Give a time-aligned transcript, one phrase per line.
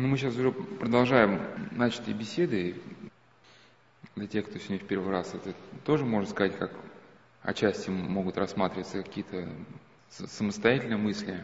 [0.00, 1.40] Ну, мы сейчас уже продолжаем
[1.72, 2.76] начатые беседы.
[4.14, 5.52] Для тех, кто сегодня в первый раз, это
[5.84, 6.70] тоже, можно сказать, как
[7.42, 9.48] отчасти могут рассматриваться какие-то
[10.08, 11.42] самостоятельные мысли.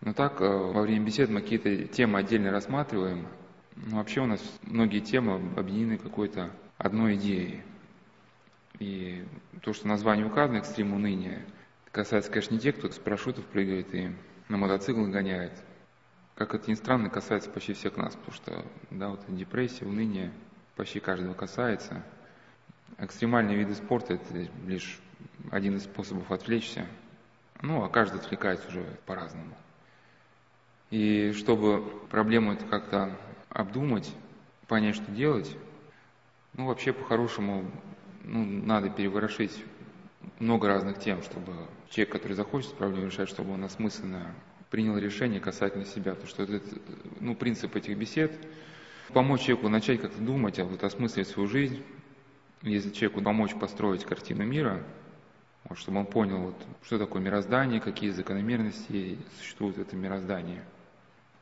[0.00, 3.28] Но так, э, во время бесед мы какие-то темы отдельно рассматриваем.
[3.76, 7.62] Но вообще у нас многие темы объединены какой-то одной идеей.
[8.80, 9.24] И
[9.62, 11.46] то, что название указано, экстрем уныния,
[11.92, 14.10] касается, конечно, не тех, кто с парашютов прыгает и
[14.48, 15.52] на мотоциклах гоняет.
[16.38, 20.30] Как это ни странно, касается почти всех нас, потому что да, вот депрессия, уныние
[20.76, 22.04] почти каждого касается.
[22.96, 25.00] Экстремальные виды спорта– это лишь
[25.50, 26.86] один из способов отвлечься.
[27.60, 29.52] Ну, а каждый отвлекается уже по-разному.
[30.90, 34.14] И чтобы проблему это как-то обдумать,
[34.68, 35.56] понять, что делать,
[36.52, 37.68] ну, вообще, по-хорошему,
[38.22, 39.64] ну, надо переворошить
[40.38, 41.52] много разных тем, чтобы
[41.90, 44.32] человек, который захочет проблему решать, чтобы он осмысленно
[44.70, 46.12] принял решение касательно себя.
[46.14, 46.60] Потому что это,
[47.20, 48.32] ну, принцип этих бесед–
[49.12, 51.82] помочь человеку начать как-то думать, а вот осмыслить свою жизнь.
[52.62, 54.82] Если человеку помочь построить картину мира,
[55.64, 60.60] вот, чтобы он понял, вот, что такое мироздание, какие закономерности существуют в этом мироздании.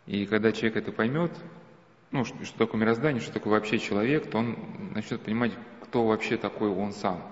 [0.06, 1.32] И когда человек это поймет,
[2.10, 4.56] ну, что, что такое мироздание, что такое вообще человек, то он
[4.94, 5.52] начнет понимать,
[5.82, 7.22] кто вообще такой он сам.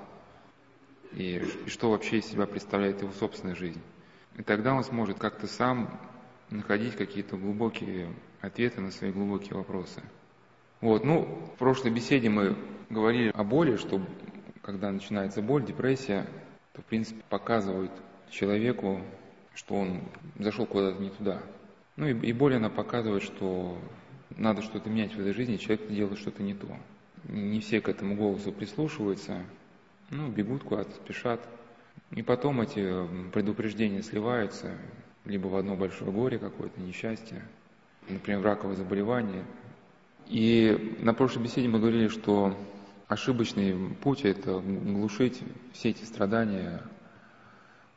[1.12, 3.80] И, и что вообще из себя представляет его собственная жизнь.
[4.36, 6.00] И тогда он сможет как-то сам
[6.50, 10.02] находить какие-то глубокие ответы на свои глубокие вопросы.
[10.80, 11.22] Вот, ну,
[11.54, 12.56] в прошлой беседе мы
[12.90, 14.00] говорили о боли, что
[14.62, 16.26] когда начинается боль, депрессия,
[16.72, 17.92] то, в принципе, показывает
[18.30, 19.00] человеку,
[19.54, 20.02] что он
[20.38, 21.42] зашел куда-то не туда.
[21.96, 23.78] Ну и, и боль она показывает, что
[24.36, 26.68] надо что-то менять в этой жизни, человек делает что-то не то.
[27.24, 29.44] Не все к этому голосу прислушиваются,
[30.10, 31.40] ну, бегут куда-то, спешат.
[32.10, 34.76] И потом эти предупреждения сливаются
[35.24, 37.42] либо в одно большое горе какое-то, несчастье,
[38.08, 39.44] например, раковое заболевание.
[40.26, 42.56] И на прошлой беседе мы говорили, что
[43.08, 46.82] ошибочный путь– это глушить все эти страдания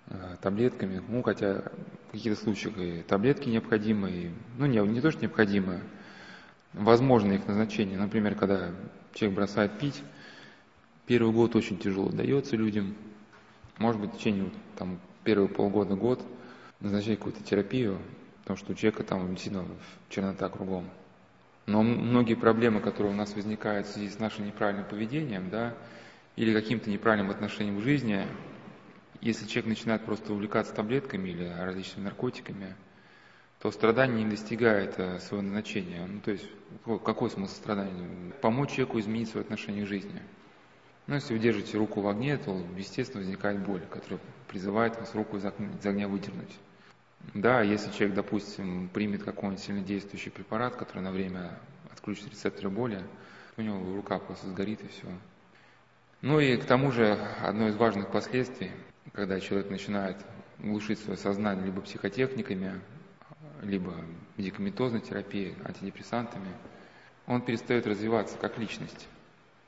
[0.08, 1.64] э, таблетками, ну, хотя
[2.08, 5.82] в каких-то случаях и таблетки необходимы, и, ну, не, не то, что необходимы,
[6.74, 7.98] возможно их назначение.
[7.98, 8.72] Например, когда
[9.14, 10.02] человек бросает пить,
[11.06, 12.96] первый год очень тяжело дается людям–
[13.80, 16.24] может быть, в течение там, первые полгода, год
[16.80, 18.00] назначать какую-то терапию,
[18.42, 19.66] потому что у человека там действительно
[20.10, 20.90] чернота кругом.
[21.66, 25.76] Но многие проблемы, которые у нас возникают в связи с нашим неправильным поведением, да,
[26.36, 28.26] или каким-то неправильным отношением к жизни,
[29.22, 32.76] если человек начинает просто увлекаться таблетками или различными наркотиками,
[33.60, 36.06] то страдание не достигает э, своего назначения.
[36.06, 36.46] Ну, то есть,
[36.86, 38.34] какой смысл страдания?
[38.40, 40.22] Помочь человеку изменить свое отношение к жизни–
[41.08, 44.20] но если вы держите руку в огне, то, естественно, возникает боль, которая
[44.50, 45.46] призывает вас руку из
[45.86, 46.54] огня выдернуть.
[47.34, 51.58] Да, если человек, допустим, примет какой-нибудь сильнодействующий препарат, который на время
[51.92, 53.02] отключит рецепторы боли,
[53.56, 55.08] у него рука просто сгорит и все.
[56.22, 58.72] Ну и к тому же одно из важных последствий,
[59.14, 60.18] когда человек начинает
[60.60, 62.82] глушить свое сознание либо психотехниками,
[63.62, 63.96] либо
[64.36, 66.54] медикаментозной терапией, антидепрессантами,
[67.28, 69.08] он перестает развиваться как личность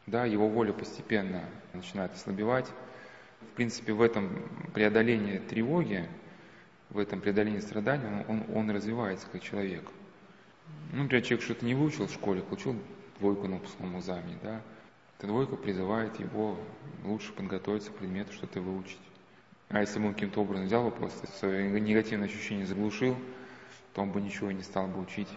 [0.10, 1.44] да, его воля постепенно
[1.74, 2.68] начинает ослабевать.
[3.42, 6.08] В принципе, в этом преодолении тревоги,
[6.90, 9.84] в этом преодолении страданий он, он развивается как человек.
[10.92, 12.76] Ну, например, человек что-то не выучил в школе, получил
[13.20, 14.62] двойку на выпускном экзамене, да,
[15.18, 16.58] эта двойка призывает его
[17.04, 19.00] лучше подготовиться к предмету, что-то выучить.
[19.68, 23.16] А если бы он каким-то образом взял бы просто свое негативное ощущение заглушил,
[23.94, 25.28] то он бы ничего не стал бы учить.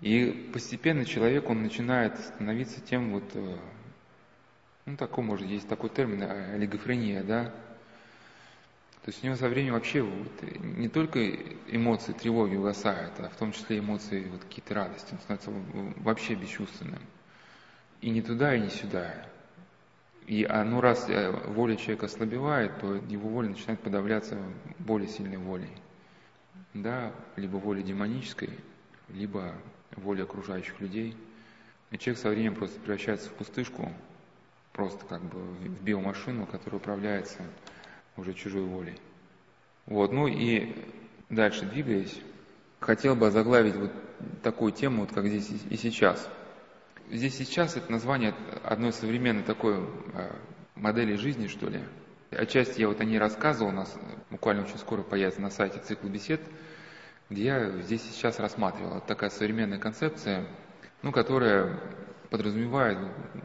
[0.00, 3.56] И постепенно человек, он начинает становиться тем вот, э,
[4.86, 7.54] ну такой, может, есть такой термин, э, олигофрения, да,
[9.04, 11.28] то есть у него со временем вообще вот, не только
[11.68, 15.12] эмоции тревоги угасают, а в том числе эмоции вот, какие-то радости.
[15.12, 15.50] Он становится
[15.96, 17.02] вообще бесчувственным.
[18.00, 19.14] И не туда, и не сюда.
[20.26, 24.38] И а, ну, раз э, воля человека ослабевает, то его воля начинает подавляться
[24.78, 25.70] более сильной волей.
[26.72, 28.58] Да, либо волей демонической,
[29.10, 29.54] либо
[29.96, 31.16] воли окружающих людей.
[31.90, 33.92] И человек со временем просто превращается в пустышку,
[34.72, 37.42] просто как бы в биомашину, которая управляется
[38.16, 38.98] уже чужой волей.
[39.86, 40.74] Вот, ну и
[41.28, 42.18] дальше двигаясь,
[42.80, 43.92] хотел бы озаглавить вот
[44.42, 46.28] такую тему, вот как здесь и сейчас.
[47.10, 49.76] Здесь сейчас это название одной современной такой
[50.14, 50.36] а,
[50.74, 51.80] модели жизни, что ли.
[52.30, 53.94] Отчасти я вот о ней рассказывал, у нас
[54.30, 56.40] буквально очень скоро появится на сайте цикл бесед
[57.34, 58.98] где я здесь сейчас рассматривал.
[58.98, 60.46] Это такая современная концепция,
[61.02, 61.78] ну, которая
[62.30, 62.98] подразумевает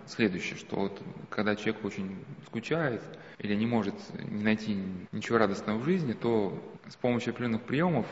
[0.07, 3.01] следующее, что вот когда человек очень скучает
[3.39, 4.81] или не может найти
[5.12, 6.57] ничего радостного в жизни, то
[6.88, 8.06] с помощью определенных приемов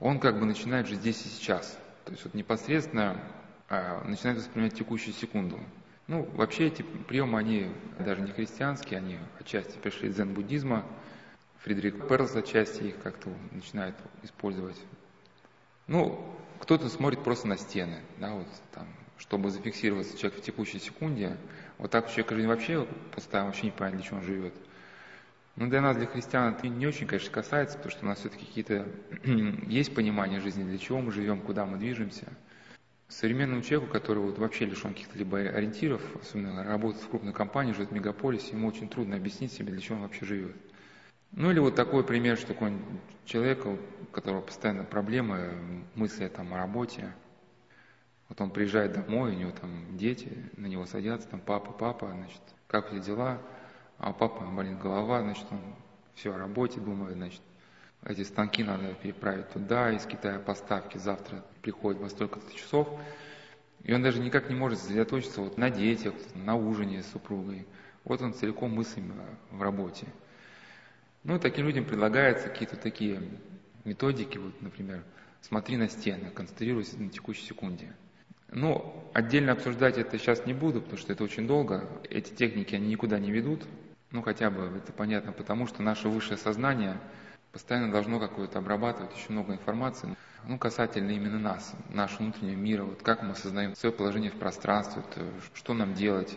[0.00, 1.78] он как бы начинает жить здесь и сейчас.
[2.04, 3.20] То есть вот непосредственно
[3.68, 5.58] а, начинает воспринимать текущую секунду.
[6.08, 7.68] Ну, вообще эти приемы, они
[8.00, 10.84] даже не христианские, они отчасти пришли из дзен-буддизма.
[11.62, 14.76] Фредерик Перлс отчасти их как-то начинает использовать.
[15.86, 16.24] Ну,
[16.58, 18.86] кто-то смотрит просто на стены, да, вот там,
[19.16, 21.36] чтобы зафиксироваться человек в текущей секунде.
[21.78, 24.54] Вот так у человека жизнь вообще пустая, вообще не понятно, для чего он живет.
[25.54, 28.46] Ну, для нас, для христиан, это не очень, конечно, касается, потому что у нас все-таки
[28.46, 28.88] какие-то
[29.68, 32.26] есть понимание жизни, для чего мы живем, куда мы движемся.
[33.08, 37.90] Современному человеку, который вот вообще лишен каких-то либо ориентиров, особенно работает в крупной компании, живет
[37.90, 40.56] в мегаполисе, ему очень трудно объяснить себе, для чего он вообще живет.
[41.32, 42.72] Ну или вот такой пример, что такой
[43.24, 43.78] человек, у
[44.12, 47.12] которого постоянно проблемы, мысли там о работе.
[48.28, 52.40] Вот он приезжает домой, у него там дети, на него садятся, там папа, папа, значит,
[52.66, 53.38] как все дела?
[54.02, 55.60] а у папы болит голова, значит, он
[56.16, 57.40] все о работе думает, значит,
[58.04, 62.88] эти станки надо переправить туда, из Китая поставки завтра приходят во столько-то часов.
[63.84, 67.64] И он даже никак не может сосредоточиться вот на детях, на ужине с супругой.
[68.02, 69.12] Вот он целиком мыслями
[69.52, 70.06] в работе.
[71.24, 73.22] Ну, таким людям предлагаются какие-то такие
[73.84, 75.04] методики, вот, например,
[75.40, 77.94] смотри на стены, концентрируйся на текущей секунде.
[78.50, 81.88] Ну, отдельно обсуждать это сейчас не буду, потому что это очень долго.
[82.10, 83.62] Эти техники, они никуда не ведут.
[84.10, 86.98] Ну, хотя бы это понятно потому, что наше высшее сознание
[87.52, 93.02] постоянно должно какое-то обрабатывать еще много информации, ну, касательно именно нас, нашего внутреннего мира, вот
[93.02, 96.36] как мы осознаем свое положение в пространстве, вот, что нам делать.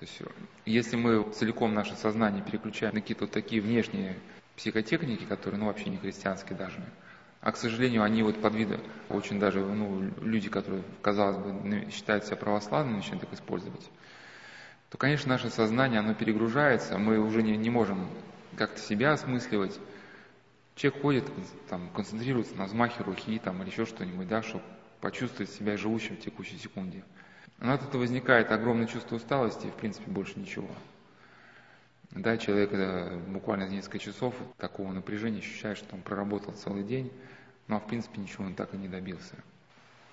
[0.00, 0.22] То есть,
[0.64, 4.16] если мы целиком наше сознание переключаем на какие-то вот такие внешние
[4.56, 6.82] психотехники, которые, ну, вообще не христианские даже,
[7.40, 12.24] а, к сожалению, они вот под видом, очень даже, ну, люди, которые, казалось бы, считают
[12.24, 13.90] себя православными, начинают их использовать
[14.90, 18.08] то, конечно, наше сознание, оно перегружается, мы уже не, не можем
[18.56, 19.78] как-то себя осмысливать.
[20.74, 21.24] Человек ходит,
[21.68, 24.64] там, концентрируется на взмахе руки там, или еще что-нибудь, да, чтобы
[25.00, 27.04] почувствовать себя живущим в текущей секунде.
[27.60, 30.68] Но от этого возникает огромное чувство усталости и, в принципе, больше ничего.
[32.10, 37.12] Да, человек э, буквально за несколько часов такого напряжения ощущает, что он проработал целый день,
[37.68, 39.36] но, в принципе, ничего он так и не добился.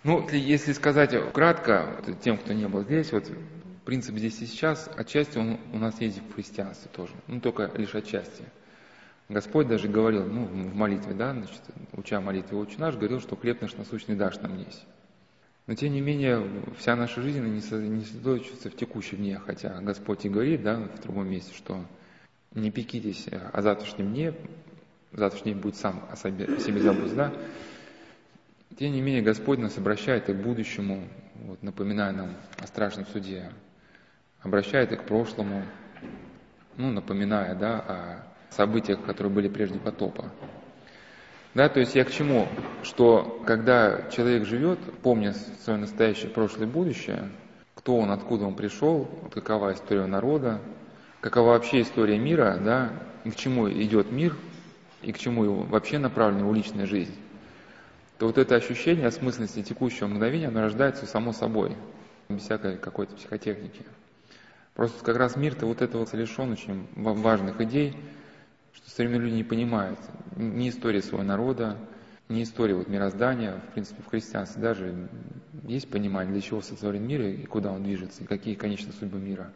[0.04, 3.32] Ну, если сказать кратко, тем, кто не был здесь, вот
[3.84, 7.96] принцип здесь и сейчас, отчасти он у нас есть в христианстве тоже, ну только лишь
[7.96, 8.44] отчасти.
[9.30, 11.62] Господь даже говорил, ну, в молитве, да, значит,
[11.94, 14.86] уча молитве «Отче наш», говорил, что хлеб наш насущный дашь нам есть.
[15.68, 20.30] Но тем не менее, вся наша жизнь не сосредоточится в текущем дне, хотя Господь и
[20.30, 21.84] говорит, да, в другом месте, что
[22.56, 24.34] не пекитесь о завтрашнем дне,
[25.12, 27.34] завтрашний день будет сам о себе, о себе забыть, да.
[28.80, 31.06] Тем не менее, Господь нас обращает и к будущему,
[31.36, 33.52] вот, напоминая нам о страшном суде,
[34.42, 35.64] обращает их к прошлому,
[36.78, 40.32] ну, напоминая, да, о событиях, которые были прежде потопа.
[41.54, 42.48] Да, то есть я к чему?
[42.84, 45.34] Что когда человек живет, помня
[45.64, 47.30] свое настоящее, прошлое и будущее,
[47.76, 50.62] кто он, откуда он пришел, какова история народа,
[51.22, 52.92] какова вообще история мира, да,
[53.24, 54.36] и к чему идет мир,
[55.02, 57.16] и к чему вообще направлена его личная жизнь,
[58.18, 61.76] то вот это ощущение осмысленности текущего мгновения, оно рождается само собой,
[62.30, 63.86] без всякой какой-то психотехники.
[64.74, 67.96] Просто как раз мир-то вот этого лишен очень важных идей,
[68.74, 70.00] что современные люди не понимают
[70.36, 71.78] ни истории своего народа,
[72.30, 75.10] ни истории вот мироздания, в принципе, в христианстве даже
[75.64, 79.52] есть понимание, для чего сотворен мир и куда он движется, и какие конечные судьбы мира.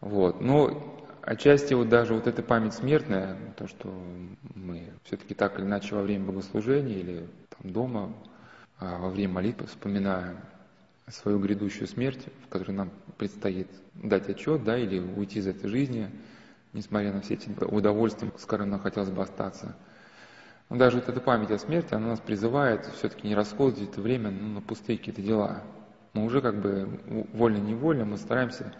[0.00, 0.40] Вот.
[0.40, 3.92] Но отчасти вот даже вот эта память смертная, то, что
[4.54, 8.14] мы все-таки так или иначе во время богослужения или там дома,
[8.78, 10.38] а во время молитвы вспоминаем
[11.08, 16.10] свою грядущую смерть, в которой нам предстоит дать отчет, да, или уйти из этой жизни,
[16.72, 19.76] несмотря на все эти удовольствия, с которыми нам хотелось бы остаться.
[20.68, 24.30] Но даже вот эта память о смерти, она нас призывает все-таки не расходовать это время
[24.30, 25.62] ну, на пустые какие-то дела.
[26.12, 27.00] Мы уже как бы
[27.32, 28.74] вольно-невольно мы стараемся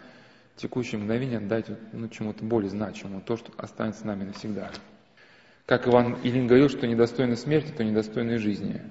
[0.55, 4.71] текущее мгновение отдать ну, чему-то более значимому, то, что останется с нами навсегда.
[5.65, 8.81] Как Иван Илин говорил, что недостойно смерти, то недостойно жизни.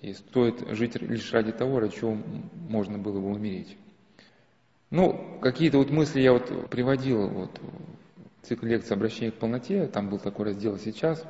[0.00, 2.18] И стоит жить лишь ради того, ради чего
[2.68, 3.76] можно было бы умереть.
[4.90, 7.58] Ну, какие-то вот мысли я вот приводил вот
[8.42, 11.24] в цикл лекции «Обращение к полноте», там был такой раздел сейчас.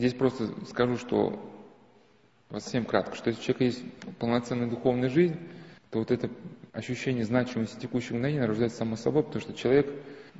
[0.00, 1.38] Здесь просто скажу, что
[2.50, 3.84] совсем кратко, что если у человека есть
[4.18, 5.36] полноценная духовная жизнь,
[5.90, 6.30] то вот это
[6.72, 9.92] ощущение значимости текущего мгновения рождается само собой, потому что человек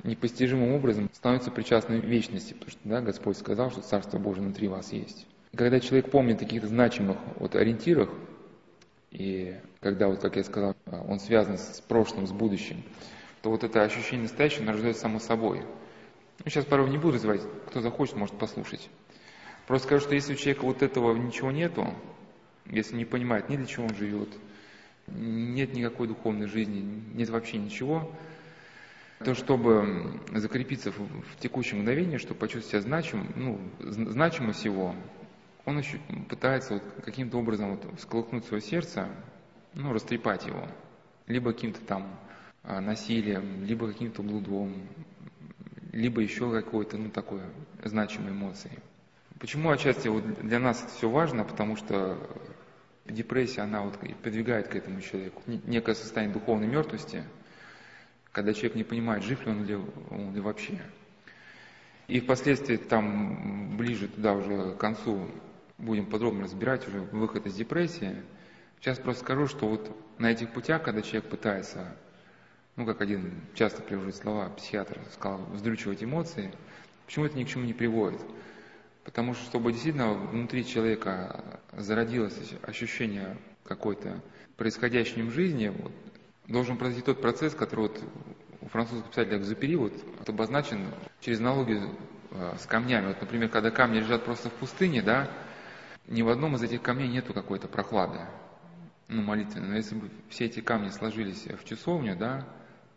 [0.03, 4.93] непостижимым образом становится причастным вечности, потому что да, Господь сказал, что Царство Божие внутри вас
[4.93, 5.27] есть.
[5.51, 8.09] И когда человек помнит о каких-то значимых вот, ориентирах,
[9.11, 10.75] и когда, вот, как я сказал,
[11.07, 12.81] он связан с прошлым, с будущим,
[13.43, 15.61] то вот это ощущение настоящего рождается само собой.
[16.43, 18.89] Ну, сейчас порой не буду называть, кто захочет, может послушать.
[19.71, 21.95] Просто скажу, что если у человека вот этого ничего нету,
[22.65, 24.27] если не понимает ни для чего он живет,
[25.07, 26.81] нет никакой духовной жизни,
[27.13, 28.11] нет вообще ничего,
[29.19, 34.93] то чтобы закрепиться в, в текущем мгновении, чтобы почувствовать себя значим, ну, значимость его,
[35.63, 39.07] он еще пытается вот каким-то образом вот всколыхнуть свое сердце,
[39.73, 40.67] ну, растрепать его,
[41.27, 42.19] либо каким-то там
[42.63, 44.75] а, насилием, либо каким-то блудом,
[45.93, 47.39] либо еще какой-то, ну, такой
[47.85, 48.77] значимой эмоцией.
[49.41, 51.43] Почему отчасти вот для нас это все важно?
[51.43, 52.17] Потому что
[53.05, 55.41] депрессия, она вот подвигает к этому человеку.
[55.45, 57.25] Некое состояние духовной мертвости–
[58.31, 59.79] когда человек не понимает, жив ли он или,
[60.09, 60.79] он ли вообще.
[62.07, 65.29] И впоследствии там ближе туда уже к концу
[65.77, 68.15] будем подробно разбирать уже выход из депрессии.
[68.79, 71.95] Сейчас просто скажу, что вот на этих путях, когда человек пытается,
[72.75, 76.51] ну как один часто привожу слова психиатр сказал, вздрючивать эмоции,
[77.05, 78.21] почему это ни к чему не приводит?
[79.03, 84.21] Потому что, чтобы действительно внутри человека зародилось ощущение какой-то
[84.57, 85.91] происходящей в жизни, вот,
[86.47, 88.03] должен произойти тот процесс, который вот
[88.61, 89.93] у французского писателя Экзюпери вот
[90.27, 90.85] обозначен
[91.19, 91.89] через аналогию
[92.31, 93.07] э, с камнями.
[93.07, 95.29] Вот, например, когда камни лежат просто в пустыне, да,
[96.07, 98.19] ни в одном из этих камней нету какой-то прохлады,
[99.07, 99.69] ну, молитвенной.
[99.69, 102.47] Но если бы все эти камни сложились в часовню, да,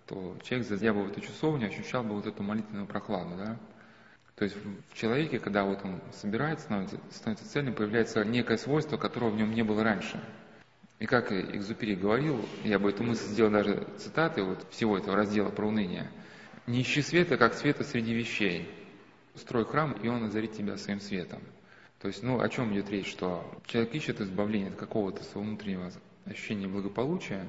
[0.06, 3.56] то человек, зайдя бы в эту часовню, ощущал бы вот эту молитвенную прохладу, да.
[4.36, 4.56] То есть
[4.90, 9.52] в человеке, когда вот он собирается, становится, становится цельным, появляется некое свойство, которого в нем
[9.52, 10.20] не было раньше–
[11.00, 15.50] и как Экзупери говорил, я бы эту мысль сделал даже цитаты вот всего этого раздела
[15.50, 16.10] про уныние.
[16.66, 18.70] «Не ищи света, как света среди вещей.
[19.34, 21.42] Строй храм, и он озарит тебя своим светом».
[22.00, 25.90] То есть, ну, о чем идет речь, что человек ищет избавление от какого-то своего внутреннего
[26.26, 27.48] ощущения благополучия,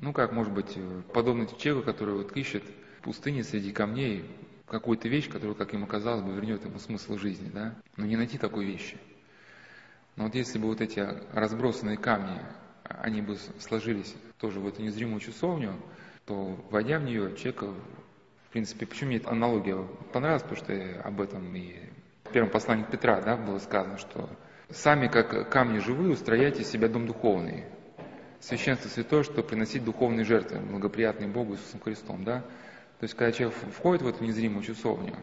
[0.00, 0.78] ну, как, может быть,
[1.12, 2.62] подобно человеку, который вот ищет
[2.98, 4.24] в пустыне среди камней
[4.70, 7.74] какую-то вещь, которая, как ему казалось бы, вернет ему смысл жизни, да?
[7.96, 8.96] Но не найти такой вещи–
[10.20, 12.38] но вот если бы вот эти разбросанные камни,
[12.84, 15.72] они бы сложились тоже в эту незримую часовню,
[16.26, 19.76] то, войдя в нее, человек, в принципе, почему мне эта аналогия
[20.12, 21.76] понравилась, потому что об этом и
[22.24, 24.28] в первом послании Петра да, было сказано, что
[24.68, 27.64] сами, как камни живые, устрояйте себя дом духовный.
[28.40, 32.24] Священство святое, что приносить духовные жертвы, благоприятные Богу Иисусом Христом.
[32.24, 32.44] Да?
[33.00, 35.16] То есть, когда человек входит в эту незримую часовню,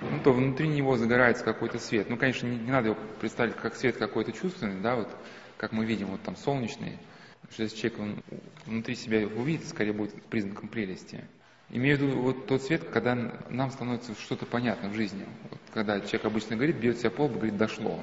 [0.00, 2.08] ну, то внутри него загорается какой-то свет.
[2.08, 5.08] Ну, конечно, не, не надо его представить как свет какой-то чувственный, да, вот,
[5.56, 6.96] как мы видим, вот там солнечный.
[7.40, 8.22] Потому что если человек он,
[8.66, 11.24] внутри себя увидит, скорее будет признаком прелести.
[11.70, 13.16] Имею в виду вот тот свет, когда
[13.50, 15.26] нам становится что-то понятно в жизни.
[15.50, 17.98] Вот, когда человек обычно говорит, бьет себя по говорит, дошло.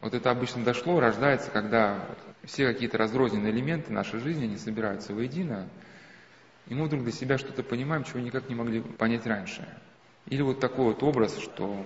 [0.00, 2.06] Вот это обычно дошло, рождается, когда
[2.44, 5.68] все какие-то разрозненные элементы нашей жизни, не собираются воедино,
[6.68, 9.66] и мы вдруг для себя что-то понимаем, чего никак не могли понять раньше.
[10.26, 11.84] Или вот такой вот образ, что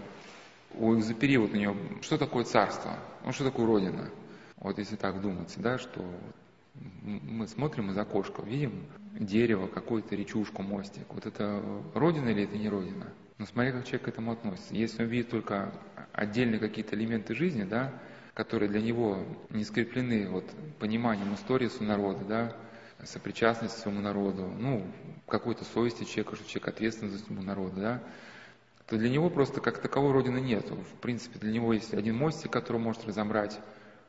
[0.75, 4.11] у Экзопери вот у него, что такое царство, ну что такое родина.
[4.57, 6.04] Вот если так думать, да, что
[7.02, 11.04] мы смотрим из окошка, видим дерево, какую-то речушку, мостик.
[11.11, 11.62] Вот это
[11.95, 13.07] родина или это не родина?
[13.38, 14.75] Но смотри, как человек к этому относится.
[14.75, 15.73] Если он видит только
[16.12, 17.93] отдельные какие-то элементы жизни, да,
[18.33, 20.45] которые для него не скреплены вот,
[20.78, 22.57] пониманием истории своего народа, да,
[23.03, 24.87] сопричастности своему народу, ну,
[25.27, 28.03] какой-то совести человека, что человек ответственен за своему народу, да,
[28.87, 30.71] то для него просто как таковой Родины нет.
[30.71, 33.59] В принципе, для него есть один мостик, который может разобрать,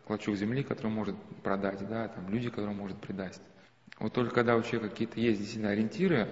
[0.06, 3.40] клочок земли, который может продать, да, там, люди, которые может предать.
[4.00, 6.28] Вот только когда у человека какие-то есть действительно ориентиры,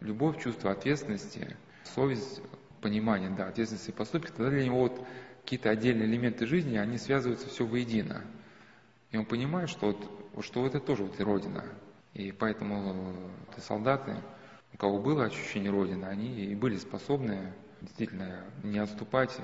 [0.00, 1.56] любовь, чувство ответственности,
[1.94, 2.42] совесть,
[2.82, 5.06] понимание, да, ответственности и поступки, тогда для него вот
[5.42, 8.22] какие-то отдельные элементы жизни, они связываются все воедино.
[9.10, 9.88] И он понимает, что
[10.34, 11.64] вот, что это тоже вот и Родина.
[12.14, 13.14] И поэтому
[13.56, 14.16] э, солдаты,
[14.72, 19.36] у кого было ощущение Родины, они и были способны действительно не отступать.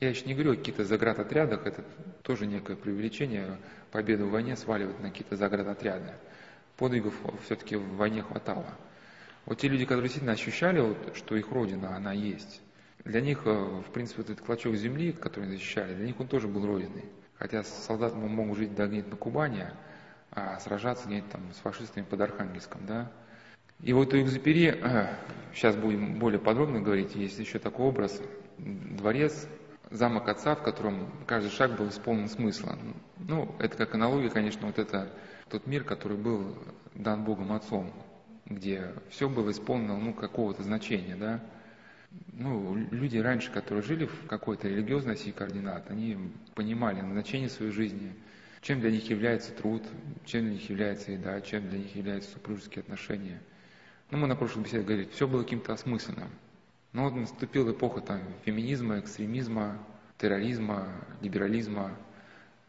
[0.00, 1.84] Я еще не говорю о каких-то заградотрядах, это
[2.22, 3.58] тоже некое преувеличение,
[3.92, 6.12] победу в войне сваливать на какие-то заградотряды.
[6.76, 7.14] Подвигов
[7.44, 8.66] все-таки в войне хватало.
[9.46, 12.62] Вот те люди, которые действительно ощущали, вот, что их родина, она есть,
[13.04, 16.26] для них, э, в принципе, вот этот клочок земли, который они защищали, для них он
[16.26, 17.04] тоже был родиной.
[17.38, 19.66] Хотя солдат мог жить да, где-то на Кубани,
[20.30, 23.10] а сражаться где-то там с фашистами под Архангельском, да,
[23.82, 24.80] и вот у Экзюпери,
[25.52, 28.20] сейчас будем более подробно говорить, есть еще такой образ,
[28.58, 29.46] дворец,
[29.90, 32.78] замок отца, в котором каждый шаг был исполнен смысла.
[33.18, 35.10] Ну, это как аналогия, конечно, вот это
[35.50, 36.56] тот мир, который был
[36.94, 37.92] дан Богом Отцом,
[38.46, 41.40] где все было исполнено, ну, какого-то значения, да.
[42.32, 46.18] Ну, люди раньше, которые жили в какой-то религиозной оси координат, они
[46.54, 48.12] понимали значение своей жизни,
[48.60, 49.82] чем для них является труд,
[50.24, 53.40] чем для них является еда, чем для них являются супружеские отношения–
[54.10, 56.30] ну, мы на прошлой беседе говорили, все было каким-то осмысленным.
[56.92, 59.78] Но вот наступила эпоха там, феминизма, экстремизма,
[60.18, 60.88] терроризма,
[61.20, 61.96] либерализма.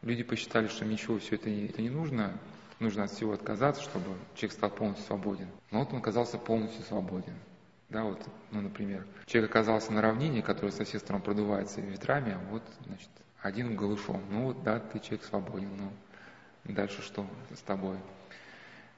[0.01, 2.39] Люди посчитали, что ничего, все это, это не нужно,
[2.79, 5.47] нужно от всего отказаться, чтобы человек стал полностью свободен.
[5.71, 7.35] Но вот он оказался полностью свободен.
[7.95, 8.19] Да, вот,
[8.51, 13.07] ну, например, человек оказался на равнине, который со всех сторон продувается ветрами, а вот, значит,
[13.39, 14.21] один голышом.
[14.29, 17.95] Ну вот, да, ты человек свободен, ну, дальше что с тобой?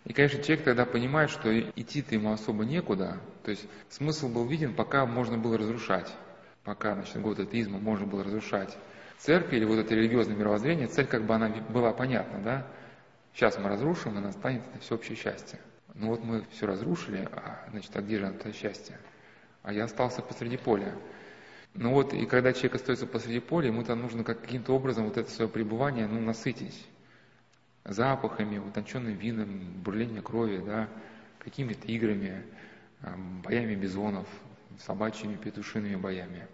[0.05, 3.19] И, конечно, человек тогда понимает, что идти-то ему особо некуда.
[3.43, 6.11] То есть смысл был виден, пока можно было разрушать.
[6.63, 8.75] Пока, значит, год атеизма можно было разрушать
[9.19, 12.67] церковь или вот это религиозное мировоззрение, цель как бы она была понятна, да?
[13.35, 15.59] Сейчас мы разрушим, и настанет это всеобщее счастье.
[15.99, 18.97] Ну вот мы все разрушили, а, значит, а где же это счастье?
[19.63, 20.93] А я остался посреди поля.
[21.73, 25.29] Ну вот, и когда человек остается посреди поля, ему там нужно каким-то образом вот это
[25.29, 26.85] свое пребывание, ну, насытить
[27.83, 30.87] запахами, утонченным вином, бурление крови, да,
[31.39, 32.43] какими-то играми,
[33.43, 34.27] боями бизонов,
[34.79, 36.47] собачьими, петушиными боями.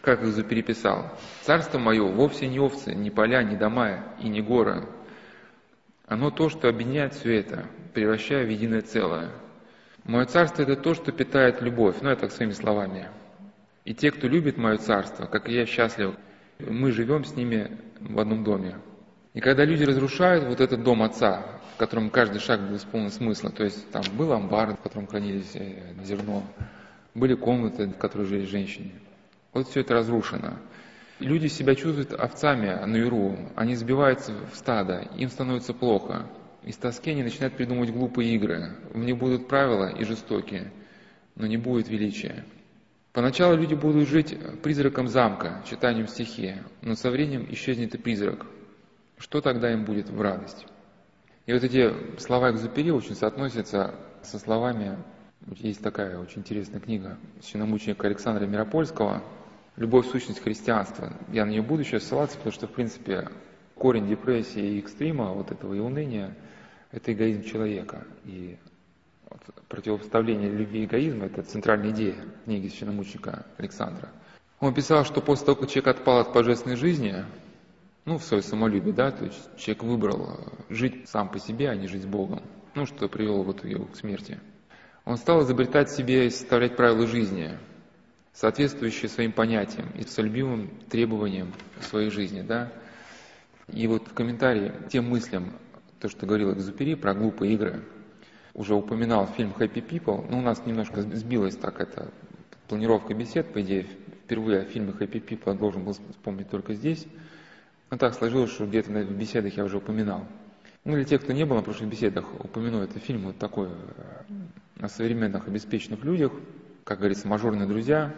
[0.00, 4.84] Как Изу переписал, «Царство мое вовсе не овцы, не поля, не дома и не горы.
[6.06, 9.30] Оно то, что объединяет все это, превращая в единое целое.
[10.04, 13.08] Мое царство– это то, что питает любовь, ну, это своими словами.
[13.84, 16.14] И те, кто любит мое царство, как и я счастлив,
[16.58, 18.78] мы живем с ними в одном доме.
[19.34, 23.50] И когда люди разрушают вот этот дом отца, в котором каждый шаг был исполнен смысла,
[23.50, 26.44] то есть там был амбар, в котором хранились э, зерно,
[27.14, 28.92] были комнаты, в которых жили женщины.
[29.52, 30.58] Вот все это разрушено.
[31.22, 36.26] Люди себя чувствуют овцами на веру, они сбиваются в стадо, им становится плохо.
[36.62, 38.76] Из тоски они начинают придумывать глупые игры.
[38.92, 40.72] В них будут правила и жестокие,
[41.34, 42.44] но не будет величия.
[43.12, 48.46] Поначалу люди будут жить призраком замка, читанием стихи, но со временем исчезнет и призрак–
[49.22, 50.66] что тогда им будет в радость?
[51.46, 54.98] И вот эти слова Экзупери очень соотносятся со словами,
[55.58, 59.22] есть такая очень интересная книга священномученика Александра Миропольского
[59.76, 61.12] «Любовь, сущность христианства».
[61.32, 63.28] Я на нее буду сейчас ссылаться, потому что, в принципе,
[63.74, 66.36] корень депрессии и экстрима, вот этого и уныния,
[66.90, 68.06] это эгоизм человека.
[68.24, 68.58] И
[69.28, 74.10] вот противопоставление любви и эгоизма– это центральная идея книги священномученика Александра.
[74.60, 77.24] Он писал, что после того, как человек отпал от божественной жизни,
[78.04, 81.88] ну, в свое самолюбие, да, то есть человек выбрал жить сам по себе, а не
[81.88, 82.42] жить с Богом,
[82.74, 84.38] ну, что привело в итоге к смерти.
[85.04, 87.58] Он стал изобретать себе и составлять правила жизни,
[88.32, 92.72] соответствующие своим понятиям и самолюбивым требованиям своей жизни, да.
[93.68, 95.52] И вот в комментарии тем мыслям,
[96.00, 97.84] то, что говорил Экзупери про глупые игры,
[98.54, 102.10] уже упоминал фильм «Happy People», ну, у нас немножко сбилась так эта
[102.68, 103.86] планировка бесед, по идее,
[104.24, 107.06] впервые о фильме «Happy People» должен был вспомнить только здесь,
[107.90, 110.26] ну так сложилось, что где-то на беседах я уже упоминал.
[110.84, 113.70] Ну, для тех, кто не был на прошлых беседах, упомяну этот фильм вот такой э,
[114.80, 116.32] о современных обеспеченных людях,
[116.84, 118.14] как говорится, мажорные друзья,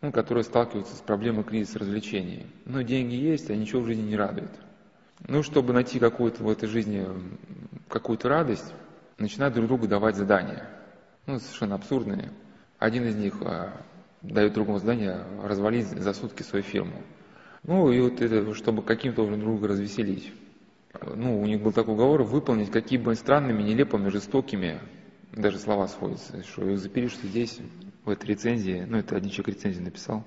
[0.00, 2.46] ну, которые сталкиваются с проблемой кризиса развлечений.
[2.64, 4.50] Но деньги есть, а ничего в жизни не радует.
[5.28, 7.06] Ну, чтобы найти какую-то в этой жизни
[7.88, 8.72] какую-то радость,
[9.18, 10.68] начинают друг другу давать задания.
[11.26, 12.32] Ну, совершенно абсурдные.
[12.78, 13.70] Один из них э,
[14.22, 17.02] дает другому задание развалить за сутки свою фирму.
[17.62, 20.32] Ну и вот это, чтобы каким-то друг друга развеселить.
[21.00, 24.80] Ну, у них был такой уговор выполнить какие бы странными, нелепыми, жестокими,
[25.32, 27.58] даже слова сводятся, что их запишут здесь,
[28.04, 30.24] в этой рецензии, ну это один человек рецензии написал.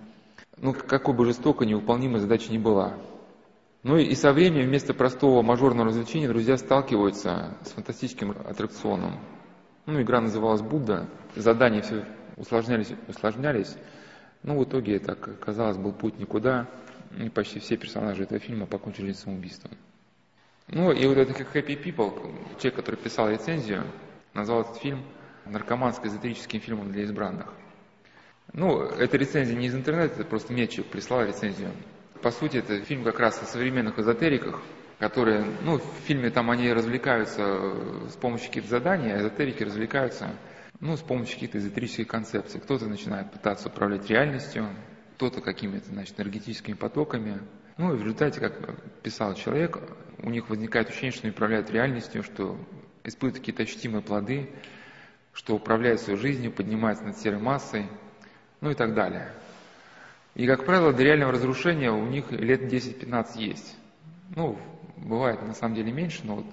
[0.58, 2.98] Ну, какой бы жестоко невыполнимой задача ни была.
[3.84, 9.20] Ну и со временем вместо простого мажорного развлечения друзья сталкиваются с фантастическим аттракционом.
[9.86, 12.06] Ну, игра называлась Будда, задания все
[12.38, 13.76] усложнялись, усложнялись.
[14.42, 16.68] Ну, в итоге это, казалось, был путь никуда
[17.18, 19.72] и почти все персонажи этого фильма покончили самоубийством.
[20.68, 23.84] Ну и вот этот Happy People, человек, который писал рецензию,
[24.36, 25.04] назвал этот фильм
[25.46, 27.52] наркоманско-эзотерическим фильмом для избранных.
[28.54, 31.72] Ну, эта рецензия не из интернета, это просто человек прислал рецензию.
[32.22, 34.62] По сути, это фильм как раз о современных эзотериках,
[35.00, 37.44] которые, ну, в фильме там они развлекаются
[38.10, 40.30] с помощью каких-то заданий, а эзотерики развлекаются,
[40.80, 42.62] ну, с помощью каких-то эзотерических концепций.
[42.62, 44.70] Кто-то начинает пытаться управлять реальностью,
[45.16, 47.42] кто-то какими-то, значит, энергетическими потоками.
[47.78, 49.80] Ну и в результате, как писал человек,
[50.20, 52.58] у них возникает ощущение, что они управляют реальностью, что
[53.06, 54.50] испытывают какие-то ощутимые плоды,
[55.34, 57.88] что управляют своей жизнью, поднимаются над серой массой,
[58.62, 59.32] ну и так далее.
[60.34, 63.78] И, как правило, до реального разрушения у них лет 10-15 есть.
[64.36, 64.58] Ну,
[64.98, 66.46] бывает на самом деле меньше, но вот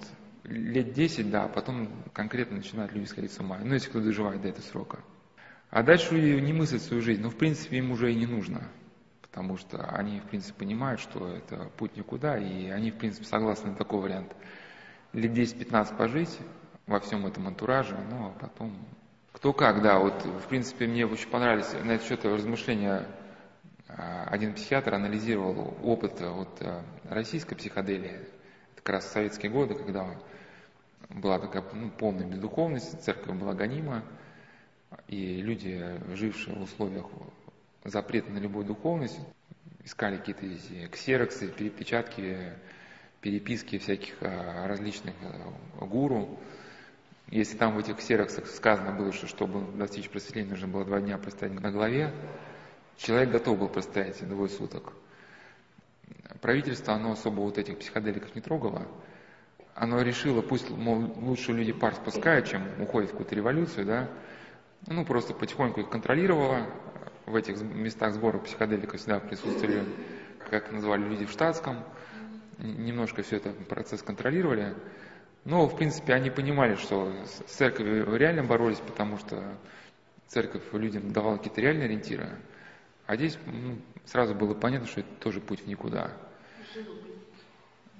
[0.43, 3.59] лет 10, да, а потом конкретно начинают люди сходить с ума.
[3.61, 4.99] Ну, если кто доживает до этого срока.
[5.69, 8.69] А дальше не мыслят свою жизнь, но в принципе им уже и не нужно,
[9.21, 13.71] потому что они в принципе понимают, что это путь никуда, и они в принципе согласны
[13.71, 14.35] на такой вариант.
[15.13, 16.39] Лет 10-15 пожить
[16.87, 18.75] во всем этом антураже, ну а потом...
[19.31, 23.07] Кто как, да, вот в принципе мне очень понравились на этот счет размышления
[23.95, 26.61] А, один психиатр анализировал опыт вот
[27.03, 28.19] российской психоделии,
[28.75, 30.07] как раз советские годы, когда
[31.09, 34.03] была такая ну, полная бездуховность, церковь была гонима,
[35.07, 37.05] и люди, жившие в условиях
[37.83, 39.19] запрета на любую духовность,
[39.83, 42.53] искали какие-то ксероксы, перепечатки,
[43.23, 45.15] переписки всяких а, различных
[45.79, 46.37] а, гуру.
[47.29, 51.17] Если там в этих ксероксах сказано было, что чтобы достичь просветления, нужно было два дня
[51.17, 52.13] простоять на голове,
[52.97, 54.93] человек готов был простоять двое суток.
[56.41, 58.85] Правительство, оно особо вот этих психоделиков не трогало.
[59.73, 64.09] Оно решило, пусть мол, лучше люди пар спускают, чем уходят в какую-то революцию, да,
[64.87, 66.67] ну, просто потихоньку их контролировала.
[67.25, 69.85] В этих местах сбора психоделиков всегда присутствовали,
[70.51, 71.77] как называли люди в штатском.
[72.63, 74.73] Немножко все это процесс контролировали.
[75.43, 79.57] Но, в принципе, они понимали, что с церковью реально боролись, потому что
[80.27, 82.29] церковь людям давала какие-то реальные ориентиры.
[83.05, 86.11] А здесь ну, сразу было понятно, что это тоже путь в никуда.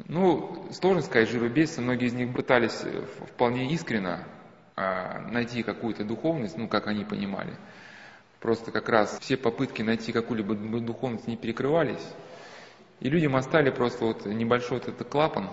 [0.08, 4.26] Ну, сложно сказать, жирубейцы, многие из них пытались э, вполне искренно
[4.76, 7.54] а, найти какую-то духовность, ну, как они понимали.
[8.40, 12.04] Просто как раз все попытки найти какую-либо духовность не перекрывались.
[13.04, 15.50] И людям оставили просто вот небольшой вот этот клапан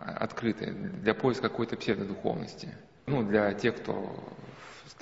[0.00, 2.74] а, открытый для поиска какой-то псевдодуховности.
[3.04, 3.92] Ну, для тех, кто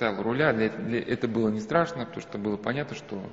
[0.01, 3.23] у руля, для, для, это было не страшно, потому что было понятно, что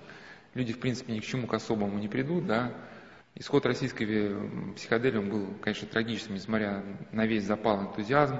[0.54, 2.72] люди, в принципе, ни к чему к особому не придут, да.
[3.34, 4.36] Исход российской
[4.76, 8.38] психоделии был, конечно, трагическим, несмотря на весь запал энтузиазм.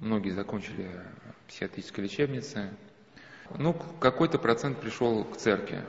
[0.00, 0.90] Многие закончили
[1.48, 2.68] психиатрической лечебнице.
[3.56, 5.82] Ну, какой-то процент пришел к церкви,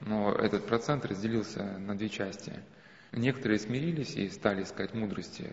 [0.00, 2.52] но этот процент разделился на две части.
[3.12, 5.50] Некоторые смирились и стали искать мудрости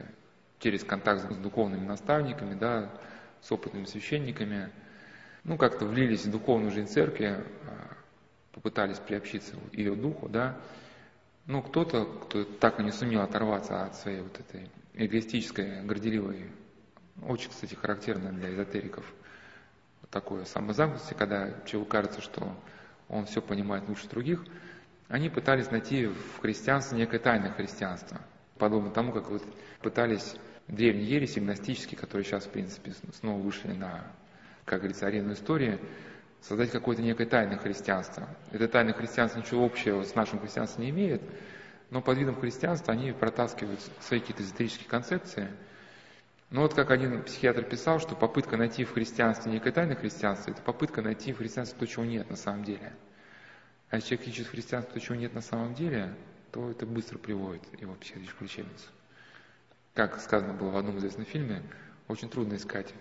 [0.60, 2.92] через контакт с духовными наставниками, да,
[3.42, 4.70] с опытными священниками.
[5.44, 7.98] Ну, как-то влились в духовную жизнь церкви, а,
[8.52, 10.58] попытались приобщиться ее духу, да.
[11.46, 16.48] Ну, кто-то, кто так и не сумел оторваться от своей вот этой эгоистической, горделивой
[17.26, 19.06] очень, кстати, характерно для эзотериков
[20.12, 22.56] такое самозамкнутости, когда человеку кажется, что
[23.10, 24.44] он все понимает лучше других,
[25.08, 28.20] они пытались найти в христианстве некое тайное христианство,
[28.58, 29.44] подобно тому, как вот
[29.82, 30.36] пытались
[30.68, 34.04] древние ереси, гностические, которые сейчас, в принципе, снова вышли на,
[34.66, 35.80] как говорится, арену истории,
[36.42, 38.28] создать какое-то некое тайное христианство.
[38.52, 41.22] Это тайное христианство ничего общего с нашим христианством не имеет,
[41.90, 45.48] но под видом христианства они протаскивают свои какие-то эзотерические концепции–
[46.50, 50.62] но вот как один психиатр писал, что попытка найти в христианстве некое тайное христианство, это
[50.62, 52.94] попытка найти в христианстве то, чего нет на самом деле.
[53.90, 56.14] А если человек ищет то, чего нет на самом деле,
[56.52, 58.88] то это быстро приводит его в психиатрическую лечебницу.
[59.94, 61.64] Как сказано было в одном известном фильме,
[62.08, 62.94] очень трудно искать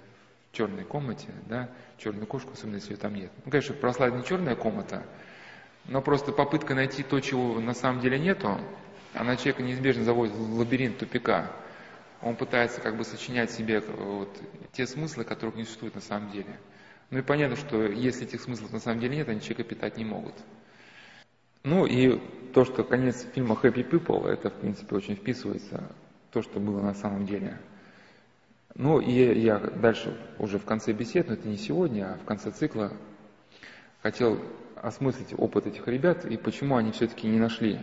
[0.51, 3.31] в черной комнате, да, черную кошку, особенно если ее там нет.
[3.45, 5.05] Ну, конечно, прославит не черная комната,
[5.85, 8.59] но просто попытка найти то, чего на самом деле нету,
[9.13, 11.53] она человека неизбежно заводит в лабиринт тупика
[12.23, 14.41] он пытается как бы сочинять себе э, вот,
[14.73, 16.59] те смыслы, которых не существует на самом деле.
[17.11, 20.05] Ну и понятно, что если этих смыслов на самом деле нет, они человека питать не
[20.05, 20.35] могут.
[21.67, 22.21] Ну и
[22.55, 25.83] то, что конец фильма Happy People, это в принципе очень вписывается
[26.31, 27.59] то, что было на самом деле.
[28.77, 32.53] Ну и я дальше уже в конце бесед, но это не сегодня, а в конце
[32.53, 32.93] цикла
[34.01, 34.41] хотел
[34.77, 37.81] осмыслить опыт этих ребят и почему они все-таки не нашли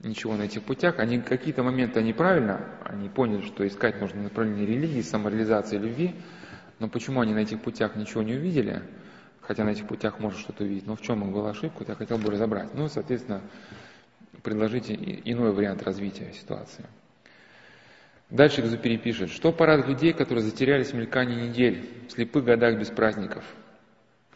[0.00, 0.98] ничего на этих путях.
[0.98, 6.14] Они какие-то моменты они правильно, они поняли, что искать нужно направление религии, самореализации, любви,
[6.80, 8.82] но почему они на этих путях ничего не увидели,
[9.46, 12.30] хотя на этих путях можно что-то увидеть, но в чем была ошибка, я хотел бы
[12.30, 12.74] разобрать.
[12.74, 13.42] Ну, соответственно,
[14.42, 16.84] предложите иной вариант развития ситуации.
[18.28, 22.88] Дальше Экзупери пишет, что порадует людей, которые затерялись в мелькании недель, в слепых годах без
[22.88, 23.44] праздников.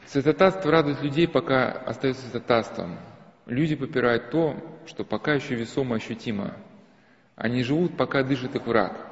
[0.07, 2.99] Святотатство радует людей, пока остается святотатством.
[3.47, 6.57] Люди попирают то, что пока еще весомо ощутимо.
[7.35, 9.10] Они живут, пока дышит их враг.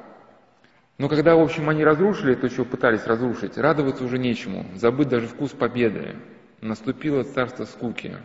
[0.99, 5.27] Но когда, в общем, они разрушили то, чего пытались разрушить, радоваться уже нечему, забыть даже
[5.27, 6.17] вкус победы.
[6.59, 8.17] Наступило царство скуки.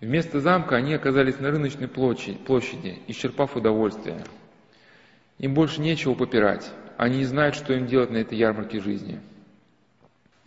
[0.00, 4.22] Вместо замка они оказались на рыночной площади, исчерпав удовольствие.
[5.38, 6.70] Им больше нечего попирать.
[6.98, 9.18] Они не знают, что им делать на этой ярмарке жизни.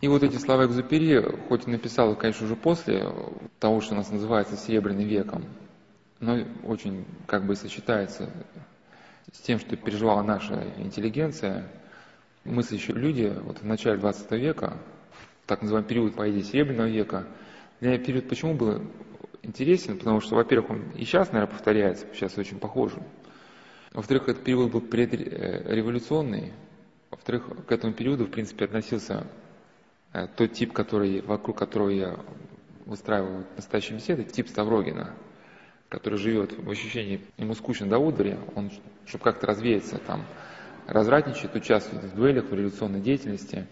[0.00, 3.04] И вот эти слова Экзупери, хоть и написал конечно, уже после
[3.58, 5.44] того, что у нас называется Серебряным веком,
[6.20, 8.30] но очень как бы сочетается
[9.34, 11.68] с тем, что переживала наша интеллигенция,
[12.44, 14.78] мыслящие люди вот в начале 20 века,
[15.44, 17.26] так называемый период поэзии Серебряного века,
[17.80, 18.80] для меня период почему был
[19.42, 23.02] интересен, потому что, во-первых, он и сейчас, наверное, повторяется, сейчас очень похожий.
[23.92, 26.54] Во-вторых, этот период был предреволюционный.
[27.10, 29.26] Во-вторых, к этому периоду, в принципе, относился
[30.14, 32.16] Э, тот тип, который, вокруг которого я
[32.86, 35.12] выстраивают настоящие беседы, тип Ставрогина,
[35.94, 38.70] который живет в ощущении, ему скучно до удури, он,
[39.06, 40.24] чтобы как-то развеяться, там,
[40.88, 43.66] развратничает, участвует в дуэлях, в революционной деятельности.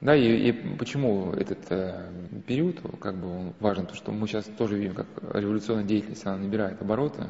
[0.00, 2.10] Да, и, и почему этот э,
[2.46, 6.38] период как бы он важен, потому что мы сейчас тоже видим, как революционная деятельность, она
[6.38, 7.26] набирает обороты.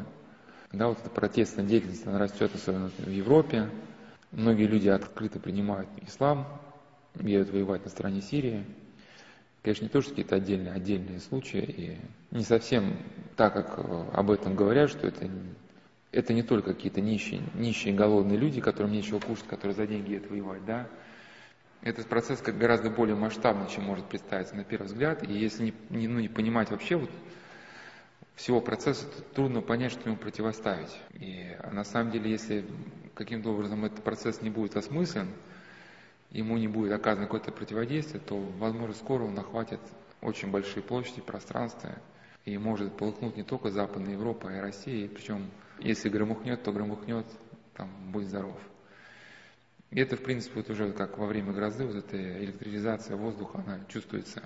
[0.72, 3.68] Да, вот эта протестная деятельность, она растет, особенно в Европе.
[4.31, 6.46] Многие люди открыто принимают ислам,
[7.14, 8.64] едут воевать на стороне Сирии.
[9.66, 11.96] Конечно, не то, что какие-то отдельные, отдельные случаи, и
[12.31, 12.96] не совсем
[13.35, 15.29] так, как э, об этом говорят, что это,
[16.12, 20.31] это не только какие-то нищие, нищие, голодные люди, которым нечего кушать, которые за деньги едут
[20.31, 20.87] воевать, да.
[21.83, 25.74] Этот процесс как гораздо более масштабный, чем может представиться на первый взгляд, и если не,
[25.90, 27.11] не, ну, не понимать вообще вот
[28.37, 30.96] всего процесса, то трудно понять, что ему противоставить.
[31.14, 32.64] И на самом деле, если
[33.14, 35.26] каким-то образом этот процесс не будет осмыслен,
[36.37, 39.81] ему не будет оказано какое-то противодействие, то, возможно, скоро он охватит
[40.20, 41.96] очень большие площади, пространства,
[42.44, 47.27] и может полыхнуть не только Западная Европа и Россия, причем, если громыхнет, то громыхнет,
[47.75, 48.59] там, будь здоров.
[49.90, 53.81] И это, в принципе, вот уже как во время грозы, вот эта электризация воздуха, она
[53.88, 54.42] чувствуется.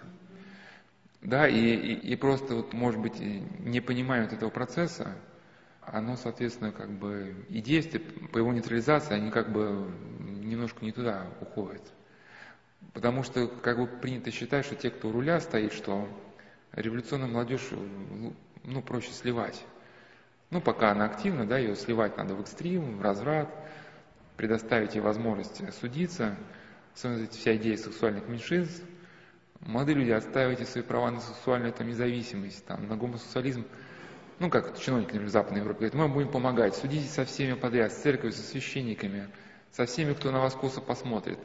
[1.22, 5.16] Да, и, и, и просто, вот, может быть, не понимая вот этого процесса,
[5.92, 11.26] оно, соответственно, как бы и действия по его нейтрализации, они как бы немножко не туда
[11.40, 11.82] уходят.
[12.92, 16.08] Потому что как бы принято считать, что те, кто у руля стоит, что
[16.72, 17.68] революционную молодежь
[18.64, 19.64] ну, проще сливать.
[20.50, 23.48] Ну, пока она активна, да, ее сливать надо в экстрим, в разврат,
[24.36, 26.36] предоставить ей возможность судиться,
[26.94, 28.82] особенно вся идея сексуальных меньшинств.
[29.60, 33.66] Молодые люди, отстаивайте свои права на сексуальную там, независимость, там, на гомосексуализм–
[34.40, 37.52] ну, как чиновники, например, в Западной Европе говорят, мы вам будем помогать, судите со всеми
[37.52, 39.28] подряд, с церковью, со священниками,
[39.70, 41.38] со всеми, кто на вас косо посмотрит.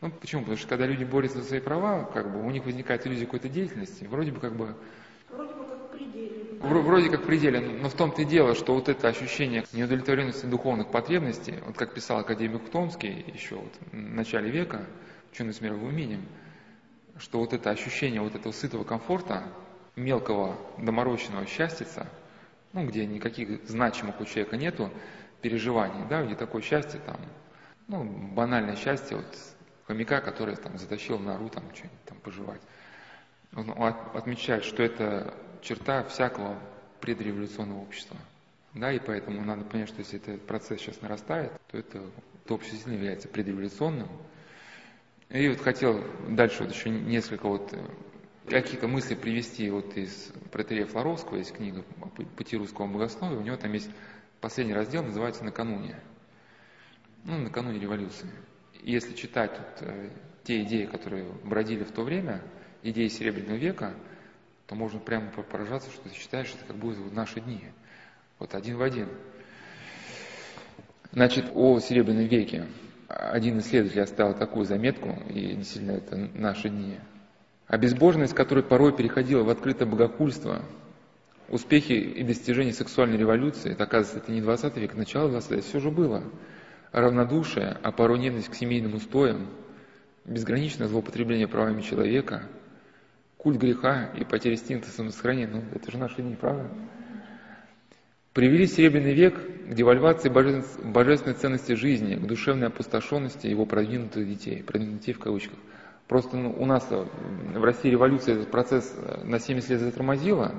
[0.00, 0.42] Ну, почему?
[0.42, 3.48] Потому что когда люди борются за свои права, как бы у них возникает иллюзия какой-то
[3.48, 4.74] деятельности, вроде бы как бы...
[5.30, 6.58] Вроде бы как пределе.
[6.60, 11.54] Вроде как пределе, но в том-то и дело, что вот это ощущение неудовлетворенности духовных потребностей,
[11.64, 14.84] вот как писал академик Томский еще вот в начале века,
[15.32, 16.26] ученый с мировым именем,
[17.16, 19.44] что вот это ощущение вот этого сытого комфорта,
[19.98, 21.86] мелкого доморощенного счастья,
[22.72, 24.90] ну, где никаких значимых у человека нету
[25.42, 27.16] переживаний, да, где такое счастье там,
[27.88, 29.26] ну, банальное счастье вот
[29.86, 32.60] хомяка, который там затащил нору там что-нибудь там пожевать.
[33.54, 33.72] Он
[34.14, 36.58] отмечает, что это черта всякого
[37.00, 38.16] предреволюционного общества.
[38.74, 42.02] Да, и поэтому надо понять, что если этот процесс сейчас нарастает, то это,
[42.46, 44.08] то общество действительно является предреволюционным.
[45.30, 47.74] И вот хотел дальше вот еще несколько вот
[48.50, 51.82] какие-то мысли привести вот из протерея Флоровского, есть книга
[52.36, 53.90] «Пути русского богословия», у него там есть
[54.40, 55.96] последний раздел, называется «Накануне».
[57.24, 58.28] Ну, накануне революции.
[58.82, 60.10] И если читать вот, э,
[60.44, 62.42] те идеи, которые бродили в то время,
[62.82, 63.94] идеи Серебряного века,
[64.66, 67.64] то можно прямо поражаться, что ты считаешь, что это как будет в наши дни.
[68.38, 69.08] Вот один в один.
[71.12, 72.66] Значит, о Серебряном веке.
[73.08, 76.98] Один исследователь оставил такую заметку, и действительно это наши дни–
[77.68, 80.64] а безбожность, которая порой переходила в открытое богохульство,
[81.48, 85.78] успехи и достижения сексуальной революции, это, оказывается, это не 20 век, начало 20 века, все
[85.78, 86.24] же было.
[86.92, 89.48] Равнодушие, а порой ненависть к семейным устоям,
[90.24, 92.44] безграничное злоупотребление правами человека,
[93.36, 96.70] культ греха и потеря инстинкта самосохранения, ну, это же наши дни, правда?
[98.32, 99.34] Привели Серебряный век
[99.68, 105.58] к девальвации божественной ценности жизни, к душевной опустошенности его продвинутых детей, продвинутых детей в кавычках–
[106.08, 107.04] Просто ну, у нас э,
[107.54, 110.54] в России революция этот процесс э, на 70 лет затормозила.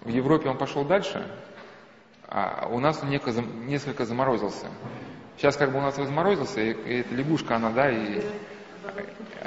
[0.00, 1.26] В Европе он пошел дальше,
[2.26, 4.66] а у нас он несколько заморозился.
[5.36, 8.22] Сейчас как бы у нас разморозился, и, и эта лягушка, она, да, и,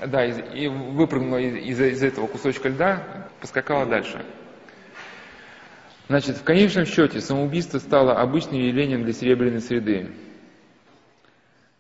[0.06, 4.24] да, и, и выпрыгнула из, из этого кусочка льда, поскакала дальше.
[6.08, 10.12] Значит, в конечном счете самоубийство стало обычным явлением для серебряной среды.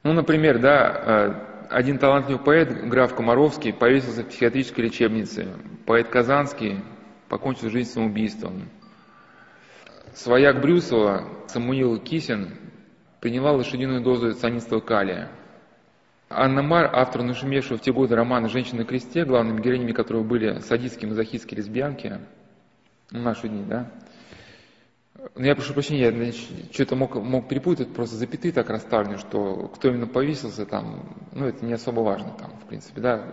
[0.02, 5.48] Ну, например, да, э, один талантливый поэт, граф Комаровский, повесился в психиатрической лечебнице.
[5.86, 6.84] Поэт Казанский
[7.28, 8.70] покончил жизнь самоубийством.
[10.14, 12.58] Свояк Брюсова Самуил Кисин
[13.22, 15.30] приняла лошадиную дозу цианистого калия.
[16.30, 20.60] Анна Мар, автор нашумевшего в те годы романа «Женщина на кресте», главными героинями которого были
[20.60, 22.20] садистские, мазохистские лесбиянки,
[23.12, 23.92] в наши дни, да,
[25.36, 26.32] ну, я прошу прощения, я
[26.72, 31.66] что-то мог, мог перепутать, просто запятые так расставлены, что кто именно повесился там, ну, это
[31.66, 33.26] не особо важно там, в принципе, да.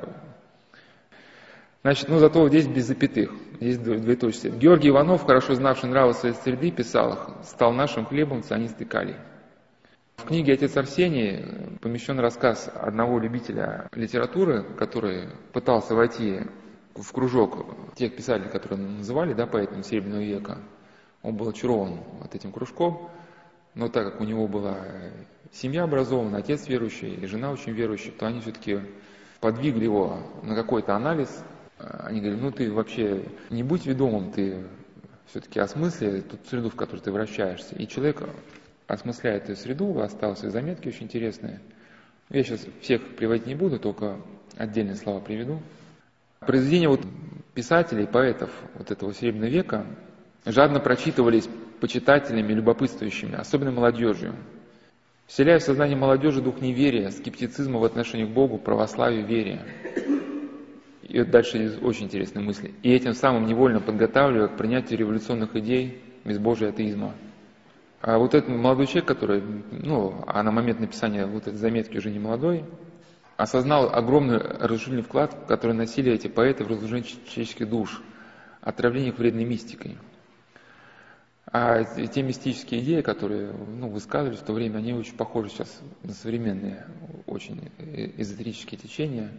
[1.82, 4.52] Значит, ну, зато здесь без запятых, здесь двоеточие.
[4.52, 9.16] Георгий Иванов, хорошо знавший нравы своей среды, писал, стал нашим хлебом цианистый калий.
[10.16, 16.40] В книге «Отец Арсений» помещен рассказ одного любителя литературы, который пытался войти
[16.94, 20.58] в кружок тех писателей, которые называли, да, поэтами Серебряного века.
[21.26, 23.10] Он был очарован вот этим кружком,
[23.74, 24.78] но так как у него была
[25.52, 28.78] семья образована, отец верующий и жена очень верующая, то они все-таки
[29.40, 31.28] подвигли его на какой-то анализ.
[31.78, 34.68] Они говорили, ну ты вообще не будь ведомым, ты
[35.26, 37.74] все-таки осмысли ту среду, в которой ты вращаешься.
[37.74, 38.22] И человек
[38.86, 41.58] осмысляет эту среду, осталось заметки очень интересные.
[42.30, 44.18] Я сейчас всех приводить не буду, только
[44.56, 45.60] отдельные слова приведу.
[46.38, 47.00] Произведения вот
[47.52, 49.86] писателей, поэтов вот этого Серебряного века
[50.46, 51.48] жадно прочитывались
[51.80, 54.34] почитателями, любопытствующими, особенно молодежью.
[55.26, 59.60] Вселяя в сознание молодежи дух неверия, скептицизма в отношении к Богу, православию, вере.
[61.02, 62.72] И вот дальше очень интересные мысли.
[62.82, 67.14] И этим самым невольно подготавливая к принятию революционных идей безбожия атеизма.
[68.00, 72.10] А вот этот молодой человек, который, ну, а на момент написания вот этой заметки уже
[72.10, 72.64] не молодой,
[73.36, 78.00] осознал огромный разрушительный вклад, который носили эти поэты в разрушение человеческих душ,
[78.60, 79.96] отравление их вредной мистикой.
[81.52, 86.12] А те мистические идеи, которые ну, высказывались в то время, они очень похожи сейчас на
[86.12, 86.84] современные,
[87.26, 87.70] очень
[88.16, 89.30] эзотерические течения.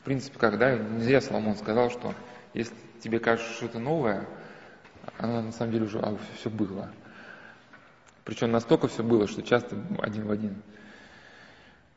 [0.00, 2.14] В принципе, когда не зря Соломон сказал, что
[2.52, 4.28] если тебе кажется что-то новое,
[5.18, 6.90] оно на самом деле уже а, все было.
[8.24, 10.62] Причем настолько все было, что часто один в один.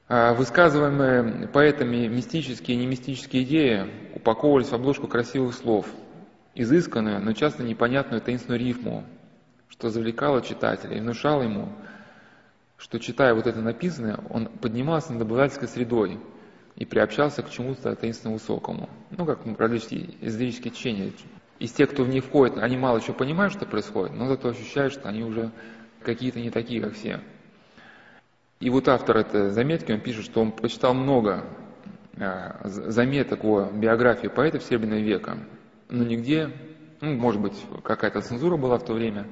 [0.07, 5.85] А высказываемые поэтами мистические и немистические идеи упаковывались в обложку красивых слов,
[6.55, 9.03] изысканную, но часто непонятную таинственную рифму,
[9.77, 11.69] что завлекало читателя и внушало ему,
[12.77, 16.19] что, читая вот это написанное, он поднимался над обывательской средой
[16.75, 18.89] и приобщался к чему-то таинственно высокому.
[19.11, 21.11] Ну, как различные эзотерические течения.
[21.59, 24.93] Из тех, кто в них входит, они мало еще понимают, что происходит, но зато ощущают,
[24.93, 25.51] что они уже
[26.03, 27.19] какие-то не такие, как все.
[28.59, 31.45] И вот автор этой заметки, он пишет, что он прочитал много
[32.19, 35.37] а, заметок о биографии поэтов Серебряного века,
[35.89, 36.51] но нигде,
[37.01, 39.27] ну, может быть, какая-то цензура была в то время,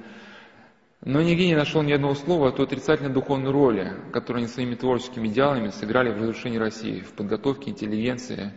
[1.05, 4.73] но нигде не нашел ни одного слова о той отрицательной духовной роли, которую они своими
[4.73, 8.51] творческими идеалами сыграли в разрушении России, в подготовке интеллигенции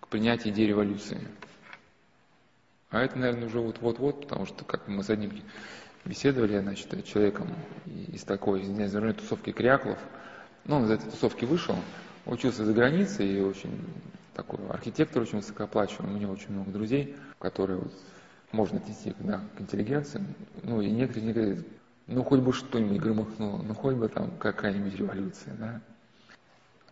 [0.00, 1.18] к принятию идеи революции.
[2.90, 5.32] А это, наверное, уже вот-вот-вот, потому что, как мы с одним
[6.04, 7.48] беседовали, значит, человеком
[7.86, 9.98] из такой, извиняюсь, за тусовки Кряклов.
[10.66, 11.76] Ну, он из этой тусовки вышел,
[12.26, 13.80] учился за границей и очень
[14.34, 17.92] такой архитектор, очень высокооплачиваемый, у него очень много друзей, которые вот,
[18.52, 20.22] можно отнести да, к интеллигенции.
[20.62, 21.64] Ну, и некоторые, некоторые
[22.06, 25.80] ну, хоть бы что-нибудь громыхнуло, ну, хоть бы там какая-нибудь революция, да.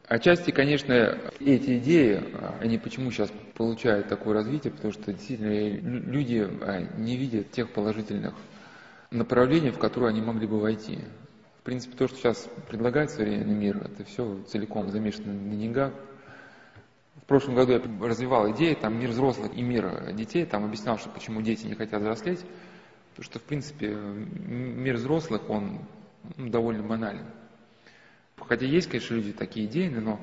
[0.09, 2.23] Отчасти, конечно, эти идеи,
[2.61, 5.79] они почему сейчас получают такое развитие, потому что действительно
[6.11, 8.35] люди а, не видят тех положительных
[9.11, 10.99] направление, в которое они могли бы войти.
[11.61, 15.93] В принципе, то, что сейчас предлагает современный мир, это все целиком замешано на деньгах.
[17.23, 21.09] В прошлом году я развивал идеи, там мир взрослых и мир детей, там объяснял, что
[21.09, 22.41] почему дети не хотят взрослеть,
[23.15, 25.81] потому что, в принципе, мир взрослых, он
[26.37, 27.27] ну, довольно банален.
[28.37, 30.21] Хотя есть, конечно, люди такие идейные, но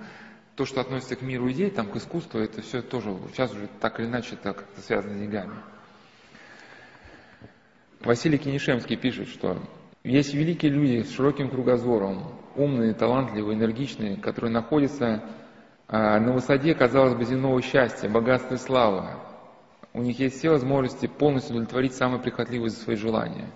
[0.55, 3.99] то, что относится к миру идей, там, к искусству, это все тоже сейчас уже так
[3.99, 5.53] или иначе это как-то связано с деньгами.
[8.01, 9.61] Василий Кенишемский пишет, что
[10.03, 15.23] есть великие люди с широким кругозором, умные, талантливые, энергичные, которые находятся
[15.87, 19.09] а, на высоте, казалось бы, земного счастья, богатства и славы.
[19.93, 23.49] У них есть все возможности полностью удовлетворить самые прихотливые свои желания.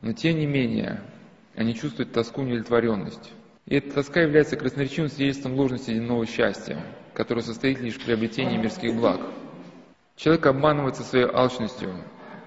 [0.00, 1.00] Но тем не менее,
[1.54, 3.32] они чувствуют тоску неудовлетворенность.
[3.66, 8.96] И эта тоска является красноречивым свидетельством ложности земного счастья, которое состоит лишь в приобретении мирских
[8.96, 9.20] благ.
[10.16, 11.94] Человек обманывается своей алчностью,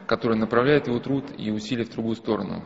[0.06, 2.64] который направляет его труд и усилия в другую сторону.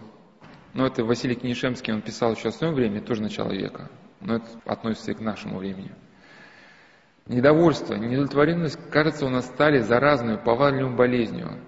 [0.73, 3.89] Но это Василий Книшемский, он писал еще в своем времени, тоже начало века,
[4.21, 5.91] но это относится и к нашему времени.
[7.29, 11.59] Недовольство, неудовлетворенность, кажется, у нас стали заразной, повадливой болезнью.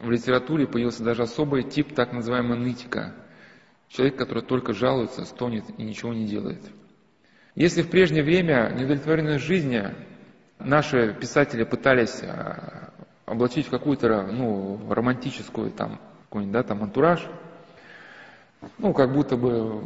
[0.00, 3.14] В литературе появился даже особый тип так называемого нытика.
[3.86, 6.60] Человек, который только жалуется, стонет и ничего не делает.
[7.54, 9.94] Если в прежнее время неудовлетворенность жизни
[10.58, 12.92] наши писатели пытались а,
[13.24, 17.24] облачить в какую-то ну, романтическую там, какой-нибудь, да, там антураж,
[18.78, 19.82] ну, как будто бы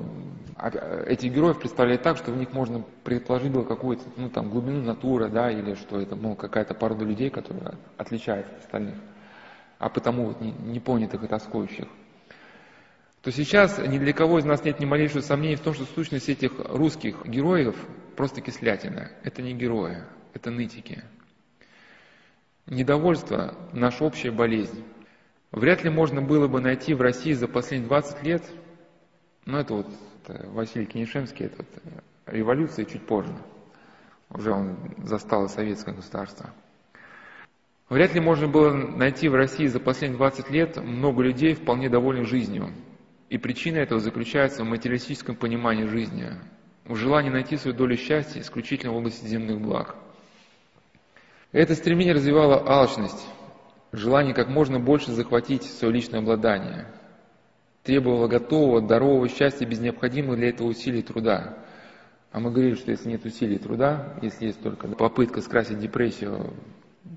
[0.56, 4.82] а, эти героев представляют так, что в них можно предположить было какую-то, ну, там, глубину
[4.82, 8.96] натуры, да, или что это, мол, какая-то порода людей, которая отличается от остальных,
[9.78, 11.86] а потому вот не, непонятых и тоскующих.
[13.22, 16.28] То сейчас ни для кого из нас нет ни малейшего сомнения в том, что сущность
[16.28, 17.76] этих русских героев
[18.16, 19.10] просто кислятина.
[19.22, 19.98] Это не герои,
[20.34, 21.02] это нытики.
[22.66, 24.84] Недовольство– наша общая болезнь.
[25.52, 28.42] Вряд ли можно было бы найти в России за последние 20 лет,
[29.48, 29.86] ну это вот
[30.22, 33.34] это Василий Кенишемский, это вот революция чуть позже,
[34.28, 36.50] уже он застал советское государство.
[37.88, 42.28] Вряд ли можно было найти в России за последние 20 лет много людей, вполне довольных
[42.28, 42.74] жизнью.
[43.30, 46.34] И причина этого заключается в материалистическом понимании жизни,
[46.84, 49.96] в желании найти свою долю счастья исключительно в области земных благ.
[51.52, 53.26] Это стремление развивало алчность,
[53.92, 56.86] желание как можно больше захватить свое личное обладание,
[57.88, 61.56] требовало готового, здорового счастья без необходимых для этого усилий труда.
[62.30, 66.52] А мы говорили, что если нет усилий труда, если есть только попытка скрасить депрессию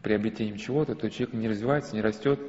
[0.02, 2.40] приобретением чего-то, то человек не развивается, не растет,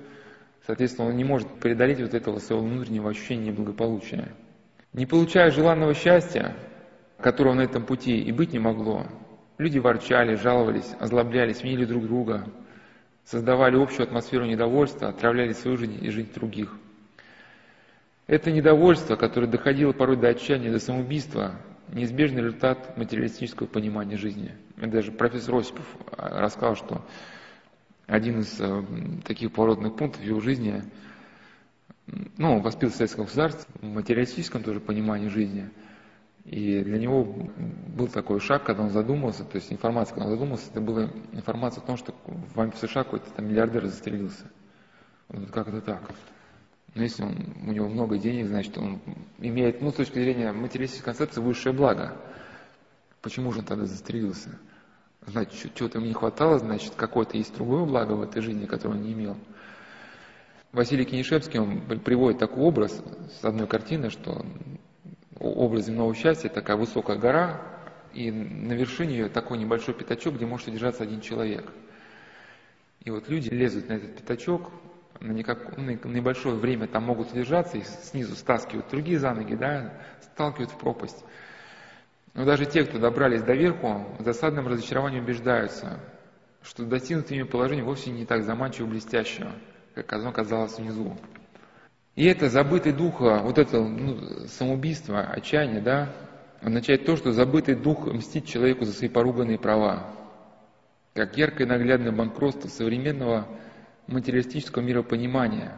[0.64, 4.28] соответственно, он не может преодолеть вот этого своего внутреннего ощущения неблагополучия.
[4.92, 6.54] Не получая желанного счастья,
[7.18, 9.04] которого на этом пути и быть не могло,
[9.58, 12.44] люди ворчали, жаловались, озлоблялись, винили друг друга,
[13.24, 16.72] создавали общую атмосферу недовольства, отравляли свою жизнь и жизнь других.
[18.32, 21.54] Это недовольство, которое доходило порой до отчаяния, до самоубийства,
[21.88, 24.54] неизбежный результат материалистического понимания жизни.
[24.78, 25.84] И даже профессор Осипов
[26.16, 27.04] а, рассказал, что
[28.06, 28.84] один из э,
[29.26, 30.82] таких поворотных пунктов его жизни,
[32.38, 35.68] ну, он воспитан в советском в материалистическом тоже понимании жизни.
[36.46, 40.70] И для него был такой шаг, когда он задумался, то есть информация, когда он задумался,
[40.70, 44.50] это была информация о том, что в США какой-то там миллиардер застрелился.
[45.28, 46.00] Он как это так?
[46.94, 47.36] Но если он,
[47.66, 49.00] у него много денег, значит, он
[49.38, 52.16] имеет, ну, с точки зрения материалистической концепции, высшее благо.
[53.22, 54.58] Почему же он тогда застрелился?
[55.26, 59.02] Значит, чего-то ему не хватало, значит, какое-то есть другое благо в этой жизни, которое он
[59.02, 59.36] не имел.
[60.72, 63.02] Василий Кенишевский, он приводит такой образ
[63.40, 64.44] с одной картины, что
[65.38, 67.60] образ земного счастья– такая высокая гора,
[68.12, 71.70] и на вершине ее такой небольшой пятачок, где может удержаться один человек.
[73.04, 74.70] И вот люди лезут на этот пятачок,
[75.22, 79.92] на, никак, на небольшое время там могут удержаться, и снизу стаскивают другие за ноги, да,
[80.20, 81.24] сталкивают в пропасть.
[82.34, 86.00] Но даже те, кто добрались до верху, в засадном разочаровании убеждаются,
[86.62, 89.52] что достигнутое ими положение вовсе не так заманчиво блестяще,
[89.94, 91.16] как оно казалось внизу.
[92.14, 96.12] И это забытый дух, вот это ну, самоубийство, отчаяние, да,
[96.60, 100.14] означает то, что забытый дух мстит человеку за свои поруганные права.
[101.14, 103.46] Как яркое наглядное банкротство современного
[104.06, 105.76] материалистического миропонимания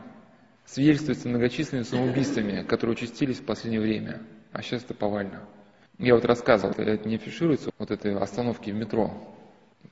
[0.64, 4.22] свидетельствуется многочисленными самоубийствами, которые участились в последнее время,
[4.52, 5.42] а сейчас это повально.
[5.98, 9.12] Я вот рассказывал, это не афишируется, вот этой остановки в метро.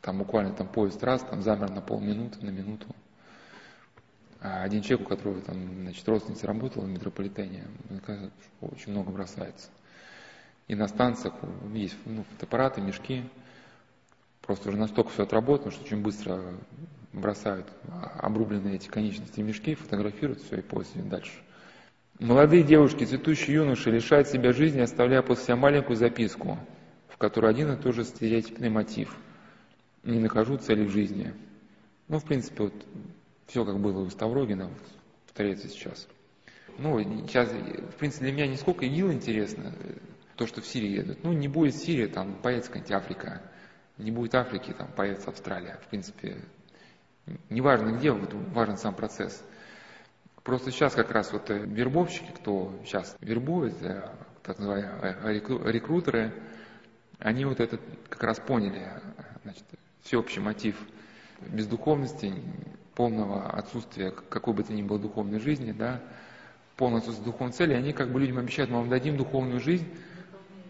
[0.01, 2.87] Там буквально там поезд раз, там замер на полминуты, на минуту.
[4.41, 7.64] А один человек, у которого там, значит, родственница работала в метрополитене,
[8.61, 9.68] очень много бросается.
[10.66, 11.35] И на станциях
[11.72, 13.24] есть ну, фотоаппараты, мешки.
[14.41, 16.55] Просто уже настолько все отработано, что очень быстро
[17.12, 17.66] бросают
[18.18, 21.32] обрубленные эти конечности в мешки, фотографируют все и поезд дальше.
[22.18, 26.58] Молодые девушки, цветущие юноши лишают себя жизни, оставляя после себя маленькую записку,
[27.08, 29.16] в которой один и тот же стереотипный мотив.
[30.04, 31.32] Не нахожу цели в жизни.
[32.08, 32.74] Ну, в принципе, вот
[33.46, 34.78] все, как было у Ставрогина, вот,
[35.26, 36.08] повторяется сейчас.
[36.78, 39.74] Ну, сейчас, в принципе, для меня не сколько ИГИЛ интересно,
[40.36, 41.22] то, что в Сирии едут.
[41.22, 43.42] Ну, не будет Сирии, там появится какая-нибудь Африка.
[43.98, 45.78] Не будет Африки, там появится Австралия.
[45.84, 46.38] В принципе,
[47.50, 49.42] неважно где, важен сам процесс.
[50.42, 54.08] Просто сейчас как раз вот э, вербовщики, кто сейчас вербует, э,
[54.42, 56.32] так называемые э, рекрутеры,
[57.20, 58.88] они вот это как раз поняли,
[59.44, 59.62] значит,
[60.02, 60.76] всеобщий мотив
[61.40, 62.34] бездуховности,
[62.96, 66.00] полного отсутствия какой бы то ни было духовной жизни, да,
[66.76, 69.86] полное отсутствие духовной цели, они как бы людям обещают, мы вам дадим духовную жизнь,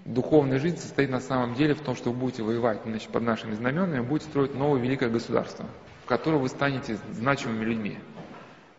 [0.04, 3.54] духовная жизнь состоит на самом деле в том, что вы будете воевать значит, под нашими
[3.54, 5.66] знаменами, будете строить новое великое государство,
[6.12, 7.98] в котором вы станете значимыми людьми.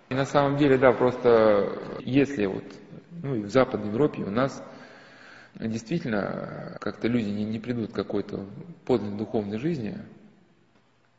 [0.10, 2.64] И на самом деле, да, просто если вот
[3.24, 4.64] ну, в Западной Европе у нас
[5.56, 8.46] действительно как-то люди не, не придут к какой-то
[8.86, 9.98] подлинной духовной жизни,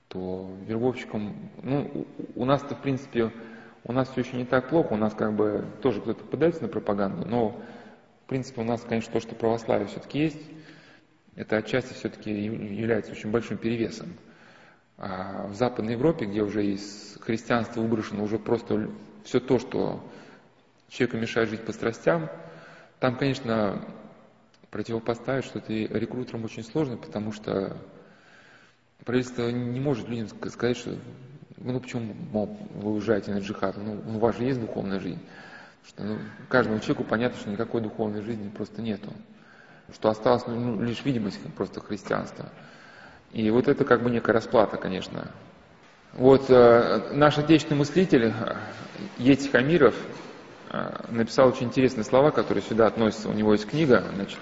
[0.06, 1.34] то вербовщикам,
[1.64, 2.06] ну,
[2.36, 3.32] у нас-то, в принципе,
[3.82, 6.68] у нас все еще не так плохо, у нас как бы тоже кто-то подается на
[6.68, 7.60] пропаганду, но,
[8.24, 10.42] в принципе, у нас, конечно, то, что православие все-таки есть,
[11.34, 14.10] это отчасти все-таки является очень большим перевесом.
[14.96, 18.90] А в Западной Европе, где уже из христианства выброшено уже просто
[19.24, 20.04] все то, что
[20.88, 22.30] человеку мешает жить по страстям,
[23.00, 23.84] там, конечно,
[24.70, 27.76] противопоставить что-то рекрутерам очень сложно, потому что
[29.04, 30.96] правительство не может людям сказать, что
[31.56, 32.14] ну почему
[32.74, 35.20] вы уезжаете на джихад, ну у вас же есть духовная жизнь.
[35.86, 36.18] Что, ну,
[36.48, 39.12] каждому человеку понятно, что никакой духовной жизни просто нету.
[39.92, 42.50] Что осталось ну, лишь видимость просто христианства.
[43.34, 45.32] И вот это как бы некая расплата, конечно.
[46.12, 48.56] Вот э, наш отечественный мыслитель э,
[49.18, 49.96] Ети Хамиров
[50.70, 53.28] э, написал очень интересные слова, которые сюда относятся.
[53.28, 54.38] У него есть книга, значит,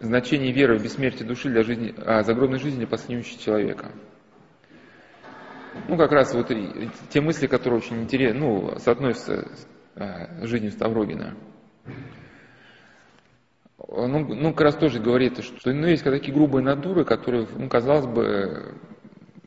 [0.00, 3.92] «Значение веры в бессмертие души для жизни, а, загробной жизни для последнего человека».
[5.86, 6.50] Ну, как раз вот
[7.10, 9.66] те мысли, которые очень интересны, ну, соотносятся с
[9.96, 11.34] э, жизнью Ставрогина.
[13.88, 18.06] Ну, ну, как раз тоже говорит, что ну, есть такие грубые надуры, которые, ну, казалось
[18.06, 18.74] бы,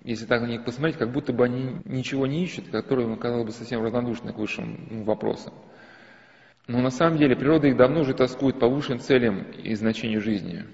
[0.03, 3.47] если так на них посмотреть, как будто бы они ничего не ищут, которые, ну, казалось
[3.47, 5.53] бы, совсем равнодушны к высшим ну, вопросам.
[6.67, 10.65] Но на самом деле природа их давно уже тоскует по высшим целям и значению жизни.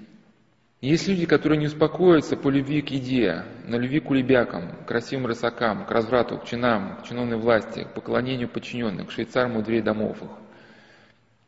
[0.82, 5.26] Есть люди, которые не успокоятся по любви к еде, на любви к улебякам, к красивым
[5.26, 9.82] рысакам, к разврату, к чинам, к чиновной власти, к поклонению подчиненных, к швейцарам у дверей
[9.82, 10.45] домов их.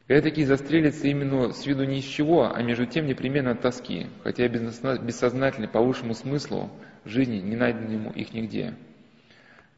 [0.08, 4.08] И такие застрелятся именно с виду ни из чего, а между тем непременно от тоски,
[4.24, 6.70] хотя бессознательно по высшему смыслу
[7.04, 8.74] жизни, не найденному их нигде.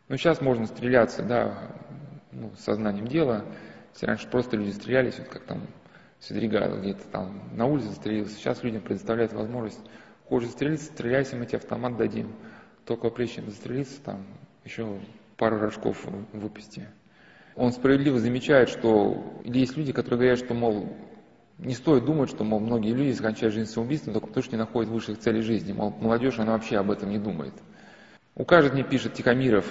[0.08, 1.72] Ну, сейчас можно стреляться, да,
[2.32, 3.44] ну, сознанием дела.
[3.94, 5.64] Если раньше просто люди стрелялись, вот как там
[6.20, 8.36] Седрига где-то там на улице застрелился.
[8.36, 9.80] Сейчас людям предоставляют возможность,
[10.26, 12.36] хочешь застрелиться, стреляйся, мы тебе автомат дадим.
[12.86, 14.26] Только чем застрелиться, там
[14.64, 15.00] еще
[15.38, 16.88] пару рожков выпусти.
[17.60, 20.96] Он справедливо замечает, что есть люди, которые говорят, что, мол,
[21.58, 24.90] не стоит думать, что, мол, многие люди заканчивают жизнь самоубийством только потому, что не находят
[24.90, 25.74] высших целей жизни.
[25.74, 27.54] Мол, молодежь, она вообще об этом не думает.
[28.36, 29.66] Укажет мне, пишет Тихомиров,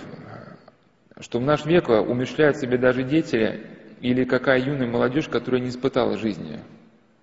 [1.19, 3.61] что в наш век умерщвляют себе даже дети
[4.03, 6.61] или какая юная молодежь, которая не испытала жизни.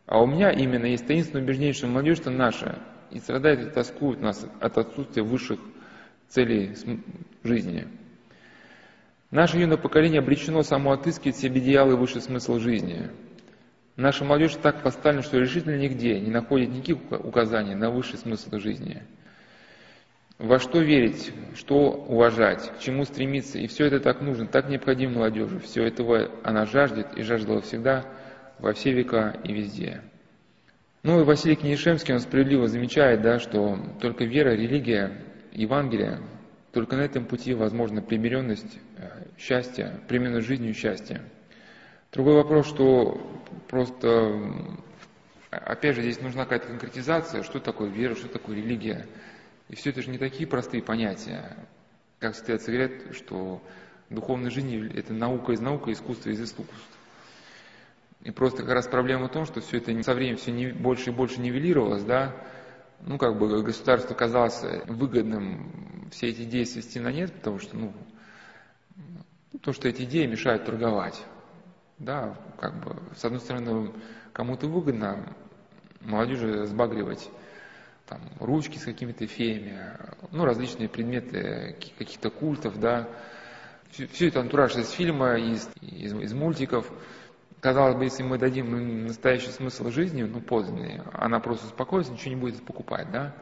[0.07, 2.79] А у меня именно есть таинственное убеждение, что молодежь-то наша,
[3.11, 5.59] и страдает и тоскует нас от отсутствия высших
[6.27, 6.73] целей
[7.43, 7.87] жизни.
[9.35, 13.09] Наше юное поколение обречено само отыскивать себе идеалы выше смысл жизни.
[13.97, 19.03] Наша молодежь так поставлена, что решительно нигде не находит никаких указаний на высший смысл жизни.
[20.37, 25.15] Во что верить, что уважать, к чему стремиться, и все это так нужно, так необходимо
[25.15, 25.59] молодежи.
[25.59, 28.05] Все этого она жаждет и жаждала всегда,
[28.59, 30.01] во все века и везде.
[31.03, 35.11] Ну и Василий Книшемский, он справедливо замечает, да, что только вера, религия,
[35.51, 36.21] Евангелие
[36.75, 38.79] только на этом пути возможна примиренность
[39.37, 41.21] счастья, примерность жизнью счастья.
[42.11, 43.19] Другой вопрос, что
[43.67, 44.53] просто,
[45.49, 49.05] опять же, здесь нужна какая-то конкретизация, что такое вера, что такое религия.
[49.69, 51.57] И все это же не такие простые понятия.
[52.19, 53.61] Как всегда говорят, что
[54.09, 56.73] духовная жизнь– это наука из науки, искусство из искусств.
[58.23, 61.13] И просто как раз проблема в том, что все это со временем все больше и
[61.13, 62.35] больше нивелировалось, да,
[63.01, 67.93] ну, как бы государство казалось выгодным все эти идеи свести на нет, потому что, ну,
[69.61, 71.23] то, что эти идеи мешают торговать.
[71.97, 73.91] Да, как бы, с одной стороны,
[74.33, 75.33] кому-то выгодно
[76.01, 77.29] молодежи сбагривать
[78.05, 79.79] там, ручки с какими-то феями,
[80.31, 83.09] ну, различные предметы каких-то культов, да.
[83.91, 86.91] Все, все это антураж из фильма, из, из, из мультиков–
[87.65, 92.35] Казалось бы, если мы дадим им настоящий смысл жизни, ну, подлинный, она просто успокоится, ничего
[92.35, 93.33] не будет покупать, да?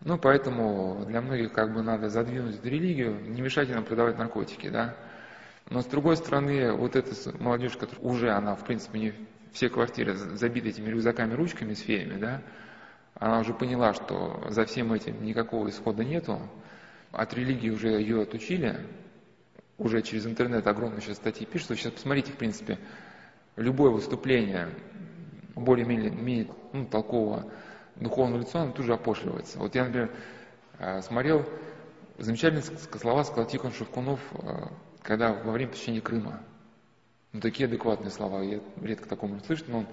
[0.00, 4.96] Ну, поэтому для многих как бы надо задвинуть религию, не мешайте нам продавать наркотики, да?
[5.70, 9.14] Но с другой стороны, вот эта молодежь, которая уже, она, в принципе, не
[9.52, 12.42] все квартиры забиты этими рюкзаками, ручками с феями, да?
[13.14, 16.40] Она уже поняла, что за всем этим никакого исхода нету,
[17.10, 18.78] от религии уже ее отучили,
[19.78, 22.78] уже через интернет огромные сейчас статьи пишут, сейчас посмотрите, в принципе,
[23.56, 24.68] любое выступление
[25.56, 27.50] более-менее ну, толкового
[28.00, 29.58] духовного лица, оно тут же опошливается.
[29.58, 30.10] Вот я, например,
[30.78, 31.44] э, смотрел
[32.18, 34.68] замечательные слова сказал Тихон Шевкунов, э,
[35.02, 36.40] когда во время посещения Крыма.
[37.32, 39.86] Ну, такие адекватные слова, я редко такому слышу, но он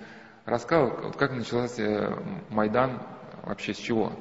[0.46, 2.18] рассказал, вот как начался
[2.50, 3.02] Майдан,
[3.44, 4.14] вообще с чего.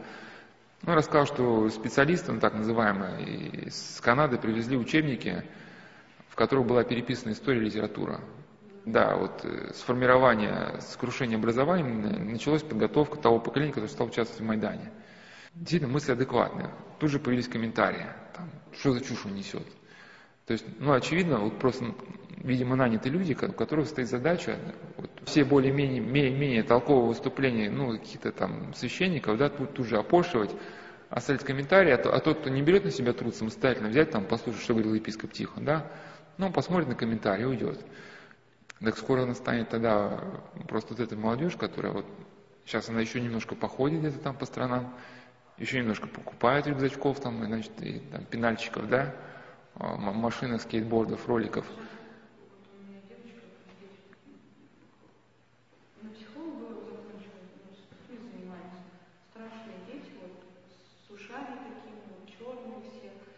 [0.82, 5.43] Ну, рассказал, что специалисты, ну, так называемые, из Канады привезли учебники,
[6.28, 8.20] в которых была переписана история и литература.
[8.87, 14.43] Да, вот э, с формирования, с крушения образования началась подготовка того поколения, которое стало участвовать
[14.43, 14.93] в Майдане.
[15.55, 16.70] Действительно, мысли адекватные.
[16.99, 19.66] Тут же появились комментарии, там, что за чушь он несет.
[20.47, 21.95] То есть, ну, очевидно, вот просто,
[22.37, 24.59] видимо, наняты люди, у которых стоит задача,
[24.99, 30.51] вот, все более-менее менее толковые выступления, ну, каких-то там священников, да, тут, тут же опошивать,
[31.09, 34.62] оставить комментарии, а, а тот, кто не берет на себя труд самостоятельно взять, там, послушать,
[34.62, 35.91] что говорил епископ Тихон, да,
[36.37, 37.80] ну, посмотрит на комментарий и уйдет.
[38.85, 40.20] Так скоро настанет тогда
[40.68, 42.07] просто вот эта молодежь, которая вот
[42.64, 44.95] сейчас она еще немножко походит где-то там по странам,
[45.59, 49.16] еще немножко покупает рюкзачков там, и, значит, и там пенальчиков, да,
[49.74, 51.72] а, машинок, скейтбордов, роликов.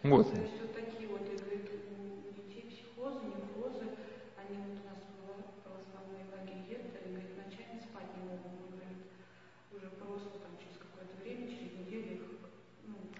[0.03, 0.56] Вот.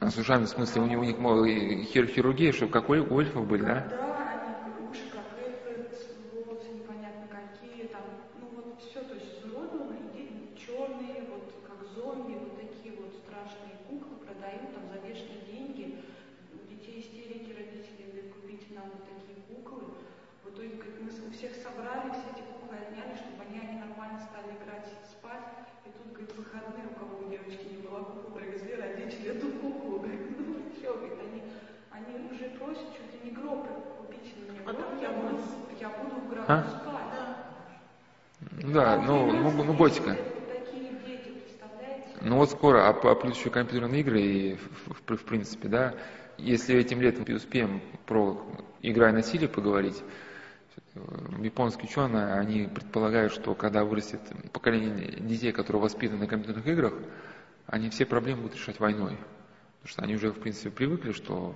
[0.07, 2.93] А с ушами, в смысле, у них, у них мол, хир- хирургия, чтобы как у
[2.95, 3.89] у эльфов были, да?
[3.91, 5.91] Да, они уши как эльфы,
[6.33, 8.03] волосы непонятно какие, там,
[8.41, 9.97] ну вот все, то есть изуродовано,
[10.55, 15.99] черные, вот как зомби, вот такие вот страшные куклы продают там за бешеные деньги.
[16.71, 19.87] Детей истерики, родители говорят, купите нам вот такие куклы.
[20.43, 24.55] В итоге говорит, мы у всех собрали, все эти куклы отняли, чтобы они, нормально стали
[24.57, 25.47] играть, спать.
[25.85, 29.96] И тут, говорит, выходные, у кого у девочки не было куклы, привезли родители эту куклу.
[31.09, 31.45] Ну говорит,
[31.91, 35.39] они, они уже просят чуть ли не гроб купите мне А гроб, там я буду,
[35.71, 36.63] я буду в гробу А?
[36.63, 37.25] спать.
[38.51, 40.33] Ну Да, ну, ну, ну дети, представляете?
[42.21, 45.95] Ну вот скоро, а, а плюс еще компьютерные игры, и в, в- в принципе, да,
[46.39, 48.47] если этим летом успеем про
[48.83, 50.03] игра и насилие поговорить,
[50.95, 51.01] э,
[51.43, 54.21] японские ученые, они предполагают, что когда вырастет
[54.53, 56.95] поколение детей, которые воспитаны на компьютерных играх,
[57.67, 59.19] они все проблемы будут решать войной.
[59.87, 61.55] Потому что они уже, в принципе, привыкли, что...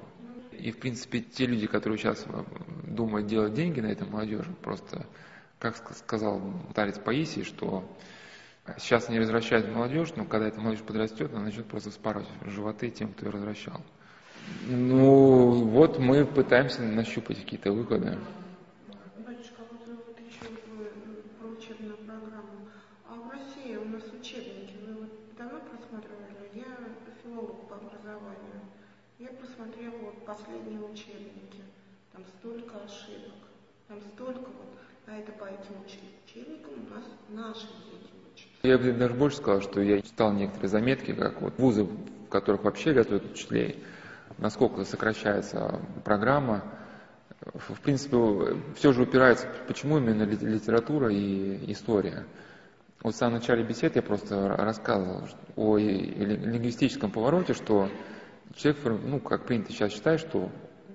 [0.52, 2.44] И, в принципе, те люди, которые сейчас э,
[2.84, 5.04] думают делать деньги на этой молодежи, просто,
[5.58, 7.82] как ск- сказал старец Паисий, что
[8.78, 13.12] сейчас они развращают молодежь, но когда эта молодежь подрастет, она начнет просто спарывать животы тем,
[13.12, 13.80] кто ее развращал.
[14.68, 18.16] Ну, вот мы пытаемся нащупать какие-то выходы.
[19.26, 22.68] Батюшка, вот, э, вот еще вот вы м, про учебную программу.
[23.08, 26.30] А в России у нас учебники, вы вот давно просматривали?
[26.54, 26.64] Я
[27.22, 28.60] филолог по образованию.
[29.18, 31.62] Я просмотрела вот последние учебники.
[32.12, 33.34] Там столько ошибок,
[33.88, 34.78] там столько вот.
[35.06, 38.46] А это по этим уче- учебникам у нас наши дети учат.
[38.62, 42.62] Я бы даже больше сказал, что я читал некоторые заметки, как вот вузы, в которых
[42.64, 43.82] вообще готовят учителей,
[44.38, 46.62] насколько сокращается программа.
[47.54, 48.16] В принципе,
[48.76, 52.24] все же упирается, почему именно ли- литература и история.
[53.02, 55.26] Вот в самом начале бесед я просто рассказывал
[55.56, 57.88] о лингвистическом повороте, что
[58.54, 60.50] человек, ну, как принято сейчас считать, что,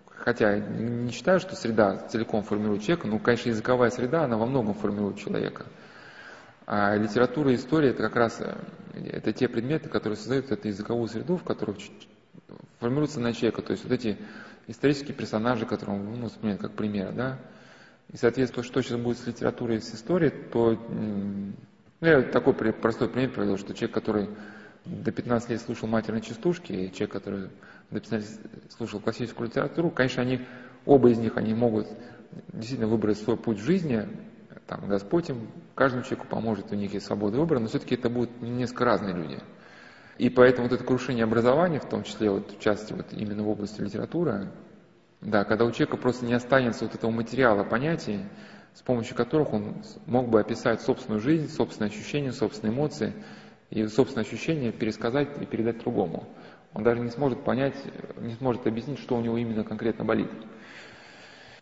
[0.07, 4.73] хотя не считаю, что среда целиком формирует человека, но, конечно, языковая среда, она во многом
[4.73, 5.65] формирует человека.
[6.67, 8.55] А литература и история это как раз э,
[8.95, 11.77] это те предметы, которые создают эту языковую среду, в которой
[12.79, 13.61] формируется на человека.
[13.61, 14.17] То есть вот эти
[14.67, 17.39] исторические персонажи, которые он ну, вспоминает как примеры, да.
[18.11, 23.09] И, соответственно, что сейчас будет с литературой и с историей, то ну, я такой простой
[23.09, 24.29] пример приведу, что человек, который
[24.85, 27.49] до 15 лет слушал матерные частушки, и человек, который
[27.91, 30.41] до 15 лет слушал классическую литературу, конечно, они,
[30.85, 31.87] оба из них, они могут
[32.53, 34.07] действительно выбрать свой путь в жизни,
[34.67, 38.41] там Господь им, каждому человеку поможет, у них есть свобода выбора, но все-таки это будут
[38.41, 39.39] несколько разные люди.
[40.17, 43.49] И поэтому вот это крушение образования, в том числе вот в части вот именно в
[43.49, 44.49] области литературы,
[45.21, 48.21] да, когда у человека просто не останется вот этого материала понятий,
[48.73, 53.13] с помощью которых он мог бы описать собственную жизнь, собственные ощущения, собственные эмоции,
[53.69, 56.23] и собственные ощущения пересказать и передать другому.
[56.73, 57.75] Он даже не сможет понять,
[58.19, 60.29] не сможет объяснить, что у него именно конкретно болит.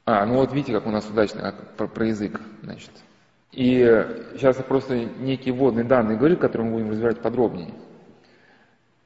[0.06, 2.92] А, ну вот видите, как у нас удачно как про, про язык, значит.
[3.52, 3.80] И
[4.34, 7.74] сейчас я просто некие вводные данные говорю, которые мы будем разбирать подробнее.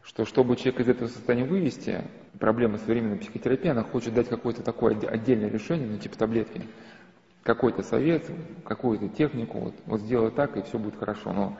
[0.02, 2.02] Что чтобы человека из этого состояния вывести,
[2.40, 6.62] проблема современной психотерапии, она хочет дать какое-то такое отде- отдельное решение, ну типа таблетки,
[7.44, 8.24] какой-то совет,
[8.64, 11.34] какую-то технику, вот, вот сделай так, и все будет хорошо.
[11.34, 11.58] Но,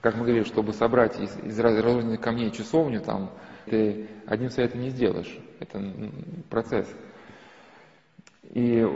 [0.00, 3.30] как мы говорили, чтобы собрать из, из раз- разрозненных камней часовню, там,
[3.66, 5.38] ты одним советом не сделаешь.
[5.60, 5.82] Это
[6.50, 6.88] процесс.
[8.54, 8.86] И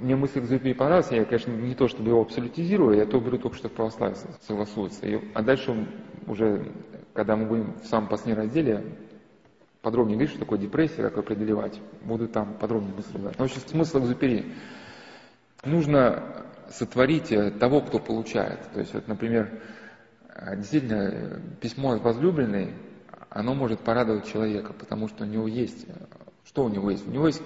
[0.00, 3.56] мне мысль Экзюпери понравилась, я, конечно, не то чтобы его абсолютизирую, я то говорю только,
[3.56, 5.06] что в православии со- согласуется.
[5.06, 5.86] И, а дальше
[6.26, 6.72] уже,
[7.12, 8.82] когда мы будем в самом последнем разделе,
[9.82, 13.18] подробнее говорить, что такое депрессия, как ее преодолевать, буду там подробнее мысли.
[13.18, 14.46] Но, в общем, смысл Экзюпери.
[15.64, 18.60] Нужно сотворить э, того, кто получает.
[18.72, 19.60] То есть, вот, например,
[20.56, 22.74] действительно, э, письмо от возлюбленной,
[23.30, 25.92] оно может порадовать человека, потому что у него есть, э,
[26.44, 27.06] что у него есть?
[27.06, 27.42] У него есть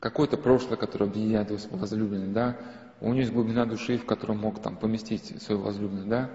[0.00, 2.56] какое-то прошлое, которое объединяет его с возлюбленной, да,
[3.00, 6.30] у него есть глубина души, в котором мог там поместить свою возлюбленную, да,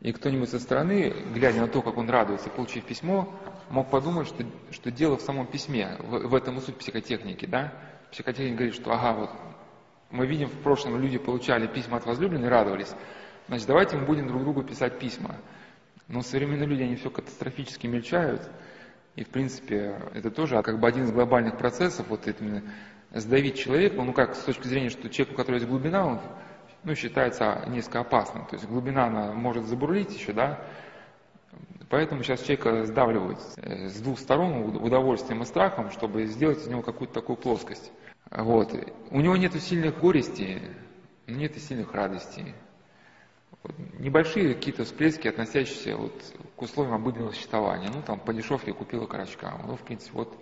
[0.00, 3.34] и кто-нибудь со стороны, глядя на то, как он радуется, получив письмо,
[3.68, 7.72] мог подумать, что, что дело в самом письме, в, в этом и суть психотехники, да.
[8.12, 9.30] Психотехника говорит, что ага, вот
[10.10, 12.94] мы видим, в прошлом люди получали письма от возлюбленной радовались,
[13.48, 15.36] значит, давайте мы будем друг другу писать письма.
[16.06, 18.42] Но современные люди, они все катастрофически мельчают,
[19.16, 22.62] и, в принципе, это тоже как бы один из глобальных процессов, вот именно
[23.12, 26.20] сдавить человека, ну как, с точки зрения, что человек, у которого есть глубина, он
[26.84, 28.46] ну, считается несколько опасным.
[28.46, 30.64] То есть глубина, она может забурлить еще, да,
[31.90, 36.66] Поэтому сейчас человека сдавливают э, с двух сторон уд- удовольствием и страхом, чтобы сделать из
[36.66, 37.90] него какую-то такую плоскость.
[38.30, 38.74] Вот.
[39.10, 40.60] У него нет сильных горестей,
[41.26, 42.54] нет и сильных радостей.
[43.98, 46.12] Небольшие какие-то всплески, относящиеся вот
[46.56, 47.90] к условиям обыденного существования.
[47.92, 49.60] Ну, там, по дешевке купила карачка.
[49.66, 50.36] Ну, в принципе, вот,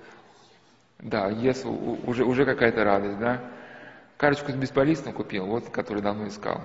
[0.99, 3.51] да, ес, уже, уже какая-то радость, да.
[4.17, 6.63] Карточку с бесполистом купил, вот, который давно искал.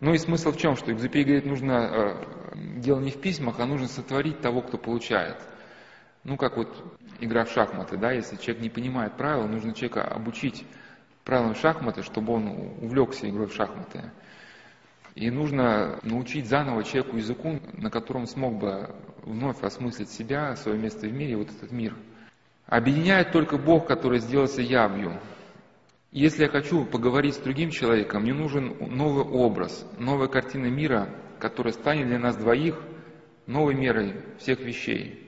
[0.00, 3.66] Ну и смысл в чем, что Экзюпери говорит, нужно, э, дело не в письмах, а
[3.66, 5.36] нужно сотворить того, кто получает.
[6.24, 6.68] Ну, как вот
[7.20, 10.66] игра в шахматы, да, если человек не понимает правил, нужно человека обучить
[11.24, 12.48] правилам шахматы, чтобы он
[12.82, 14.10] увлекся игрой в шахматы.
[15.14, 21.06] И нужно научить заново человеку языку, на котором смог бы вновь осмыслить себя, свое место
[21.06, 21.94] в мире, вот этот мир.
[22.66, 25.20] Объединяет только Бог, который сделался явью.
[26.10, 31.08] Если я хочу поговорить с другим человеком, мне нужен новый образ, новая картина мира,
[31.38, 32.80] которая станет для нас двоих
[33.46, 35.20] новой мерой всех вещей.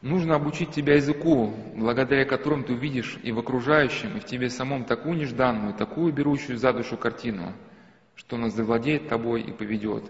[0.00, 4.84] Нужно обучить тебя языку, благодаря которому ты увидишь и в окружающем, и в тебе самом
[4.84, 7.54] такую нежданную, такую берущую за душу картину,
[8.16, 10.04] что она завладеет тобой и поведет.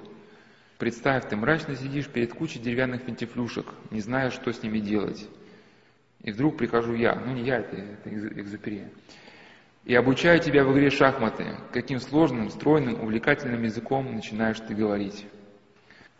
[0.78, 5.28] Представь, ты мрачно сидишь перед кучей деревянных винтифлюшек, не зная, что с ними делать.
[6.22, 8.90] И вдруг прихожу я, ну не я, это, это экзуперия,
[9.84, 15.26] и обучаю тебя в игре шахматы, каким сложным, стройным, увлекательным языком начинаешь ты говорить.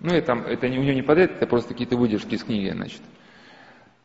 [0.00, 3.00] Ну, это, это не, у нее не под это, просто какие-то выдержки из книги, значит.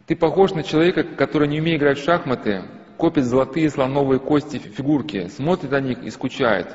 [0.06, 2.64] Ты похож на человека, который, не умея играть в шахматы,
[2.98, 6.74] копит золотые слоновые кости фигурки, смотрит на них и скучает.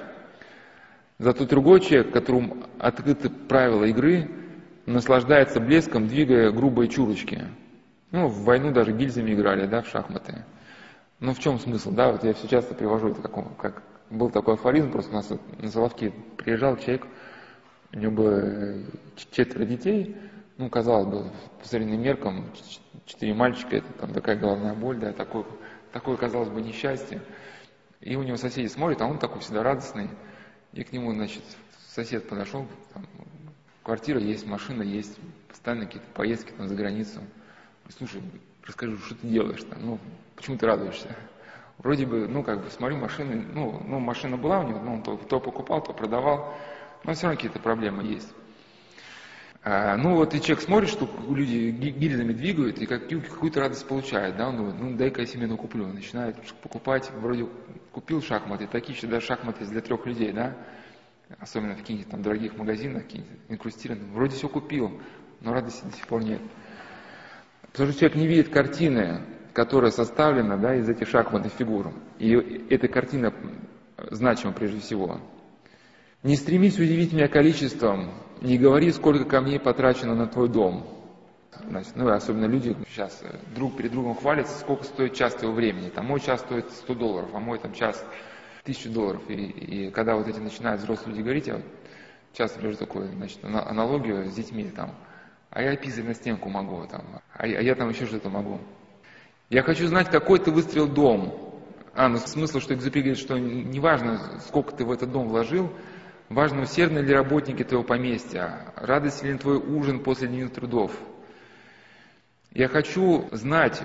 [1.18, 4.28] Зато другой человек, которому открыты правила игры,
[4.86, 7.44] наслаждается блеском, двигая грубые чурочки.
[8.10, 10.44] Ну, в войну даже гильзами играли, да, в шахматы.
[11.20, 14.54] Ну, в чем смысл, да, вот я все часто привожу это, как, как был такой
[14.54, 17.06] афоризм, просто у нас на Соловки приезжал человек,
[17.92, 18.74] у него было
[19.30, 20.16] четверо детей,
[20.58, 22.44] ну, казалось бы, по современным меркам,
[23.06, 25.44] четыре мальчика, это там такая головная боль, да, такое,
[25.92, 27.22] такое, казалось бы, несчастье.
[28.00, 30.10] И у него соседи смотрят, а он такой всегда радостный.
[30.74, 31.42] И к нему, значит,
[31.88, 33.06] сосед подошел, там,
[33.84, 35.16] квартира есть, машина есть,
[35.48, 37.20] постоянно какие-то поездки там за границу.
[37.96, 38.22] Слушай,
[38.64, 39.98] расскажи, что ты делаешь там, ну,
[40.34, 41.14] почему ты радуешься?
[41.78, 45.02] Вроде бы, ну, как бы, смотрю, машины, ну, ну машина была у него, ну, он
[45.04, 46.52] то, то покупал, то продавал,
[47.04, 48.32] но все равно какие-то проблемы есть.
[49.62, 54.48] А, ну вот и человек смотрит, что люди гильзами двигают и какую-то радость получает, да,
[54.48, 57.46] он думает, ну дай-ка я себе накуплю, начинает покупать, вроде
[57.94, 60.56] купил шахматы, такие даже шахматы для трех людей, да,
[61.38, 65.00] особенно в каких-нибудь там дорогих магазинах, каких-нибудь инкрустированных, вроде все купил,
[65.40, 66.42] но радости до сих пор нет.
[67.70, 69.22] Потому что человек не видит картины,
[69.52, 71.92] которая составлена да, из этих шахматных фигур.
[72.18, 72.32] И
[72.68, 73.32] эта картина
[74.10, 75.20] значима прежде всего.
[76.24, 81.03] Не стремись удивить меня количеством, не говори, сколько камней потрачено на твой дом.
[81.68, 85.88] Значит, ну, особенно люди сейчас э, друг перед другом хвалятся, сколько стоит час твоего времени.
[85.90, 88.04] Там мой час стоит 100 долларов, а мой там час
[88.62, 89.22] 1000 долларов.
[89.28, 91.64] И, и когда вот эти начинают взрослые люди говорить, я вот
[92.32, 94.94] часто вижу такую значит, аналогию с детьми там,
[95.50, 98.60] а я писать на стенку могу, там, а, я, а я там еще что-то могу.
[99.50, 101.52] Я хочу знать, какой ты выстрел дом.
[101.94, 105.70] А, ну смысл, что Экзюпери говорит, что неважно, сколько ты в этот дом вложил,
[106.30, 110.92] Важно, усердны ли работники твоего поместья, радость ли твой ужин после дневных трудов.
[112.54, 113.82] Я хочу знать,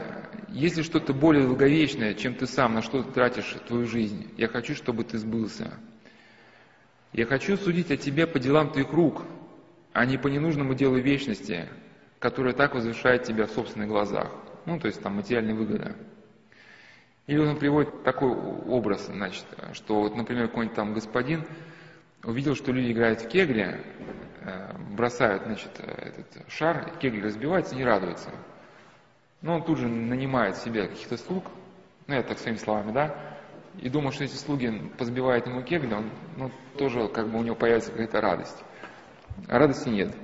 [0.50, 4.32] есть ли что-то более долговечное, чем ты сам, на что ты тратишь твою жизнь.
[4.38, 5.74] Я хочу, чтобы ты сбылся.
[7.12, 9.24] Я хочу судить о тебе по делам твоих рук,
[9.92, 11.68] а не по ненужному делу вечности,
[12.20, 14.30] которое так возвышает тебя в собственных глазах.
[14.68, 15.96] Ну, то есть там материальная выгода.
[17.26, 21.44] Или он приводит такой образ, значит, что вот, например, какой-нибудь там господин
[22.24, 23.82] увидел, что люди играют в кегли,
[24.42, 28.30] э, бросают, значит, этот шар, кегли разбиваются, не радуются.
[29.42, 31.46] Но он тут же нанимает себе каких-то слуг,
[32.08, 33.16] ну, это так своими словами, да,
[33.82, 37.56] и думал, что эти слуги позбивают ему кегли, он, ну, тоже как бы у него
[37.56, 38.64] появится какая-то радость.
[39.48, 40.16] А радости нет.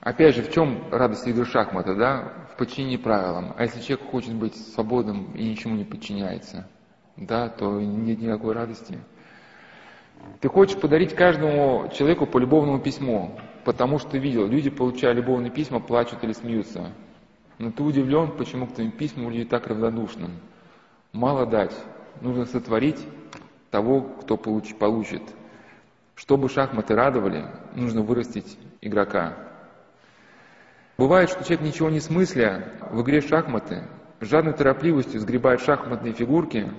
[0.00, 2.32] Опять же, в чем радость игры шахмата, да?
[2.52, 3.54] В подчинении правилам.
[3.56, 6.68] А если человек хочет быть свободным и ничему не подчиняется,
[7.16, 8.98] да, то нет никакой радости.
[10.40, 15.80] Ты хочешь подарить каждому человеку по любовному письму, потому что видел, люди, получая любовные письма,
[15.80, 16.92] плачут или смеются.
[17.58, 20.30] Но ты удивлен, почему к твоим письмам люди так равнодушны.
[21.12, 21.74] Мало дать,
[22.20, 23.06] нужно сотворить
[23.70, 25.22] того, кто получ, получит.
[26.16, 29.36] Чтобы шахматы радовали, нужно вырастить игрока.
[30.96, 33.88] Бывает, что человек ничего не смысля в игре шахматы,
[34.20, 36.70] жадной торопливостью сгребает шахматные фигурки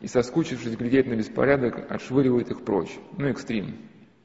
[0.00, 2.98] и, соскучившись глядеть на беспорядок, отшвыривает их прочь.
[3.16, 3.76] Ну, экстрим.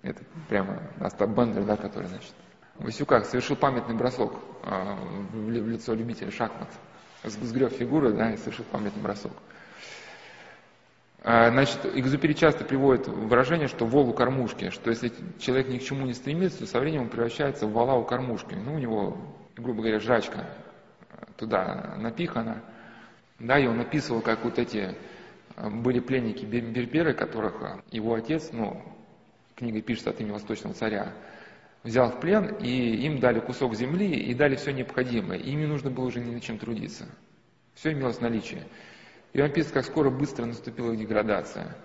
[0.02, 2.34] Это прямо Остап Бендер, да, который, значит,
[2.80, 4.96] Васюках совершил памятный бросок э,
[5.34, 6.70] в лицо любителя шахмат.
[7.24, 9.34] Сгреб фигуры, да, и совершил памятный бросок.
[11.22, 15.84] А, значит, Экзупери часто приводит выражение, что вол у кормушки, что если человек ни к
[15.84, 18.54] чему не стремится, то со временем он превращается в вола у кормушки.
[18.54, 19.18] Ну, у него,
[19.58, 20.46] грубо говоря, жрачка
[21.36, 22.64] туда напихана.
[23.40, 24.96] Да, и он описывал, как вот эти
[25.58, 28.82] а, были пленники Берберы, которых а, его отец, ну,
[29.56, 31.14] книга пишет от имени Восточного царя,
[31.84, 35.38] взял в плен, и им дали кусок земли, и дали все необходимое.
[35.38, 37.06] Им не нужно было уже ни на чем трудиться.
[37.76, 38.64] Все имелось в наличии.
[39.34, 41.76] И он описывает, как скоро быстро наступила деградация.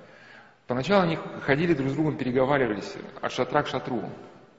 [0.67, 4.03] Поначалу они ходили друг с другом, переговаривались от шатра к шатру.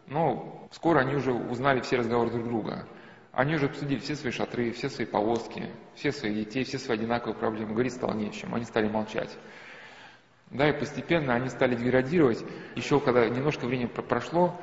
[0.08, 2.88] Но скоро они уже узнали все разговоры друг друга.
[3.32, 7.36] Они уже обсудили все свои шатры, все свои повозки, все свои детей, все свои одинаковые
[7.36, 7.74] проблемы.
[7.74, 9.36] Говорить стало не о чем, они стали молчать.
[10.52, 12.46] Да, и постепенно они стали деградировать.
[12.76, 14.58] Еще когда немножко времени прошло,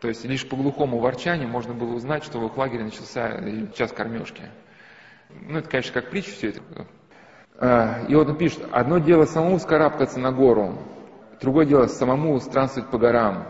[0.00, 3.40] то есть лишь по глухому ворчанию можно было узнать, что в их лагере начался
[3.74, 4.42] час кормежки.
[5.30, 6.60] Ну, это, конечно, как притча все это.
[7.58, 10.78] А, и вот он пишет, одно дело самому скарабкаться на гору,
[11.40, 13.46] другое дело самому странствовать по горам,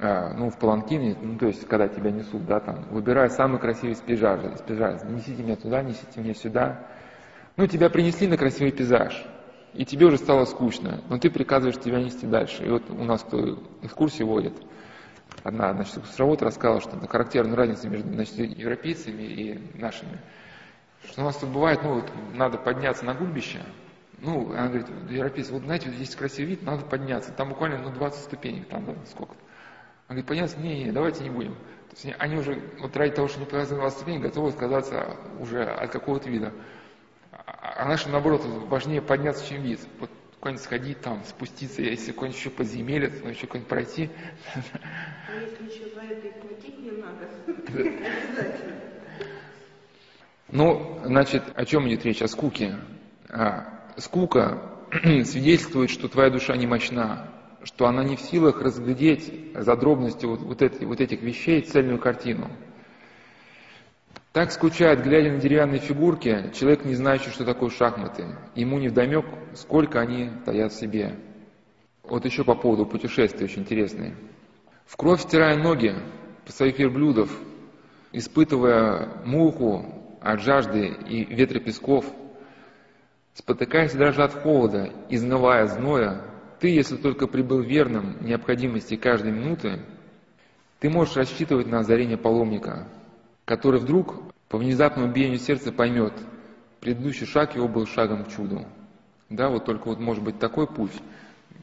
[0.00, 3.96] а, ну, в паланкине, ну, то есть, когда тебя несут, да, там, выбирая самый красивый
[3.96, 6.86] пейзаж, пейзаж, несите меня туда, несите меня сюда.
[7.56, 9.26] Ну, тебя принесли на красивый пейзаж,
[9.72, 12.64] и тебе уже стало скучно, но ты приказываешь тебя нести дальше.
[12.64, 14.54] И вот у нас кто экскурсии водит,
[15.44, 20.20] одна, значит, экскурсовод рассказала, что это характерная разница между, значит, европейцами и нашими.
[21.04, 23.62] Что у нас тут бывает, ну, вот, надо подняться на гульбище,
[24.20, 28.20] ну, она говорит, европейцы, вот знаете, здесь красивый вид, надо подняться, там буквально, ну, 20
[28.20, 29.34] ступенек, там, да, сколько
[30.08, 31.54] Она говорит, подняться, не, не, давайте не будем.
[31.54, 35.16] То есть они уже, вот ради того, что не подняться на 20 ступенек, готовы отказаться
[35.38, 36.52] уже от какого-то вида.
[37.30, 39.80] А, а нашим, наоборот, важнее подняться, чем вид.
[40.00, 40.10] Вот
[40.40, 44.10] куда-нибудь сходить, там, спуститься, если какое-нибудь еще подземелье, то еще куда-нибудь пройти.
[44.54, 48.78] А если еще за это и платить не надо, обязательно.
[50.50, 52.22] Ну, значит, о чем идет речь?
[52.22, 52.76] О скуке.
[53.28, 54.62] А, скука
[55.24, 57.28] свидетельствует, что твоя душа не мощна,
[57.64, 61.98] что она не в силах разглядеть за дробностью вот, вот, эти, вот этих вещей цельную
[61.98, 62.50] картину.
[64.38, 68.36] Так скучает, глядя на деревянные фигурки, человек, не знающий, что такое шахматы.
[68.54, 71.16] Ему не вдомек, сколько они таят в себе.
[72.04, 74.14] Вот еще по поводу путешествий очень интересные.
[74.86, 75.92] В кровь стирая ноги
[76.46, 77.36] по своих верблюдов,
[78.12, 82.06] испытывая муху, от жажды и ветра песков,
[83.34, 86.22] спотыкаясь даже от холода, изнывая зноя,
[86.60, 89.80] ты, если только прибыл верным необходимости каждой минуты,
[90.78, 92.86] ты можешь рассчитывать на озарение паломника,
[93.44, 96.14] который вдруг по внезапному биению сердца поймет,
[96.80, 98.66] предыдущий шаг его был шагом к чуду.
[99.28, 100.92] Да, вот только вот может быть такой путь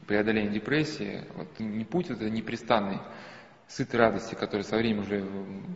[0.06, 3.00] преодоления депрессии, вот не путь это непрестанный,
[3.66, 5.26] сытой радости, которая со временем уже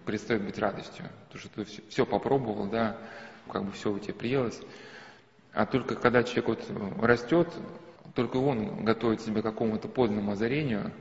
[0.06, 1.06] перестает быть радостью.
[1.26, 2.96] Потому что ты все, все попробовал, да,
[3.50, 4.60] как бы все у тебя приелось.
[5.52, 7.48] А только когда человек вот растет,
[8.14, 10.92] только он готовит себя к какому-то подлинному озарению,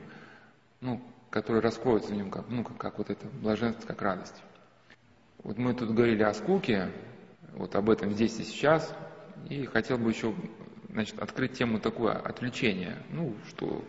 [0.80, 1.00] ну,
[1.30, 4.42] которое раскроется в нем, как, ну, как, как вот это блаженство, как радость.
[5.42, 6.90] Вот мы тут говорили о скуке,
[7.54, 8.94] вот об этом здесь и сейчас,
[9.48, 10.34] и хотел бы еще
[10.90, 13.82] значит, открыть тему такое отвлечение, ну, что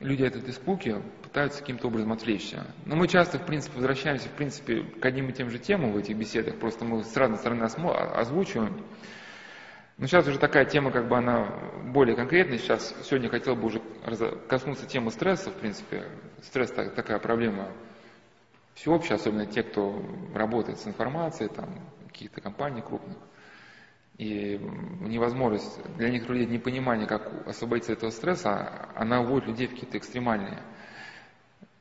[0.00, 2.66] люди от этой скуки пытаются каким-то образом отвлечься.
[2.84, 5.96] Но мы часто, в принципе, возвращаемся, в принципе, к одним и тем же темам в
[5.96, 8.84] этих беседах, просто мы с разной стороны озвучиваем.
[9.96, 11.46] Но сейчас уже такая тема, как бы она
[11.92, 12.58] более конкретная.
[12.58, 13.80] Сейчас сегодня хотел бы уже
[14.48, 16.04] коснуться темы стресса, в принципе.
[16.42, 17.68] Стресс так, такая проблема
[18.80, 20.02] всеобщая, особенно те, кто
[20.34, 21.68] работает с информацией, там,
[22.08, 23.18] каких-то компаний крупных
[24.16, 24.58] и
[25.00, 29.98] невозможность, для них людей непонимание, как освободиться от этого стресса, она уводит людей в какие-то
[29.98, 30.62] экстремальные.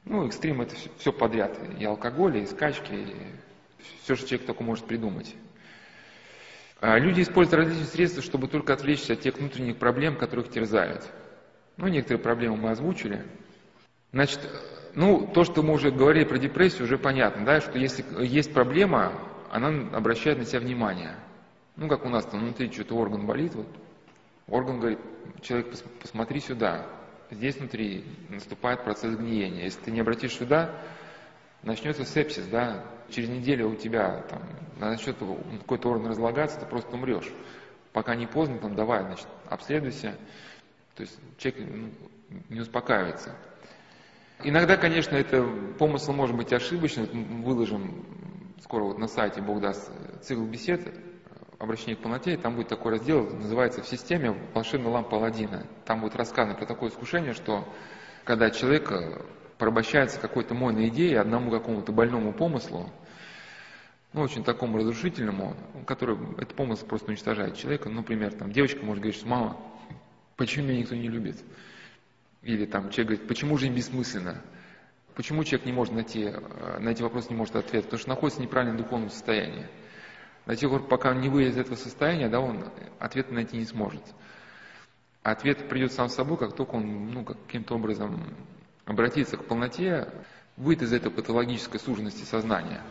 [0.06, 1.58] Ну, экстрим это все, все подряд.
[1.78, 3.16] И алкоголь, и скачки, и
[4.04, 5.36] все, что человек только может придумать.
[6.80, 11.12] А люди используют различные средства, чтобы только отвлечься от тех внутренних проблем, которые их терзают.
[11.76, 13.26] Ну, некоторые проблемы мы озвучили.
[14.14, 14.40] Значит,
[14.96, 19.14] ну, то, что мы уже говорили про депрессию, уже понятно, да, что если есть проблема,
[19.52, 21.16] она обращает на себя внимание–
[21.80, 23.68] ну, как у нас там внутри что-то орган болит, вот
[24.48, 25.00] орган говорит,
[25.42, 26.86] человек, посмотри сюда,
[27.32, 29.64] здесь внутри наступает процесс гниения.
[29.64, 30.76] Если ты не обратишь сюда,
[31.64, 34.42] начнется сепсис, да, через неделю у тебя там
[34.78, 35.16] начнет
[35.62, 37.32] какой-то орган разлагаться, ты просто умрешь.
[37.94, 40.18] Пока не поздно, там давай, значит, обследуйся.
[40.96, 41.94] То есть человек
[42.50, 43.34] не успокаивается.
[44.42, 45.44] Иногда, конечно, это
[45.78, 47.44] помысл может быть ошибочным.
[47.44, 48.06] Выложим
[48.62, 50.82] скоро вот на сайте, Бог даст, цикл бесед
[51.58, 55.68] обращение к полноте, и там будет такой раздел, называется «В системе волшебная лампа Аладдина».
[55.84, 57.68] Там будет рассказано про такое искушение, что
[58.24, 59.26] когда человек э,
[59.58, 62.90] порабощается какой-то мойной идеей, одному какому-то больному помыслу,
[64.14, 67.90] ну, очень такому разрушительному, который этот помысл просто уничтожает человека.
[67.90, 69.58] Например, там девочка может говорить, что мама,
[70.38, 71.44] почему меня никто не любит?
[72.42, 74.42] Или там человек говорит, почему жизнь бессмысленна?
[75.16, 77.86] Почему человек не может найти, э, на эти вопросы не может ответ?
[77.86, 79.68] Потому что находится в неправильном духовном состоянии.
[80.46, 83.66] До тех пор, пока он не выйдет из этого состояния, да, он ответ найти не
[83.66, 84.02] сможет.
[85.22, 88.36] Ответ придет сам собой, как только он ну, каким-то образом
[88.86, 90.08] обратится к полноте,
[90.56, 92.82] выйдет из этой патологической суженности сознания.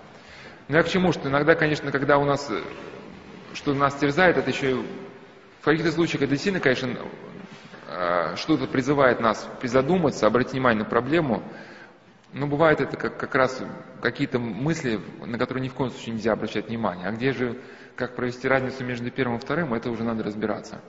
[0.69, 2.63] Но я к чему, что иногда, конечно, когда у нас, э,
[3.55, 4.85] что нас терзает, это еще
[5.61, 6.97] в каких-то случаях это сильно, конечно,
[8.37, 11.43] что-то призывает нас призадуматься, обратить внимание на проблему,
[12.33, 13.63] но бывает это как, как раз
[14.03, 17.07] какие-то мысли, на которые ни в коем случае нельзя обращать внимание.
[17.09, 17.61] А где же,
[17.97, 20.81] как провести разницу между первым и вторым, это уже надо разбираться.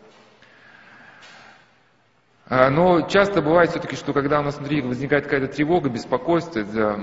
[2.47, 7.00] А, но часто бывает все-таки, что когда у нас внутри возникает какая-то тревога, беспокойство, это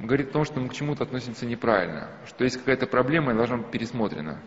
[0.00, 3.58] говорит о том, что мы к чему-то относимся неправильно, что есть какая-то проблема и должна
[3.58, 4.40] быть пересмотрена.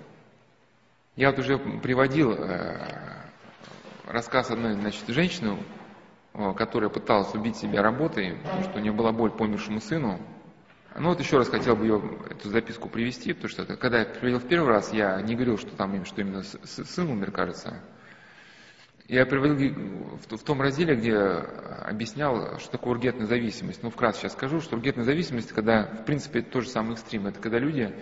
[1.17, 3.21] Я вот уже приводил э,
[4.11, 5.57] рассказ одной значит, женщины,
[6.55, 10.19] которая пыталась убить себя работой, потому что у нее была боль по умершему сыну.
[10.97, 14.39] Ну вот еще раз хотел бы ее, эту записку привести, потому что когда я приводил
[14.39, 17.81] в первый раз, я не говорил, что там что именно сын умер, кажется.
[19.07, 23.83] Я приводил в, том разделе, где объяснял, что такое ургентная зависимость.
[23.83, 27.27] Ну, вкратце сейчас скажу, что ургентная зависимость, когда, в принципе, это тот же самый экстрим,
[27.27, 27.93] это когда люди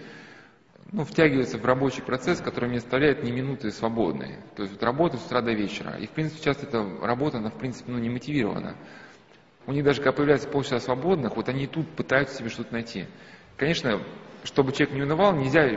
[0.92, 4.38] ну, втягиваются в рабочий процесс, который не оставляет ни минуты свободной.
[4.56, 5.98] То есть вот работают с утра до вечера.
[5.98, 8.76] И, в принципе, часто эта работа, она, в принципе, ну, не мотивирована.
[9.68, 13.06] У них даже, когда появляется полчаса свободных, вот они и тут пытаются себе что-то найти.
[13.56, 14.02] Конечно,
[14.44, 15.70] чтобы человек не унывал, нельзя,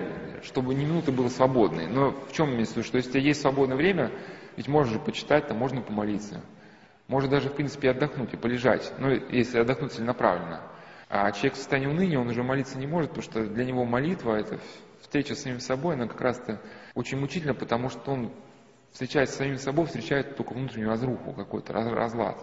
[0.43, 1.89] чтобы ни минуты было свободной.
[1.89, 4.11] Но в чем виду, что если у тебя есть свободное время,
[4.57, 6.43] ведь можно же почитать, там можно помолиться.
[7.09, 10.63] Можно даже, в принципе, отдохнуть и полежать, ну, если отдохнуть целенаправленно.
[11.11, 14.37] А человек в состоянии уныния, он уже молиться не может, потому что для него молитва,
[14.37, 14.59] это
[15.13, 16.59] встреча с самим собой, она как раз-то
[16.95, 18.33] очень мучительна, потому что он,
[18.93, 22.39] встречаясь с самим собой, встречает только внутреннюю разруху, какой-то разлад.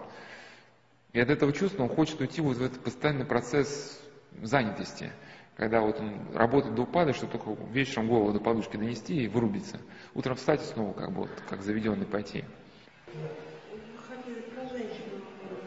[1.12, 4.00] И от этого чувства он хочет уйти вот в этот постоянный процесс
[4.42, 5.10] занятости–
[5.60, 9.78] когда вот он работает до упада, чтобы только вечером голову до подушки донести и вырубиться.
[10.14, 12.44] Утром встать и снова как бы вот, как заведенный пойти.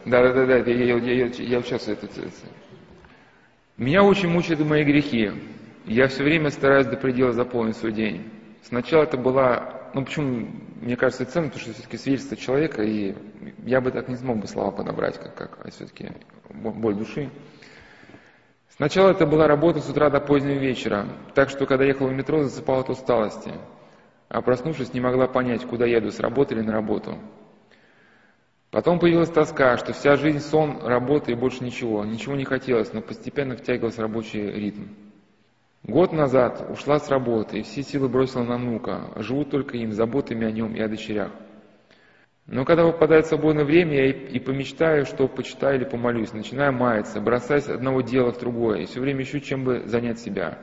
[0.04, 2.30] Да, да, да, да, я, я, я, я, я сейчас это, это.
[3.76, 5.30] Меня очень мучают мои грехи.
[5.86, 8.30] Я все время стараюсь до предела заполнить свой день.
[8.62, 10.48] Сначала это была, ну почему,
[10.80, 13.14] мне кажется, ценно, потому что все-таки свидетельство человека, и
[13.66, 16.12] я бы так не смог бы слова подобрать, как, как все-таки
[16.50, 17.28] боль души.
[18.70, 22.42] Сначала это была работа с утра до позднего вечера, так что, когда ехал в метро,
[22.42, 23.52] засыпал от усталости,
[24.30, 27.18] а проснувшись, не могла понять, куда еду, с работы или на работу.
[28.70, 32.04] Потом появилась тоска, что вся жизнь сон, работа и больше ничего.
[32.04, 34.86] Ничего не хотелось, но постепенно втягивался рабочий ритм.
[35.84, 39.12] Год назад ушла с работы и все силы бросила на внука.
[39.16, 41.30] Живу только им, заботами о нем и о дочерях.
[42.46, 47.68] Но когда выпадает свободное время, я и помечтаю, что почитаю или помолюсь, начинаю маяться, бросаясь
[47.68, 50.58] одного дела в другое, и все время ищу, чем бы занять себя.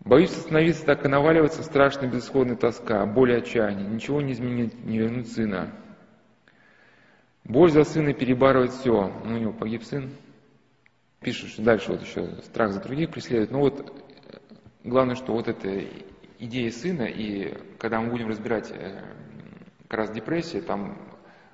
[0.00, 3.88] Боюсь остановиться, так и наваливаться страшная безысходная тоска, боль и отчаяние.
[3.88, 5.72] Ничего не изменить, не вернуть сына.
[7.44, 9.12] Боль за сына перебарывает все.
[9.24, 10.10] Ну, у него погиб сын.
[11.24, 13.50] Пишет, что дальше вот еще страх за других преследует.
[13.50, 14.04] Но вот
[14.84, 15.84] главное, что вот эта
[16.38, 19.02] идея сына, и когда мы будем разбирать э,
[19.88, 20.98] как раз депрессия, там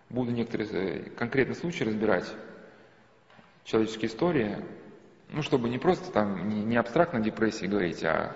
[0.09, 2.27] буду некоторые э, конкретные случаи разбирать,
[3.63, 4.59] человеческие истории,
[5.29, 8.35] ну, чтобы не просто там, не, не абстрактно депрессии говорить, а,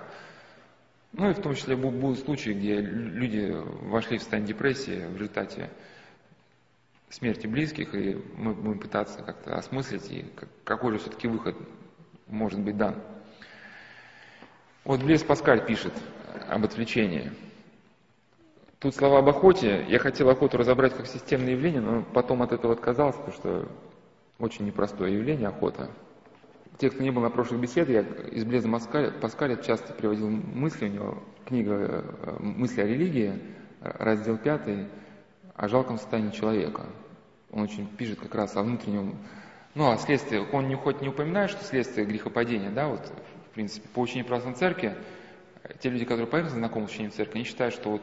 [1.13, 5.71] ну, и в том числе будут случаи, где люди вошли в состояние депрессии в результате
[7.11, 10.27] смерти близких, и мы будем пытаться как-то осмыслить, и
[10.65, 11.57] какой же все-таки выход
[12.27, 12.97] может быть дан.
[14.85, 15.93] Вот Блес Паскаль пишет
[16.49, 17.33] об отвлечении–
[18.85, 19.87] Тут слова об охоте.
[19.89, 23.69] Я хотел охоту разобрать как системное явление, но потом от этого отказался, потому что
[24.39, 25.89] очень непростое явление охота.
[26.77, 30.85] Те, кто не был на прошлых беседах, я из Блеза Паскаля, Паскаля часто приводил мысли,
[30.85, 33.33] у него книга э, «Мысли о религии»,
[33.81, 34.61] раздел 5,
[35.55, 36.87] о жалком состоянии человека.
[37.51, 39.17] Он очень пишет как раз о внутреннем,
[39.75, 43.13] ну, о следствии, он не, хоть не упоминает, что следствие грехопадения, да, вот,
[43.51, 44.97] в принципе, по учению православной церкви,
[45.81, 48.03] те люди, которые поехали знакомы с учением церкви, они считают, что вот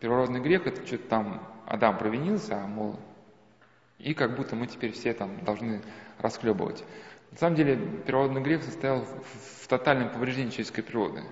[0.00, 2.98] Первородный грех это что-то там Адам провинился, а мол,
[3.98, 5.82] и как будто мы теперь все там должны
[6.18, 6.84] расхлебывать.
[7.32, 7.76] На самом деле
[8.06, 11.24] первородный грех состоял в, в тотальном повреждении человеческой природы,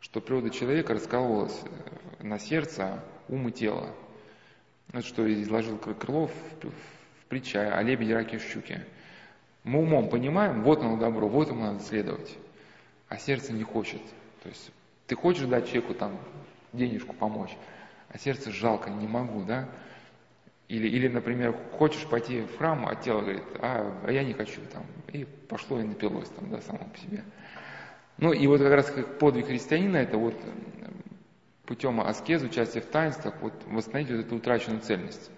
[0.00, 3.94] что природа человека раскололась э, на сердце, ум и тело.
[4.92, 6.30] Это что изложил Крылов
[6.62, 8.86] в, притче о лебеде, раке и щуке.
[9.64, 12.36] Мы умом понимаем, вот оно добро, вот ему надо следовать,
[13.08, 14.00] а сердце не хочет.
[14.42, 14.70] То есть
[15.06, 16.18] ты хочешь дать человеку там
[16.72, 17.54] денежку помочь,
[18.08, 19.68] а сердце жалко, не могу, да?
[20.68, 24.60] Или, или, например, хочешь пойти в храм, а тело говорит, а, а я не хочу
[24.72, 24.84] там.
[25.12, 27.24] И пошло и напилось там, да, само по себе.
[28.18, 30.34] Ну и вот как раз как подвиг христианина, это вот
[31.68, 35.30] путем аскезы, участия в таинствах, вот восстановить вот эту утраченную цельность.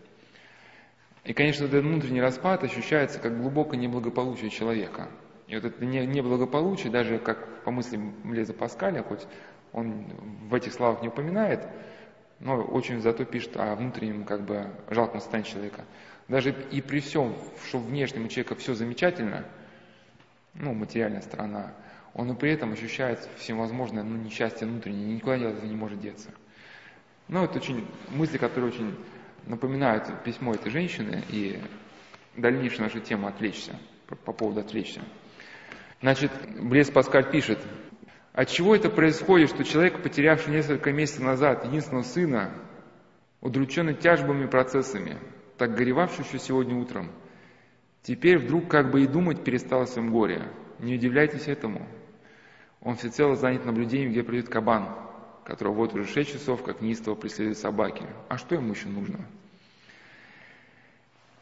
[1.25, 5.09] И, конечно, этот внутренний распад ощущается как глубокое неблагополучие человека.
[5.49, 9.27] И вот это неблагополучие, даже как по мыслям Леза Паскаля, хоть
[9.73, 10.05] он
[10.49, 11.67] в этих словах не упоминает,
[12.39, 15.85] но очень зато пишет о внутреннем как бы жалком состоянии человека.
[16.29, 17.35] Даже и при всем,
[17.67, 19.45] что внешнем у человека все замечательно,
[20.55, 21.75] ну, материальная сторона,
[22.15, 26.31] он и при этом ощущает всевозможное ну, несчастье внутреннее, никуда этого не может деться.
[27.29, 28.97] Ну, это очень мысли, которые очень
[29.47, 31.61] напоминают письмо этой женщины и
[32.37, 35.03] дальнейшая наша тема «Отвлечься», по, по поводу «Отвлечься».
[36.01, 37.59] Значит, Блес Паскаль пишет,
[38.33, 42.53] от чего это происходит, что человек, потерявший несколько месяцев назад единственного сына,
[43.41, 45.19] удрученный тяжбами процессами,
[45.59, 47.13] так горевавший еще сегодня утром,
[48.03, 50.43] теперь вдруг как бы и думать перестал о своем горе.
[50.79, 51.87] Не удивляйтесь этому.
[52.83, 54.89] Он всецело занят наблюдением, где придет кабан,
[55.45, 58.05] которого вот уже шесть часов, как неистово преследуют собаки.
[58.29, 59.19] А что ему еще нужно?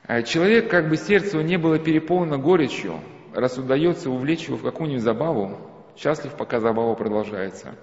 [0.05, 3.01] А человек, как бы сердце его не было переполнено горечью,
[3.34, 5.59] раз удается увлечь его в какую-нибудь забаву,
[5.97, 7.74] счастлив, пока забава продолжается.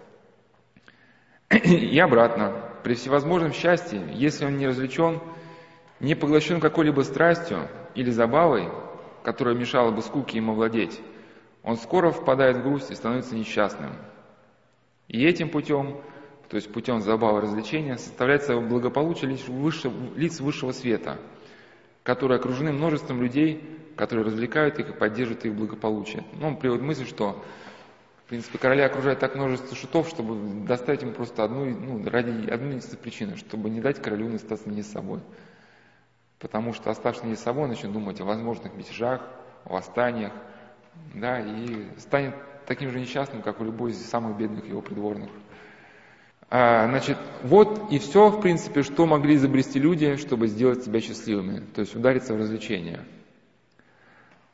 [1.50, 2.54] И обратно,
[2.84, 5.22] при всевозможном счастье, если он не развлечен,
[6.00, 8.70] не поглощен какой-либо страстью или забавой,
[9.24, 11.00] которая мешала бы скуке им овладеть,
[11.66, 13.94] он скоро впадает в грусть и становится несчастным.
[15.08, 16.00] И этим путем,
[16.48, 21.18] то есть путем забавы и развлечения, составляется благополучие лиц, выше, лиц высшего света,
[22.04, 23.64] которые окружены множеством людей,
[23.96, 26.24] которые развлекают их и поддерживают их благополучие.
[26.34, 27.44] Ну, он приводит мысль, что
[28.26, 32.70] в принципе, короля окружает так множество шутов, чтобы доставить ему просто одну, ну, ради одной
[32.70, 35.20] единственной причины, чтобы не дать королю остаться не с собой.
[36.40, 39.22] Потому что оставшись не с собой, начнет думать о возможных мятежах,
[39.64, 40.34] восстаниях,
[41.14, 42.36] да, и станет
[42.66, 45.30] таким же несчастным, как у любой из самых бедных его придворных.
[46.50, 51.64] А, значит, вот и все, в принципе, что могли изобрести люди, чтобы сделать себя счастливыми,
[51.74, 53.02] то есть удариться в развлечения.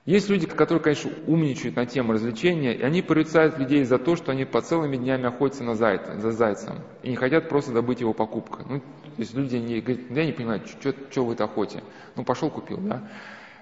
[0.06, 4.32] Есть люди, которые, конечно, умничают на тему развлечения, и они порицают людей за то, что
[4.32, 8.14] они по целыми днями охотятся на зайца, за зайцем и не хотят просто добыть его
[8.14, 8.66] покупкой.
[8.68, 8.86] Ну, то
[9.20, 11.84] есть люди не, говорят, я не понимаю, что вы это охоте.
[12.16, 13.08] Ну, пошел купил, да.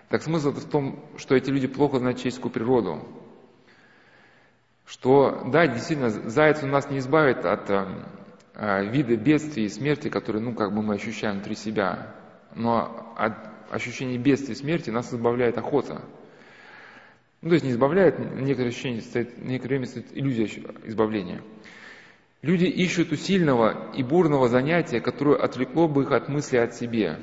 [0.10, 3.04] Так смысл в том, что эти люди плохо знают человеческую природу.
[4.86, 7.86] Что, да, действительно, заяц у нас не избавит от э,
[8.56, 12.16] э, вида бедствий и смерти, которые, ну, как бы мы ощущаем внутри себя.
[12.56, 13.34] Но от
[13.70, 16.02] ощущения бедствия и смерти нас избавляет охота–
[17.42, 20.46] ну, то есть не избавляет, некоторое ощущение стоит, некоторое время стоит иллюзия
[20.84, 21.42] избавления.
[22.42, 27.18] Люди ищут усильного и бурного занятия, которое отвлекло бы их от мысли о себе.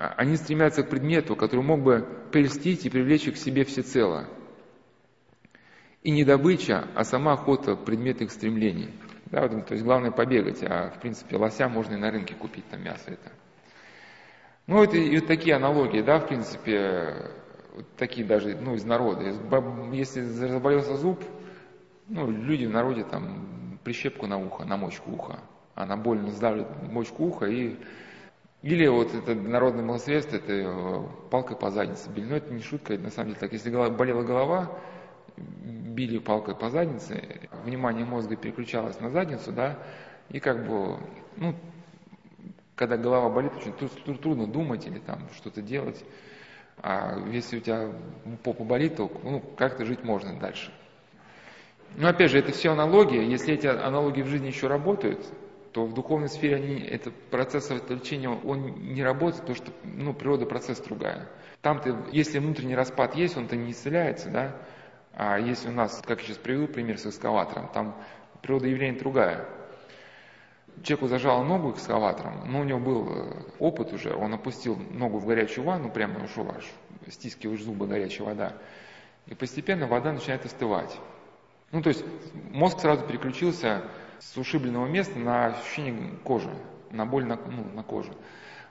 [0.00, 4.26] А, они стремятся к предмету, который мог бы прельстить и привлечь их к себе всецело.
[6.02, 8.94] И не добыча, а сама охота– предмет их стремлений.
[9.26, 12.66] Да, вот, то есть главное побегать, а в принципе лося можно и на рынке купить,
[12.70, 13.30] там мясо это.
[14.66, 17.32] Ну, это и вот такие аналогии, да, в принципе,
[17.98, 19.34] такие даже, ну, из народа.
[19.92, 21.22] Если заболелся зуб,
[22.08, 25.40] ну, люди в народе там прищепку на ухо, на мочку уха.
[25.74, 27.76] Она больно сдавит мочку уха и...
[28.62, 32.26] Или вот это народное малосредство, это э, палкой по заднице били.
[32.26, 33.52] Но это не шутка, это на самом деле так.
[33.52, 34.70] Если болела голова,
[35.36, 39.78] били палкой по заднице, внимание мозга переключалось на задницу, да,
[40.28, 40.98] и как бы,
[41.36, 41.54] ну,
[42.74, 43.72] когда голова болит, очень
[44.18, 46.04] трудно думать или там что-то делать.
[46.82, 47.90] А если у тебя
[48.42, 50.72] попа болит, то ну, как-то жить можно дальше.
[51.96, 53.22] Но опять же, это все аналогии.
[53.24, 55.20] Если эти аналогии в жизни еще работают,
[55.72, 60.46] то в духовной сфере они, это процесс отвлечения, он не работает, потому что ну, природа
[60.46, 61.28] процесс другая.
[61.62, 64.56] Там-то, если внутренний распад есть, он-то не исцеляется, да?
[65.12, 67.96] А если у нас, как я сейчас привел пример с экскаватором, там
[68.42, 69.46] природа явления другая
[70.82, 75.26] человеку зажало ногу экскаватором, но у него был э, опыт уже, он опустил ногу в
[75.26, 76.64] горячую ванну, прямо ушел аж,
[77.08, 78.56] стискиваешь зубы, горячая вода.
[79.26, 80.98] И постепенно вода начинает остывать.
[81.72, 82.04] Ну, то есть
[82.50, 83.82] мозг сразу переключился
[84.20, 86.50] с ушибленного места на ощущение кожи,
[86.90, 88.12] на боль на, ну, на коже.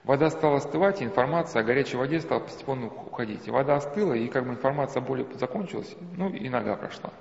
[0.03, 3.47] Вода стала остывать, и информация о горячей воде стала постепенно уходить.
[3.47, 7.11] И вода остыла, и как бы информация о боли закончилась, ну и нога прошла.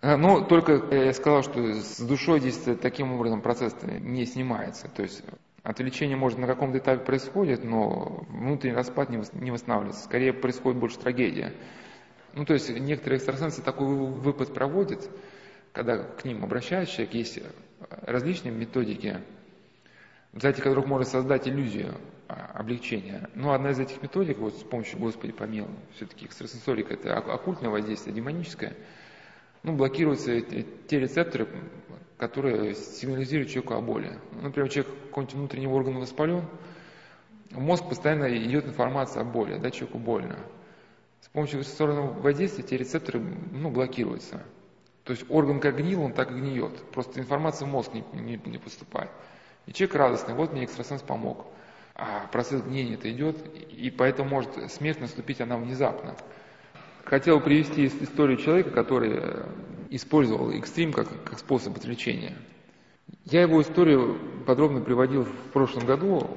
[0.00, 4.88] Э, но только я сказал, что с душой здесь таким образом процесс не снимается.
[4.88, 5.22] То есть
[5.62, 10.04] отвлечение, может, на каком-то этапе происходит, но внутренний распад не восстанавливается.
[10.04, 11.52] Скорее происходит больше трагедия.
[12.34, 15.10] Ну, то есть некоторые экстрасенсы такой выпад проводят,
[15.72, 17.40] когда к ним обращается человек, есть
[18.06, 19.20] различные методики
[20.40, 21.94] сайте которых можно создать иллюзию
[22.28, 23.28] а, облегчения.
[23.34, 28.14] Но одна из этих методик, вот с помощью Господи помилуй, все-таки экстрасенсорика, это оккультное воздействие,
[28.14, 28.74] демоническое,
[29.62, 31.48] ну, блокируются те рецепторы,
[32.16, 34.18] которые сигнализируют человеку о боли.
[34.40, 36.46] Например, человек какой-нибудь внутренний орган воспален,
[37.50, 40.38] в мозг постоянно идет информация о боли, да, человеку больно.
[41.20, 44.42] С помощью высокостороннего воздействия те рецепторы ну, блокируются.
[45.04, 46.72] То есть орган как гнил, он так и гниет.
[46.92, 49.10] Просто информация в мозг не, не, не поступает.
[49.66, 51.46] И человек радостный, вот мне экстрасенс помог.
[51.94, 53.36] А процесс гниения это идет,
[53.70, 56.16] и поэтому может смерть наступить она внезапно.
[57.04, 59.46] Хотел привести историю человека, который э,
[59.90, 62.34] использовал экстрим как, как способ отвлечения.
[63.24, 66.30] Я его историю подробно приводил в прошлом году,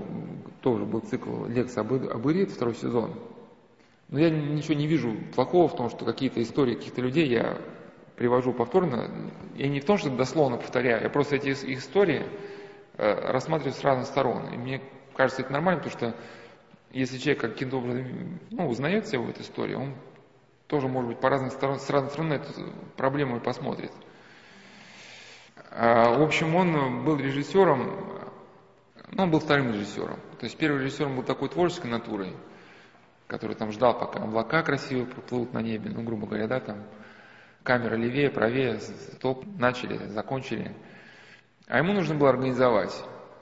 [0.62, 3.14] тоже был цикл лекций об, об Ирит, второй сезон.
[4.10, 7.58] Но я ничего не вижу плохого в том, что какие-то истории каких-то людей я
[8.16, 9.32] привожу повторно.
[9.56, 12.26] Я не в том, что дословно повторяю, я просто эти истории
[12.98, 14.54] э, рассматриваю с разных сторон.
[14.54, 14.82] И мне
[15.16, 16.16] кажется, это нормально, потому что
[16.92, 19.96] если человек каким-то образом ну, узнает себя в этой истории, он
[20.68, 22.52] тоже, может быть, по разным сторон, с разных сторон на эту
[22.96, 23.92] проблему и посмотрит.
[25.72, 28.32] А, в общем, он был режиссером,
[29.12, 30.20] ну, он был вторым режиссером.
[30.40, 32.34] То есть первый режиссером был такой творческой натурой,
[33.28, 36.84] который там ждал, пока облака красиво проплывут на небе, ну, грубо говоря, да, там
[37.66, 40.74] камера левее, правее, стоп, начали, закончили.
[41.68, 42.96] А ему нужно было организовать,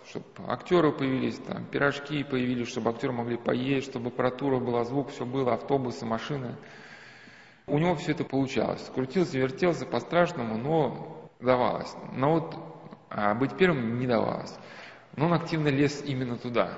[0.10, 5.26] чтобы актеры появились, там, пирожки появились, чтобы актеры могли поесть, чтобы аппаратура была, звук, все
[5.26, 6.56] было, автобусы, машины–
[7.66, 8.90] у него все это получалось.
[8.94, 11.94] Крутился, вертелся по-страшному, но давалось.
[12.14, 12.56] Но вот
[13.10, 14.54] а быть первым не давалось.
[15.16, 16.74] Но он активно лез именно туда.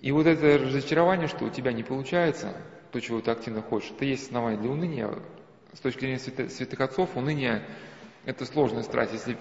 [0.00, 2.54] И вот это разочарование, что у тебя не получается,
[2.92, 5.10] то, чего ты активно хочешь, это есть основание для уныния.
[5.76, 7.64] С точки зрения святых отцов, уныние–
[8.24, 9.12] это сложная страсть.
[9.12, 9.36] Если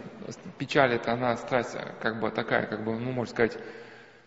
[0.59, 3.57] печаль– это она страсть как бы такая, как бы, ну, можно сказать,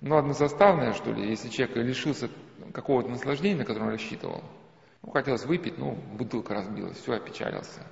[0.00, 1.28] ну, односоставная, что ли.
[1.28, 2.28] Если человек лишился
[2.72, 4.42] какого-то наслаждения, на которое он рассчитывал–
[5.02, 7.86] ну, хотелось выпить, ну, бутылка разбилась, все, опечалился.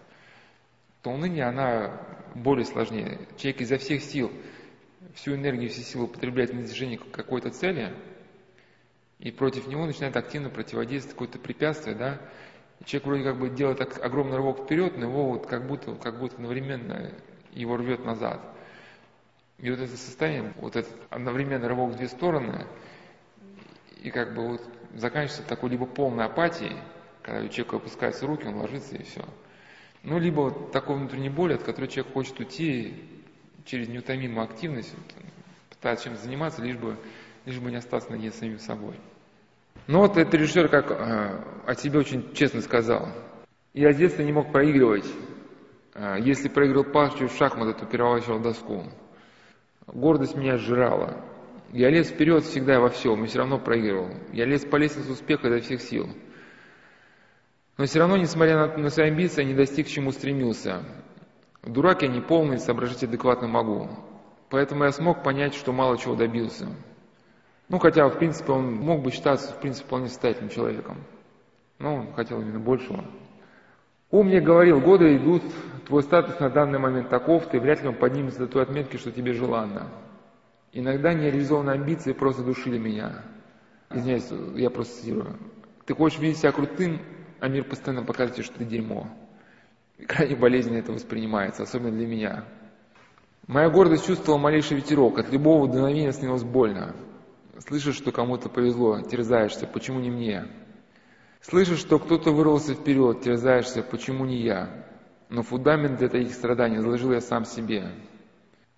[1.03, 2.01] То уныние, она
[2.35, 3.21] более сложнее.
[3.37, 4.33] Человек изо всех сил,
[5.15, 7.95] всю энергию, все силы употребляет на достижение какой-то цели,
[9.19, 12.21] и против него начинает активно противодействовать какое-то препятствие, да,
[12.85, 16.37] человек вроде как бы делает огромный рывок вперед, но его вот как будто, как будто
[16.37, 17.13] одновременно
[17.53, 18.41] его рвет назад.
[19.59, 22.67] И вот это состояние, вот этот одновременный рывок в две стороны,
[24.03, 24.63] и как бы вот
[24.95, 26.77] заканчивается такой либо полной апатией,
[27.23, 29.25] когда у человека опускаются руки, он ложится и все.
[30.03, 32.95] Ну, либо вот такой внутренней боли, от которой человек хочет уйти
[33.65, 34.95] через неутомимую активность,
[35.71, 36.97] пытается чем-то заниматься, лишь бы,
[37.47, 38.95] лишь бы не остаться наедине самим собой.
[39.87, 43.09] Ну вот этот режиссер как э, о себе очень честно сказал.
[43.73, 45.07] Я с детства не мог проигрывать.
[45.95, 48.85] Э, если проиграл партию в шахматы, то переворачивал доску.
[49.87, 51.25] Гордость меня сжирала.
[51.73, 54.11] Я лез вперед всегда во всем, и все равно проигрывал.
[54.33, 56.09] Я лез по лестнице успеха изо всех сил.
[57.77, 60.83] Но все равно, несмотря на, на свои амбиции, не достиг, к чему стремился.
[61.63, 63.89] Дурак я не полный, соображать адекватно могу.
[64.51, 66.67] Поэтому я смог понять, что мало чего добился.
[67.69, 70.99] Ну, хотя, в принципе, он мог бы считаться, в принципе, вполне состоятельным человеком.
[71.79, 73.05] Но он хотел именно большего.
[74.11, 75.43] Ум мне говорил, годы идут,
[75.87, 79.11] твой статус на данный момент таков, ты вряд ли он поднимется до той отметки, что
[79.11, 79.89] тебе желанно.
[80.73, 83.25] Иногда нереализованные амбиции просто душили меня.
[83.91, 85.37] Извиняюсь, я просто цитирую.
[85.87, 87.01] Ты хочешь видеть себя крутым,
[87.41, 89.09] а мир постоянно показывает, что ты дерьмо.
[89.99, 92.45] И крайне болезненно это воспринимается, особенно для меня.
[93.47, 96.95] Моя гордость чувствовала малейший ветерок, от любого дуновения становилось больно.
[97.61, 100.47] Слышишь, что кому-то повезло, терзаешься, почему не мне?
[101.41, 104.87] Слышишь, что кто-то вырвался вперед, терзаешься, почему не я?
[105.29, 107.93] Но фундамент для таких страданий заложил я сам себе.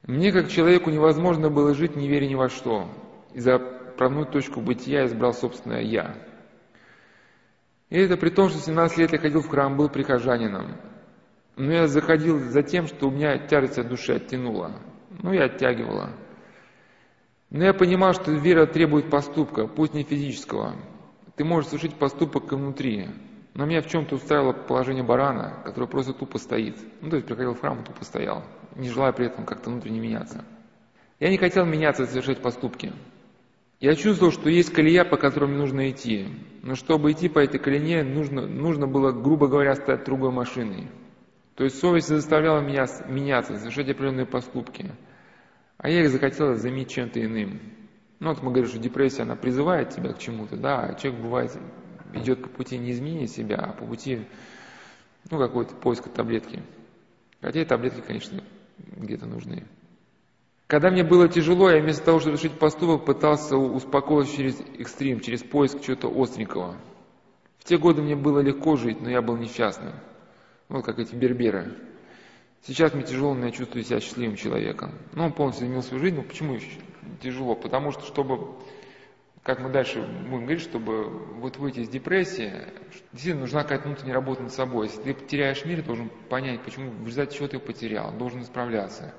[0.06, 2.88] Мне, как человеку, невозможно было жить, не веря ни во что.
[3.34, 6.14] И за правную точку бытия избрал собственное «я».
[7.90, 10.76] И это при том, что 17 лет я ходил в храм, был прихожанином.
[11.56, 14.76] Но я заходил за тем, что у меня тяжесть от души оттянула.
[15.22, 16.10] Ну, я оттягивала.
[17.50, 20.76] Но я понимал, что вера требует поступка, пусть не физического.
[21.36, 23.08] Ты можешь совершить поступок и внутри.
[23.54, 26.76] Но меня в чем-то устраивало положение барана, который просто тупо стоит.
[27.00, 28.44] Ну, то есть приходил в храм и тупо стоял,
[28.76, 30.44] не желая при этом как-то внутренне меняться.
[31.18, 32.92] Я не хотел меняться и совершать поступки.
[33.80, 36.26] Я чувствовал, что есть колея, по которой нужно идти.
[36.62, 40.88] Но чтобы идти по этой колее, нужно, нужно было, грубо говоря, стать другой машиной.
[41.54, 44.92] То есть совесть заставляла меня меняться, совершать определенные поступки.
[45.78, 47.60] А я их захотел заменить чем-то иным.
[48.20, 51.56] Ну вот мы говорим, что депрессия, она призывает тебя к чему-то, да, а человек бывает
[52.14, 54.26] идет по пути не изменения себя, а по пути,
[55.30, 56.62] ну, какой-то поиска таблетки.
[57.40, 58.42] Хотя и таблетки, конечно,
[58.78, 59.64] где-то нужны.
[60.66, 65.42] Когда мне было тяжело, я вместо того, чтобы решить поступок, пытался успокоиться через экстрим, через
[65.42, 66.76] поиск чего-то остренького.
[67.58, 69.92] В те годы мне было легко жить, но я был несчастным.
[70.68, 71.74] Вот как эти берберы.
[72.62, 74.92] Сейчас мне тяжело, но я чувствую себя счастливым человеком.
[75.12, 76.16] Ну, он полностью изменил свою жизнь.
[76.16, 76.58] Ну, почему
[77.22, 77.54] тяжело?
[77.54, 78.56] Потому что, чтобы,
[79.42, 82.52] как мы дальше будем говорить, чтобы вот выйти из депрессии,
[83.12, 84.88] действительно нужна какая-то внутренняя работа над собой.
[84.88, 89.14] Если ты потеряешь мир, должен понять, почему, в результате чего ты его потерял, должен исправляться.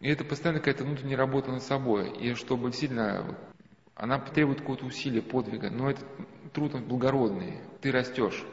[0.00, 2.10] И это постоянно какая-то внутренняя работа над собой.
[2.18, 3.36] И чтобы сильно...
[3.94, 5.68] Она требует какого-то усилия, подвига.
[5.68, 6.06] Но этот
[6.54, 7.58] труд благородный.
[7.82, 8.44] Ты растешь.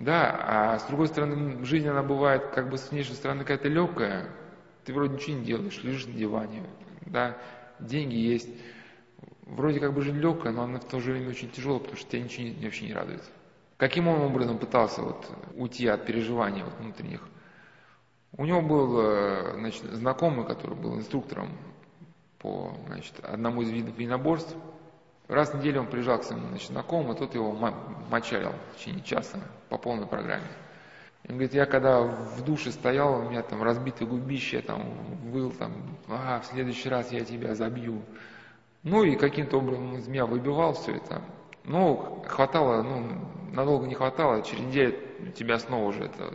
[0.00, 4.30] Да, а с другой стороны, жизнь, она бывает как бы с внешней стороны какая-то легкая.
[4.84, 6.62] Ты вроде ничего не делаешь, лежишь на диване.
[7.02, 7.36] Да,
[7.78, 8.48] деньги есть.
[9.42, 12.10] Вроде как бы жизнь легкая, но она в то же время очень тяжелая, потому что
[12.10, 13.22] тебя ничего вообще не радует.
[13.76, 17.28] Каким он образом пытался вот уйти от переживаний вот внутренних?
[18.38, 21.50] У него был э, значит, знакомый, который был инструктором
[22.38, 24.56] по значит, одному из видов единоборств.
[25.30, 27.52] Раз в неделю он приезжал к своему значит, знакомому, тот его
[28.10, 29.38] мочалил в течение часа
[29.68, 30.48] по полной программе.
[31.28, 34.82] Он говорит, я когда в душе стоял, у меня там разбитые губище, я там
[35.30, 35.72] выл, там,
[36.08, 38.02] а, в следующий раз я тебя забью.
[38.82, 41.22] Ну и каким-то образом из меня выбивал все это.
[41.62, 44.96] Ну, хватало, ну, надолго не хватало, через неделю
[45.36, 46.34] тебя снова уже это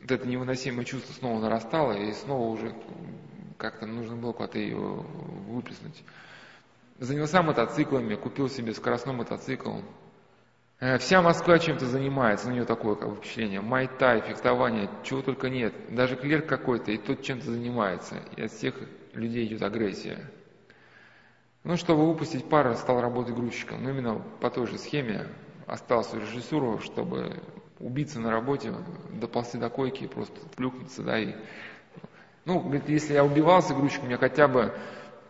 [0.00, 2.74] вот это невыносимое чувство снова нарастало, и снова уже
[3.56, 6.02] как-то нужно было куда-то ее выплеснуть.
[6.98, 9.78] Занялся мотоциклами, купил себе скоростной мотоцикл.
[10.78, 13.60] Э, вся Москва чем-то занимается, у нее такое как впечатление.
[13.60, 15.74] Майтай, фехтование, чего только нет.
[15.88, 18.16] Даже клерк какой-то, и тот чем-то занимается.
[18.36, 18.76] И от всех
[19.12, 20.30] людей идет агрессия.
[21.64, 23.82] Ну, чтобы выпустить пар, стал работать грузчиком.
[23.82, 25.26] Ну, именно по той же схеме
[25.66, 27.40] остался режиссуру, чтобы
[27.80, 28.72] убиться на работе,
[29.10, 31.34] доползти до койки, просто плюхнуться, да, и...
[32.44, 34.74] Ну, говорит, если я убивался грузчиком, меня хотя бы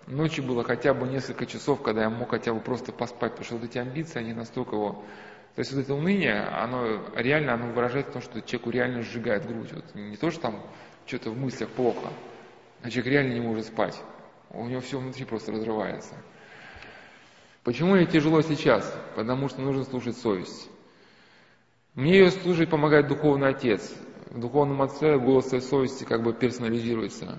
[0.07, 3.57] ночью было хотя бы несколько часов, когда я мог хотя бы просто поспать, потому что
[3.57, 5.05] вот эти амбиции, они настолько его...
[5.55, 9.47] То есть вот это уныние, оно реально, оно выражает в том, что человеку реально сжигает
[9.47, 9.73] грудь.
[9.73, 10.61] Вот не то, что там
[11.07, 12.09] что-то в мыслях плохо,
[12.83, 14.01] а человек реально не может спать.
[14.51, 16.15] У него все внутри просто разрывается.
[17.63, 18.85] Почему мне тяжело сейчас?
[19.17, 20.69] Потому что нужно слушать совесть.
[21.95, 23.95] Мне ее служит помогает духовный отец.
[24.31, 27.39] В духовном отце голос совести как бы персонализируется.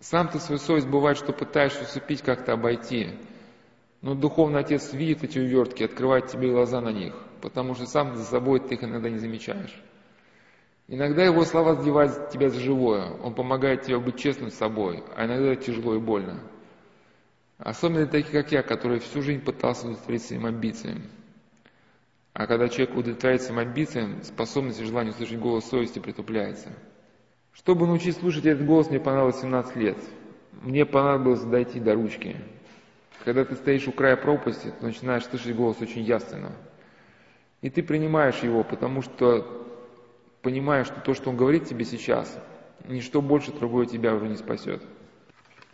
[0.00, 3.18] Сам ты свою совесть бывает, что пытаешься усыпить, как-то обойти.
[4.02, 8.24] Но духовный отец видит эти увертки, открывает тебе глаза на них, потому что сам за
[8.24, 9.74] собой ты их иногда не замечаешь.
[10.88, 15.26] Иногда его слова задевают тебя за живое, он помогает тебе быть честным с собой, а
[15.26, 16.40] иногда это тяжело и больно.
[17.58, 21.02] Особенно для таких, как я, который всю жизнь пытался удовлетворить своим амбициям.
[22.34, 26.70] А когда человек удовлетворяет своим амбициям, способность и желание услышать голос совести притупляется.
[27.56, 29.96] Чтобы научиться слушать этот голос, мне понадобилось 17 лет.
[30.60, 32.36] Мне понадобилось дойти до ручки.
[33.24, 36.52] Когда ты стоишь у края пропасти, ты начинаешь слышать голос очень ясно.
[37.62, 39.66] И ты принимаешь его, потому что
[40.42, 42.38] понимаешь, что то, что он говорит тебе сейчас,
[42.84, 44.82] ничто больше другое тебя уже не спасет.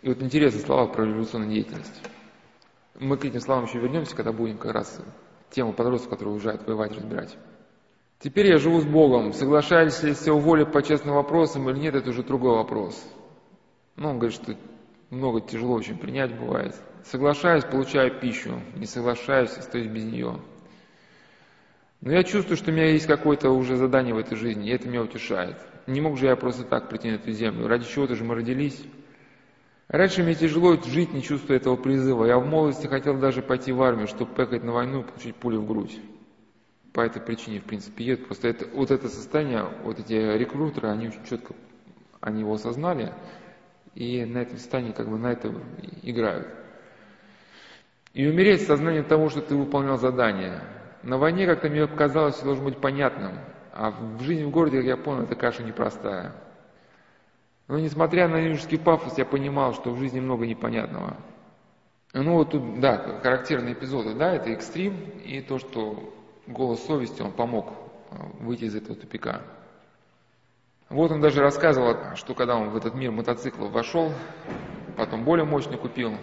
[0.02, 2.00] И вот интересные слова про революционную деятельность.
[2.98, 5.00] Мы к этим словам еще вернемся, когда будем как раз
[5.50, 7.36] тему подростков, которые уезжают воевать, разбирать.
[8.22, 9.32] Теперь я живу с Богом.
[9.32, 13.04] Соглашаюсь ли его волей по честным вопросам или нет, это уже другой вопрос.
[13.96, 14.54] Ну, он говорит, что
[15.10, 16.76] много тяжело очень принять бывает.
[17.04, 18.60] Соглашаюсь, получаю пищу.
[18.76, 20.38] Не соглашаюсь, остаюсь без нее.
[22.00, 24.88] Но я чувствую, что у меня есть какое-то уже задание в этой жизни, и это
[24.88, 25.56] меня утешает.
[25.88, 27.66] Не мог же я просто так прийти на эту землю.
[27.66, 28.80] Ради чего-то же мы родились.
[29.88, 32.24] Раньше мне тяжело жить, не чувствуя этого призыва.
[32.26, 35.60] Я в молодости хотел даже пойти в армию, чтобы поехать на войну и получить пулю
[35.60, 35.98] в грудь.
[36.92, 38.26] По этой причине, в принципе, едут.
[38.26, 41.54] Просто это, вот это состояние, вот эти рекрутеры, они очень четко
[42.22, 43.12] они его осознали,
[43.94, 45.52] и на этом состоянии как бы на это
[46.02, 46.48] играют.
[48.14, 50.62] И умереть с сознанием того, что ты выполнял задание.
[51.02, 53.40] На войне как-то мне показалось, все должно быть понятным,
[53.72, 56.32] а в жизни в городе, как я понял, это каша непростая.
[57.66, 61.16] Но несмотря на юношеский пафос, я понимал, что в жизни много непонятного.
[62.12, 66.14] Ну вот тут, да, характерные эпизоды, да, это экстрим и то, что
[66.46, 67.72] голос совести, он помог
[68.10, 69.42] э, выйти из этого тупика.
[70.88, 74.12] Вот он даже рассказывал, что когда он в этот мир мотоциклов вошел,
[74.96, 76.16] потом более мощный купил,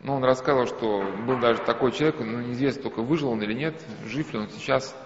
[0.00, 3.74] но он рассказывал, что был даже такой человек, но неизвестно только выжил он или нет,
[4.06, 4.96] жив ли он сейчас,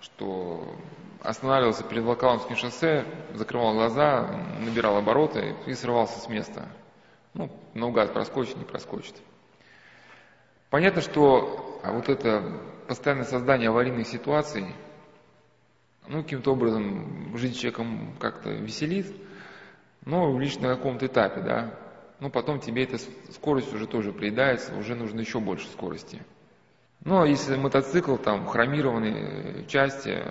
[0.00, 0.76] что
[1.22, 4.28] останавливался перед Волоколамским шоссе, закрывал глаза,
[4.60, 6.68] набирал обороты и срывался с места.
[7.34, 9.14] Ну, наугад проскочит, не проскочит.
[10.68, 12.60] Понятно, что вот это
[12.92, 14.66] постоянное создание аварийных ситуаций,
[16.08, 19.06] ну, каким-то образом жизнь человеком как-то веселит,
[20.04, 21.74] но лишь на каком-то этапе, да.
[22.20, 22.98] Ну, потом тебе эта
[23.30, 26.20] скорость уже тоже приедается, уже нужно еще больше скорости.
[27.02, 30.22] Но если мотоцикл, там, хромированные части,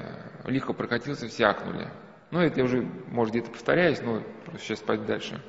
[0.45, 1.89] лихо прокатился, все акнули.
[2.29, 5.43] Ну, это я уже, может, где-то повторяюсь, но просто сейчас пойду дальше.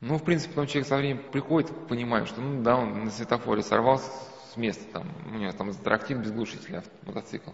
[0.00, 3.62] Ну, в принципе, потом человек со временем приходит, понимает, что, ну, да, он на светофоре
[3.62, 4.10] сорвался
[4.52, 7.50] с места, там, у него там затрактил без глушителя мотоцикл.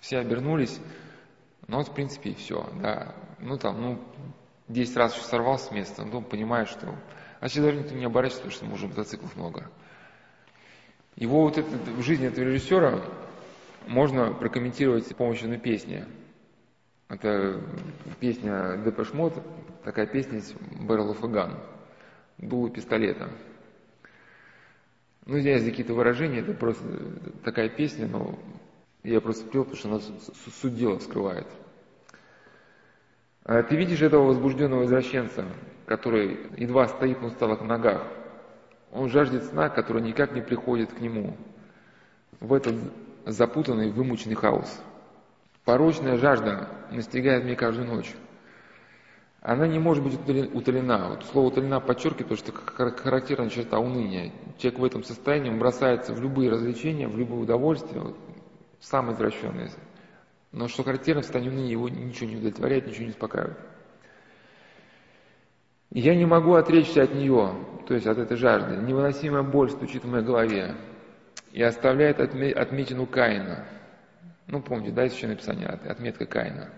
[0.00, 0.80] Все обернулись,
[1.66, 3.14] ну, вот, в принципе, и все, да.
[3.40, 4.00] Ну, там, ну,
[4.68, 6.94] 10 раз еще сорвался с места, ну, понимаешь, что...
[7.40, 9.70] А сейчас даже никто не оборачивается, потому что уже мотоциклов много.
[11.16, 13.00] Его вот это, в жизни этого режиссера
[13.86, 16.04] можно прокомментировать с помощью одной песни.
[17.08, 17.60] Это
[18.18, 19.34] песня Депеш Мод,
[19.84, 21.60] такая песня из Barrel of a Gun,
[22.38, 23.30] дуло пистолета.
[25.26, 26.84] Ну, здесь какие-то выражения, это просто
[27.44, 28.38] такая песня, но
[29.02, 30.00] я просто пел, потому что она
[30.60, 31.46] суть дела скрывает.
[33.44, 35.46] А ты видишь этого возбужденного извращенца,
[35.86, 38.06] который едва стоит на усталых ногах.
[38.92, 41.36] Он жаждет сна, который никак не приходит к нему
[42.40, 42.74] в этот
[43.26, 44.82] запутанный, вымученный хаос.
[45.64, 48.14] Порочная жажда настигает меня каждую ночь.
[49.44, 50.14] Она не может быть
[50.54, 51.10] утолена.
[51.10, 54.32] Вот слово утолена подчеркивает, что характерная черта уныния.
[54.56, 58.16] Человек в этом состоянии он бросается в любые развлечения, в любые удовольствия, вот,
[58.80, 59.70] самые извращенные.
[60.50, 63.58] Но что характерно, в состоянии уныния его ничего не удовлетворяет, ничего не успокаивает.
[65.90, 67.52] я не могу отречься от нее,
[67.86, 68.76] то есть от этой жажды.
[68.76, 70.74] Невыносимая боль стучит в моей голове
[71.52, 73.66] и оставляет отметину Каина.
[74.46, 76.70] Ну, помните, да, еще написание, отметка Каина.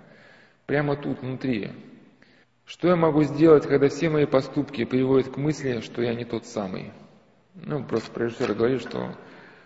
[0.66, 1.70] Прямо тут, внутри.
[2.66, 6.46] Что я могу сделать, когда все мои поступки приводят к мысли, что я не тот
[6.46, 6.92] самый?
[7.54, 9.14] Ну, просто про режиссера говорит, что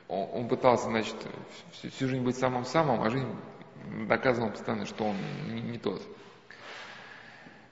[0.06, 1.16] он, он пытался, значит,
[1.72, 3.34] всю, всю жизнь быть самым-самым, а жизнь
[4.06, 5.16] доказывал постоянно, что он
[5.48, 6.02] не, не тот.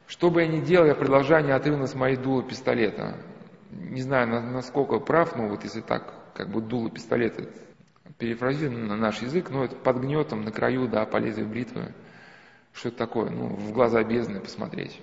[0.07, 3.19] Что бы я ни делал, я продолжаю неотрывно моей дула пистолета.
[3.71, 7.47] Не знаю, насколько прав, но вот если так, как бы дуло пистолета
[8.17, 11.93] перефразирую на наш язык, но это под гнетом, на краю, да, по лезвию бритвы.
[12.73, 13.29] Что это такое?
[13.29, 14.99] Ну, в глаза бездны посмотреть.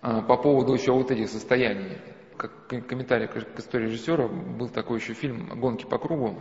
[0.00, 1.98] А, по поводу еще вот этих состояний.
[2.36, 6.38] Как комментарий к истории режиссера, был такой еще фильм «Гонки по кругу».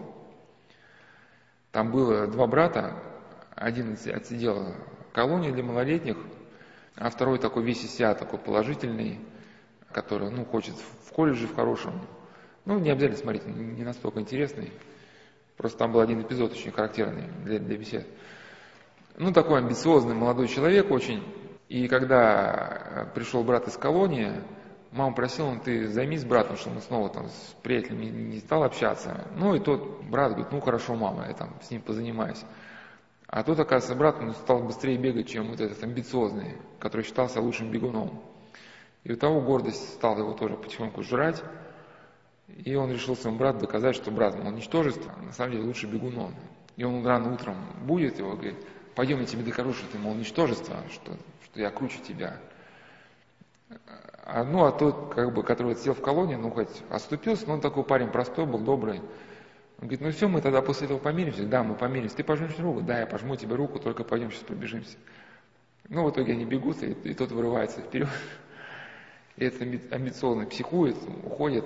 [1.72, 3.02] Там было два брата,
[3.56, 4.76] один отсидел
[5.12, 6.18] колонию для малолетних,
[6.96, 9.20] а второй такой весь из себя, такой положительный,
[9.92, 12.00] который, ну, хочет в колледже в хорошем.
[12.66, 14.72] Ну, не обязательно смотреть, не настолько интересный.
[15.56, 18.08] Просто там был один эпизод очень характерный для, для бесед.
[19.18, 21.24] Ну, такой амбициозный молодой человек очень.
[21.70, 24.32] И когда э, пришел брат из колонии,
[24.92, 29.28] мама просила, ну, ты займись братом, чтобы он снова там с приятелями не стал общаться.
[29.36, 32.44] Ну, и тот брат говорит, ну, хорошо, мама, я там с ним позанимаюсь.
[33.28, 37.70] А тот, оказывается, брат он стал быстрее бегать, чем вот этот амбициозный, который считался лучшим
[37.70, 38.22] бегуном.
[39.04, 41.44] И у того гордость стала его тоже потихоньку жрать.
[42.48, 45.88] И он решил своему брату доказать, что брат, он ничтожество, а на самом деле лучше
[45.88, 46.34] бегун он.
[46.78, 48.56] И он рано утром будет его, говорит,
[48.96, 51.18] пойдем я тебе докажу, что ты, мол, ничтожество, что,
[51.58, 52.38] что я круче тебя.
[54.24, 57.62] А, ну, а тот, как бы, который сел в колонии, ну, хоть оступился, но он
[57.62, 59.00] такой парень простой был, добрый.
[59.80, 61.48] Он говорит, ну все, мы тогда после этого помиримся.
[61.48, 62.16] Да, мы помиримся.
[62.16, 62.82] Ты пожмешь руку?
[62.82, 64.98] Да, я пожму тебе руку, только пойдем сейчас пробежимся.
[65.90, 68.10] Ну, в итоге они бегут, и, и тот вырывается вперед.
[69.38, 71.66] И этот амбициозный психует, уходит.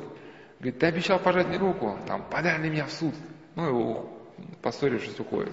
[0.60, 3.16] Говорит, ты обещал пожать мне руку, там, подай на меня в суд.
[3.56, 4.20] Ну, его
[4.62, 5.52] поссорившись, уходит.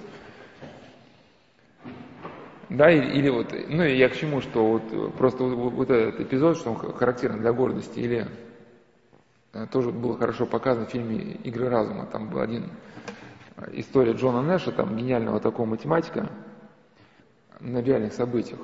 [2.70, 6.58] Да, или, или вот, ну я к чему, что вот просто вот, вот этот эпизод,
[6.58, 8.28] что он характерен для гордости, или
[9.54, 12.04] э, тоже было хорошо показано в фильме «Игры разума».
[12.06, 12.70] Там был один
[13.56, 16.28] э, история Джона Нэша, там гениального такого математика
[17.60, 18.60] на реальных событиях.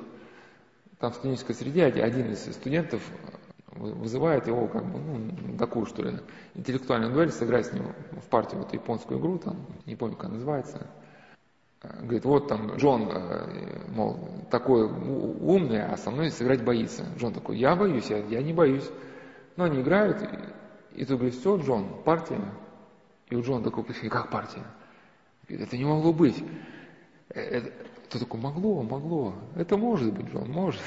[0.99, 3.01] Там в студенческой среде один из студентов
[3.71, 6.19] вызывает его как бы, ну, такую, что ли,
[6.53, 10.87] интеллектуальную дуэль, сыграть с ним в партию вот японскую игру, там, не помню, как называется.
[12.01, 17.05] Говорит, вот там Джон, э, мол, такой умный, а со мной сыграть боится.
[17.17, 18.89] Джон такой, я боюсь, я, я не боюсь.
[19.55, 22.41] Но они играют, и, и ты говоришь, все, Джон, партия.
[23.29, 24.63] И у Джона такой, как партия?
[25.47, 26.43] Говорит, это не могло быть.
[27.29, 27.71] Э, это,
[28.09, 29.35] ты такой, могло, могло.
[29.55, 30.81] Это может быть, Джон, может.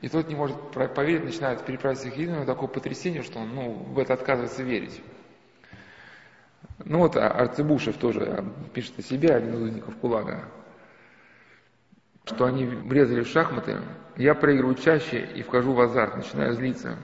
[0.00, 3.98] И тот не может поверить, начинает переправить их единое такое потрясение, что он ну, в
[3.98, 5.00] это отказывается верить.
[6.84, 10.44] Ну вот а Арцебушев тоже пишет о себе, один из узников Кулага,
[12.24, 13.80] что они врезали в шахматы,
[14.16, 16.98] я проигрываю чаще и вхожу в азарт, начинаю злиться.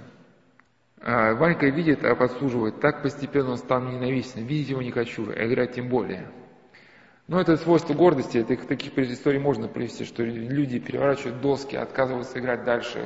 [1.01, 5.47] А Ванька видит, а подслуживает, так постепенно он стал ненавистен, видеть его не хочу, а
[5.47, 6.31] играть тем более.
[7.27, 12.65] Ну, это свойство гордости, это, таких предысторий можно привести, что люди переворачивают доски, отказываются играть
[12.65, 13.03] дальше,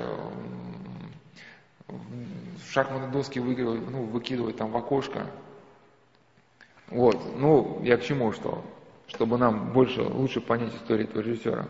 [1.86, 5.26] в шахматные доски выигрывают, ну, выкидывают там в окошко.
[6.90, 8.62] Вот, ну, я к чему что?
[9.08, 11.66] Чтобы нам больше, лучше понять историю этого режиссера.